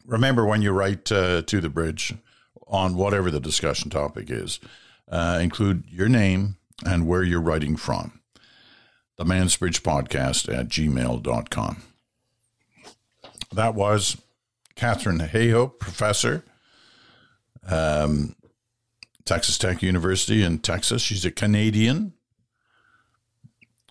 Remember 0.05 0.45
when 0.45 0.61
you 0.61 0.71
write 0.71 1.11
uh, 1.11 1.41
to 1.43 1.61
the 1.61 1.69
bridge 1.69 2.13
on 2.67 2.95
whatever 2.95 3.31
the 3.31 3.39
discussion 3.39 3.89
topic 3.89 4.29
is, 4.29 4.59
uh, 5.07 5.39
include 5.41 5.83
your 5.89 6.09
name 6.09 6.57
and 6.85 7.07
where 7.07 7.23
you're 7.23 7.41
writing 7.41 7.75
from. 7.75 8.19
The 9.17 9.25
Mansbridge 9.25 9.81
Podcast 9.81 10.53
at 10.53 10.69
gmail.com. 10.69 11.83
That 13.51 13.75
was 13.75 14.17
Katharine 14.75 15.19
Hayhoe, 15.19 15.77
professor, 15.77 16.43
um, 17.67 18.35
Texas 19.25 19.57
Tech 19.57 19.81
University 19.81 20.41
in 20.41 20.59
Texas. 20.59 21.01
She's 21.01 21.25
a 21.25 21.31
Canadian. 21.31 22.13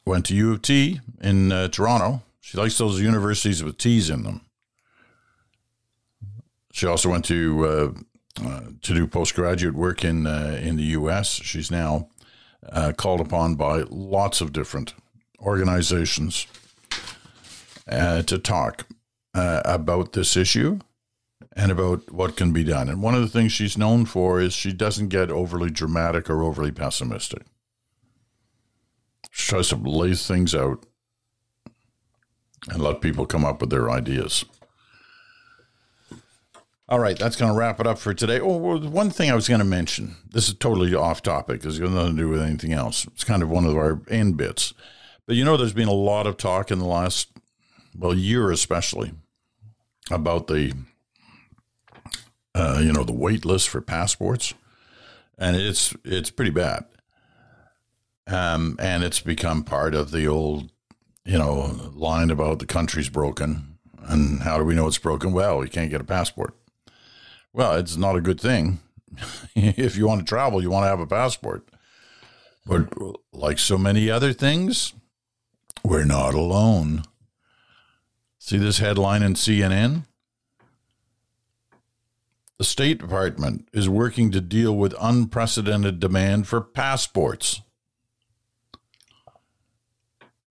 Went 0.06 0.26
to 0.26 0.34
U 0.34 0.52
of 0.52 0.62
T 0.62 1.00
in 1.20 1.52
uh, 1.52 1.68
Toronto. 1.68 2.22
She 2.49 2.57
likes 2.57 2.78
those 2.78 2.99
universities 2.99 3.62
with 3.62 3.76
T's 3.76 4.09
in 4.09 4.22
them. 4.22 4.40
She 6.72 6.86
also 6.86 7.11
went 7.11 7.26
to 7.26 7.66
uh, 7.66 8.42
uh, 8.42 8.61
to 8.80 8.94
do 8.94 9.07
postgraduate 9.07 9.74
work 9.74 10.03
in 10.03 10.26
uh, 10.26 10.59
in 10.59 10.76
the 10.76 10.94
U.S. 10.96 11.28
She's 11.28 11.70
now 11.70 12.09
uh, 12.66 12.94
called 12.96 13.20
upon 13.20 13.57
by 13.57 13.82
lots 13.90 14.40
of 14.40 14.55
different 14.55 14.94
organizations 15.38 16.46
to 17.86 18.38
talk 18.38 18.86
about 19.34 20.14
this 20.14 20.34
issue 20.34 20.78
and 21.55 21.70
about 21.70 22.11
what 22.11 22.38
can 22.38 22.55
be 22.55 22.64
done. 22.64 22.88
And 22.88 23.03
one 23.03 23.14
of 23.14 23.20
the 23.20 23.28
things 23.28 23.53
she's 23.53 23.76
known 23.76 24.07
for 24.07 24.40
is 24.40 24.55
she 24.55 24.72
doesn't 24.72 25.09
get 25.09 25.30
overly 25.30 25.68
dramatic 25.68 26.30
or 26.30 26.42
overly 26.42 26.72
pessimistic. 26.72 27.42
She 29.30 29.51
tries 29.51 29.68
to 29.68 29.76
lay 29.76 30.14
things 30.14 30.55
out 30.55 30.86
and 32.68 32.82
let 32.82 33.00
people 33.00 33.26
come 33.26 33.44
up 33.44 33.61
with 33.61 33.70
their 33.70 33.90
ideas. 33.90 34.44
All 36.88 36.98
right, 36.98 37.18
that's 37.18 37.36
going 37.36 37.52
to 37.52 37.59
wrap 37.59 37.80
it 37.80 37.86
up 37.86 37.98
for 37.98 38.14
today. 38.14 38.40
Oh, 38.40 38.78
one 38.78 39.11
thing 39.11 39.30
I 39.30 39.34
was 39.34 39.46
going 39.46 39.59
to 39.59 39.64
mention. 39.64 40.16
This 40.30 40.48
is 40.48 40.54
totally 40.54 40.94
off 40.94 41.22
topic. 41.22 41.62
It's 41.64 41.78
got 41.78 41.90
nothing 41.90 42.16
to 42.16 42.22
do 42.22 42.28
with 42.30 42.40
anything 42.40 42.72
else. 42.72 43.06
It's 43.09 43.24
kind 43.24 43.42
of 43.42 43.50
one 43.50 43.66
of 43.66 43.76
our 43.76 44.00
end 44.09 44.38
bits. 44.38 44.72
But 45.26 45.36
you 45.36 45.44
know, 45.44 45.59
there's 45.59 45.74
been 45.74 45.88
a 45.88 45.92
lot 45.92 46.26
of 46.26 46.38
talk 46.38 46.70
in 46.70 46.78
the 46.78 46.86
last, 46.86 47.28
well, 47.94 48.14
year 48.14 48.50
especially, 48.50 49.12
about 50.11 50.46
the, 50.46 50.72
uh, 52.54 52.80
you 52.82 52.92
know, 52.94 53.04
the 53.04 53.12
wait 53.12 53.44
list 53.44 53.68
for 53.68 53.82
passports, 53.82 54.54
and 55.36 55.54
it's 55.56 55.94
it's 56.04 56.30
pretty 56.30 56.50
bad. 56.50 56.86
Um, 58.26 58.76
and 58.78 59.04
it's 59.04 59.20
become 59.20 59.64
part 59.64 59.94
of 59.94 60.11
the 60.11 60.26
old, 60.26 60.70
you 61.29 61.37
know, 61.37 61.93
line 61.95 62.31
about 62.31 62.59
the 62.59 62.64
country's 62.64 63.11
broken, 63.11 63.76
and 64.05 64.41
how 64.41 64.57
do 64.57 64.64
we 64.64 64.74
know 64.74 64.87
it's 64.87 64.97
broken? 64.97 65.33
Well, 65.33 65.62
you 65.62 65.68
can't 65.68 65.91
get 65.91 66.01
a 66.01 66.05
passport. 66.05 66.55
Well, 67.53 67.74
it's 67.74 67.99
not 67.99 68.16
a 68.16 68.22
good 68.22 68.41
thing. 68.41 68.81
if 69.55 69.95
you 69.95 70.07
want 70.07 70.20
to 70.20 70.26
travel, 70.26 70.62
you 70.62 70.70
want 70.70 70.85
to 70.85 70.89
have 70.89 71.01
a 71.01 71.07
passport. 71.07 71.68
But 72.64 72.89
like 73.31 73.59
so 73.59 73.76
many 73.76 74.11
other 74.11 74.33
things, 74.33 74.95
we're 75.85 76.05
not 76.05 76.33
alone. 76.33 77.03
See 78.39 78.57
this 78.57 78.79
headline 78.79 79.22
in 79.22 79.35
CNN? 79.35 80.05
The 82.57 82.64
State 82.64 82.99
Department 82.99 83.68
is 83.74 83.89
working 83.89 84.31
to 84.31 84.41
deal 84.41 84.74
with 84.74 84.95
unprecedented 84.99 86.01
demand 86.01 86.49
for 86.49 86.62
passports. 86.62 87.61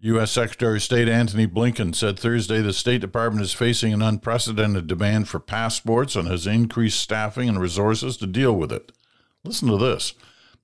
U.S. 0.02 0.32
Secretary 0.32 0.78
of 0.78 0.84
State 0.84 1.10
Antony 1.10 1.48
Blinken 1.48 1.96
said 1.96 2.20
Thursday 2.20 2.62
the 2.62 2.72
State 2.72 3.02
Department 3.02 3.44
is 3.44 3.54
facing 3.54 3.94
an 3.94 4.04
unprecedented 4.04 4.86
demand 4.86 5.28
for 5.28 5.40
passports 5.40 6.16
and 6.16 6.28
has 6.28 6.46
increased 6.46 7.00
staffing 7.00 7.50
and 7.50 7.60
resources 7.60 8.16
to 8.18 8.28
deal 8.28 8.54
with 8.54 8.72
it. 8.72 8.92
Listen 9.44 9.70
to 9.70 9.78
this 9.78 10.14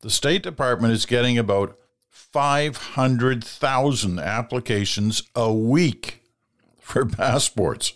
the 0.02 0.12
State 0.12 0.44
Department 0.44 0.94
is 0.94 1.08
getting 1.08 1.40
about 1.40 1.76
500,000 2.10 4.20
applications 4.20 5.24
a 5.36 5.52
week 5.52 6.22
for 6.80 7.04
passports, 7.08 7.94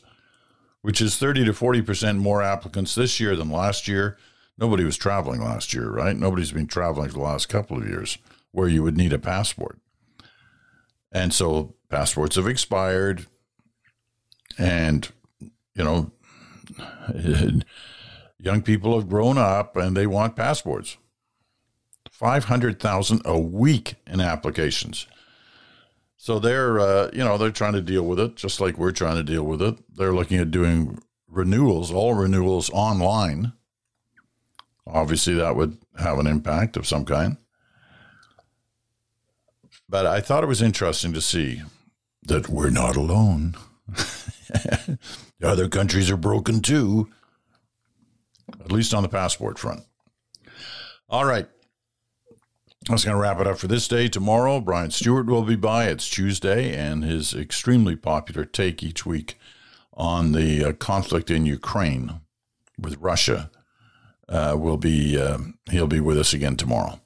which 0.81 1.01
is 1.01 1.17
30 1.17 1.45
to 1.45 1.53
40% 1.53 2.17
more 2.17 2.41
applicants 2.41 2.95
this 2.95 3.19
year 3.19 3.35
than 3.35 3.51
last 3.51 3.87
year. 3.87 4.17
Nobody 4.57 4.83
was 4.83 4.97
traveling 4.97 5.41
last 5.41 5.71
year, 5.71 5.91
right? 5.91 6.17
Nobody's 6.17 6.51
been 6.51 6.65
traveling 6.65 7.09
for 7.09 7.13
the 7.13 7.19
last 7.19 7.47
couple 7.47 7.77
of 7.77 7.87
years 7.87 8.17
where 8.51 8.67
you 8.67 8.81
would 8.81 8.97
need 8.97 9.13
a 9.13 9.19
passport. 9.19 9.77
And 11.11 11.33
so 11.33 11.75
passports 11.89 12.35
have 12.35 12.47
expired. 12.47 13.25
And, 14.57 15.07
you 15.75 15.83
know, 15.83 16.11
young 18.39 18.61
people 18.61 18.97
have 18.99 19.09
grown 19.09 19.37
up 19.37 19.75
and 19.75 19.95
they 19.95 20.07
want 20.07 20.35
passports. 20.35 20.97
500,000 22.11 23.21
a 23.25 23.39
week 23.39 23.95
in 24.07 24.19
applications. 24.19 25.05
So 26.17 26.39
they're, 26.39 26.79
uh, 26.79 27.11
you 27.13 27.23
know, 27.23 27.37
they're 27.37 27.51
trying 27.51 27.73
to 27.73 27.81
deal 27.81 28.03
with 28.03 28.19
it 28.19 28.35
just 28.35 28.59
like 28.59 28.77
we're 28.77 28.91
trying 28.91 29.17
to 29.17 29.23
deal 29.23 29.43
with 29.43 29.61
it. 29.61 29.77
They're 29.95 30.13
looking 30.13 30.39
at 30.39 30.49
doing 30.49 30.99
renewals, 31.27 31.91
all 31.91 32.15
renewals 32.15 32.71
online. 32.71 33.53
Obviously, 34.87 35.35
that 35.35 35.55
would 35.55 35.77
have 35.99 36.17
an 36.17 36.27
impact 36.27 36.75
of 36.75 36.87
some 36.87 37.05
kind. 37.05 37.37
But 39.89 40.05
I 40.05 40.19
thought 40.19 40.43
it 40.43 40.47
was 40.47 40.61
interesting 40.61 41.13
to 41.13 41.21
see 41.21 41.61
that 42.23 42.49
we're 42.49 42.69
not 42.69 42.95
alone. 42.95 43.55
Other 45.43 45.69
countries 45.69 46.09
are 46.09 46.17
broken 46.17 46.61
too, 46.61 47.09
at 48.59 48.71
least 48.71 48.93
on 48.93 49.03
the 49.03 49.09
passport 49.09 49.57
front. 49.57 49.83
All 51.09 51.25
right. 51.25 51.47
That's 52.89 53.03
going 53.03 53.15
to 53.15 53.21
wrap 53.21 53.39
it 53.39 53.47
up 53.47 53.57
for 53.57 53.67
this 53.67 53.87
day. 53.87 54.07
Tomorrow, 54.07 54.61
Brian 54.61 54.91
Stewart 54.91 55.25
will 55.25 55.43
be 55.43 55.55
by. 55.57 55.85
It's 55.85 56.09
Tuesday, 56.09 56.73
and 56.73 57.03
his 57.03 57.33
extremely 57.33 57.95
popular 57.95 58.45
take 58.45 58.81
each 58.81 59.05
week 59.05 59.37
on 59.93 60.31
the 60.31 60.63
uh, 60.63 60.73
conflict 60.73 61.29
in 61.29 61.45
Ukraine 61.45 62.21
with 62.79 62.97
Russia 62.99 63.51
uh, 64.29 64.55
will 64.57 64.77
be, 64.77 65.19
uh, 65.19 65.37
he'll 65.69 65.87
be 65.87 65.99
with 65.99 66.17
us 66.17 66.33
again 66.33 66.55
tomorrow. 66.55 66.99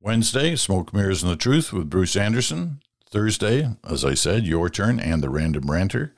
Wednesday, 0.00 0.54
Smoke 0.54 0.94
Mirrors 0.94 1.22
and 1.22 1.32
the 1.32 1.36
Truth 1.36 1.72
with 1.72 1.90
Bruce 1.90 2.16
Anderson. 2.16 2.80
Thursday, 3.10 3.68
as 3.88 4.04
I 4.04 4.14
said, 4.14 4.46
Your 4.46 4.68
Turn 4.68 5.00
and 5.00 5.22
the 5.22 5.30
Random 5.30 5.70
Ranter. 5.70 6.14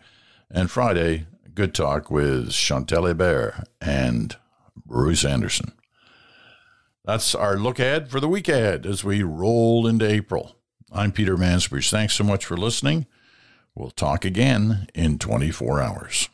And 0.50 0.70
Friday, 0.70 1.26
Good 1.54 1.74
Talk 1.74 2.10
with 2.10 2.52
Chantal 2.52 3.04
Hébert 3.04 3.64
and 3.80 4.36
Bruce 4.84 5.24
Anderson. 5.24 5.72
That's 7.04 7.34
our 7.34 7.56
look 7.56 7.78
ahead 7.78 8.10
for 8.10 8.20
the 8.20 8.28
week 8.28 8.48
ahead 8.48 8.84
as 8.84 9.02
we 9.02 9.22
roll 9.22 9.86
into 9.86 10.06
April. 10.06 10.56
I'm 10.92 11.12
Peter 11.12 11.36
Mansbridge. 11.36 11.90
Thanks 11.90 12.14
so 12.14 12.24
much 12.24 12.44
for 12.44 12.56
listening. 12.56 13.06
We'll 13.74 13.90
talk 13.90 14.24
again 14.24 14.88
in 14.94 15.18
24 15.18 15.80
hours. 15.80 16.28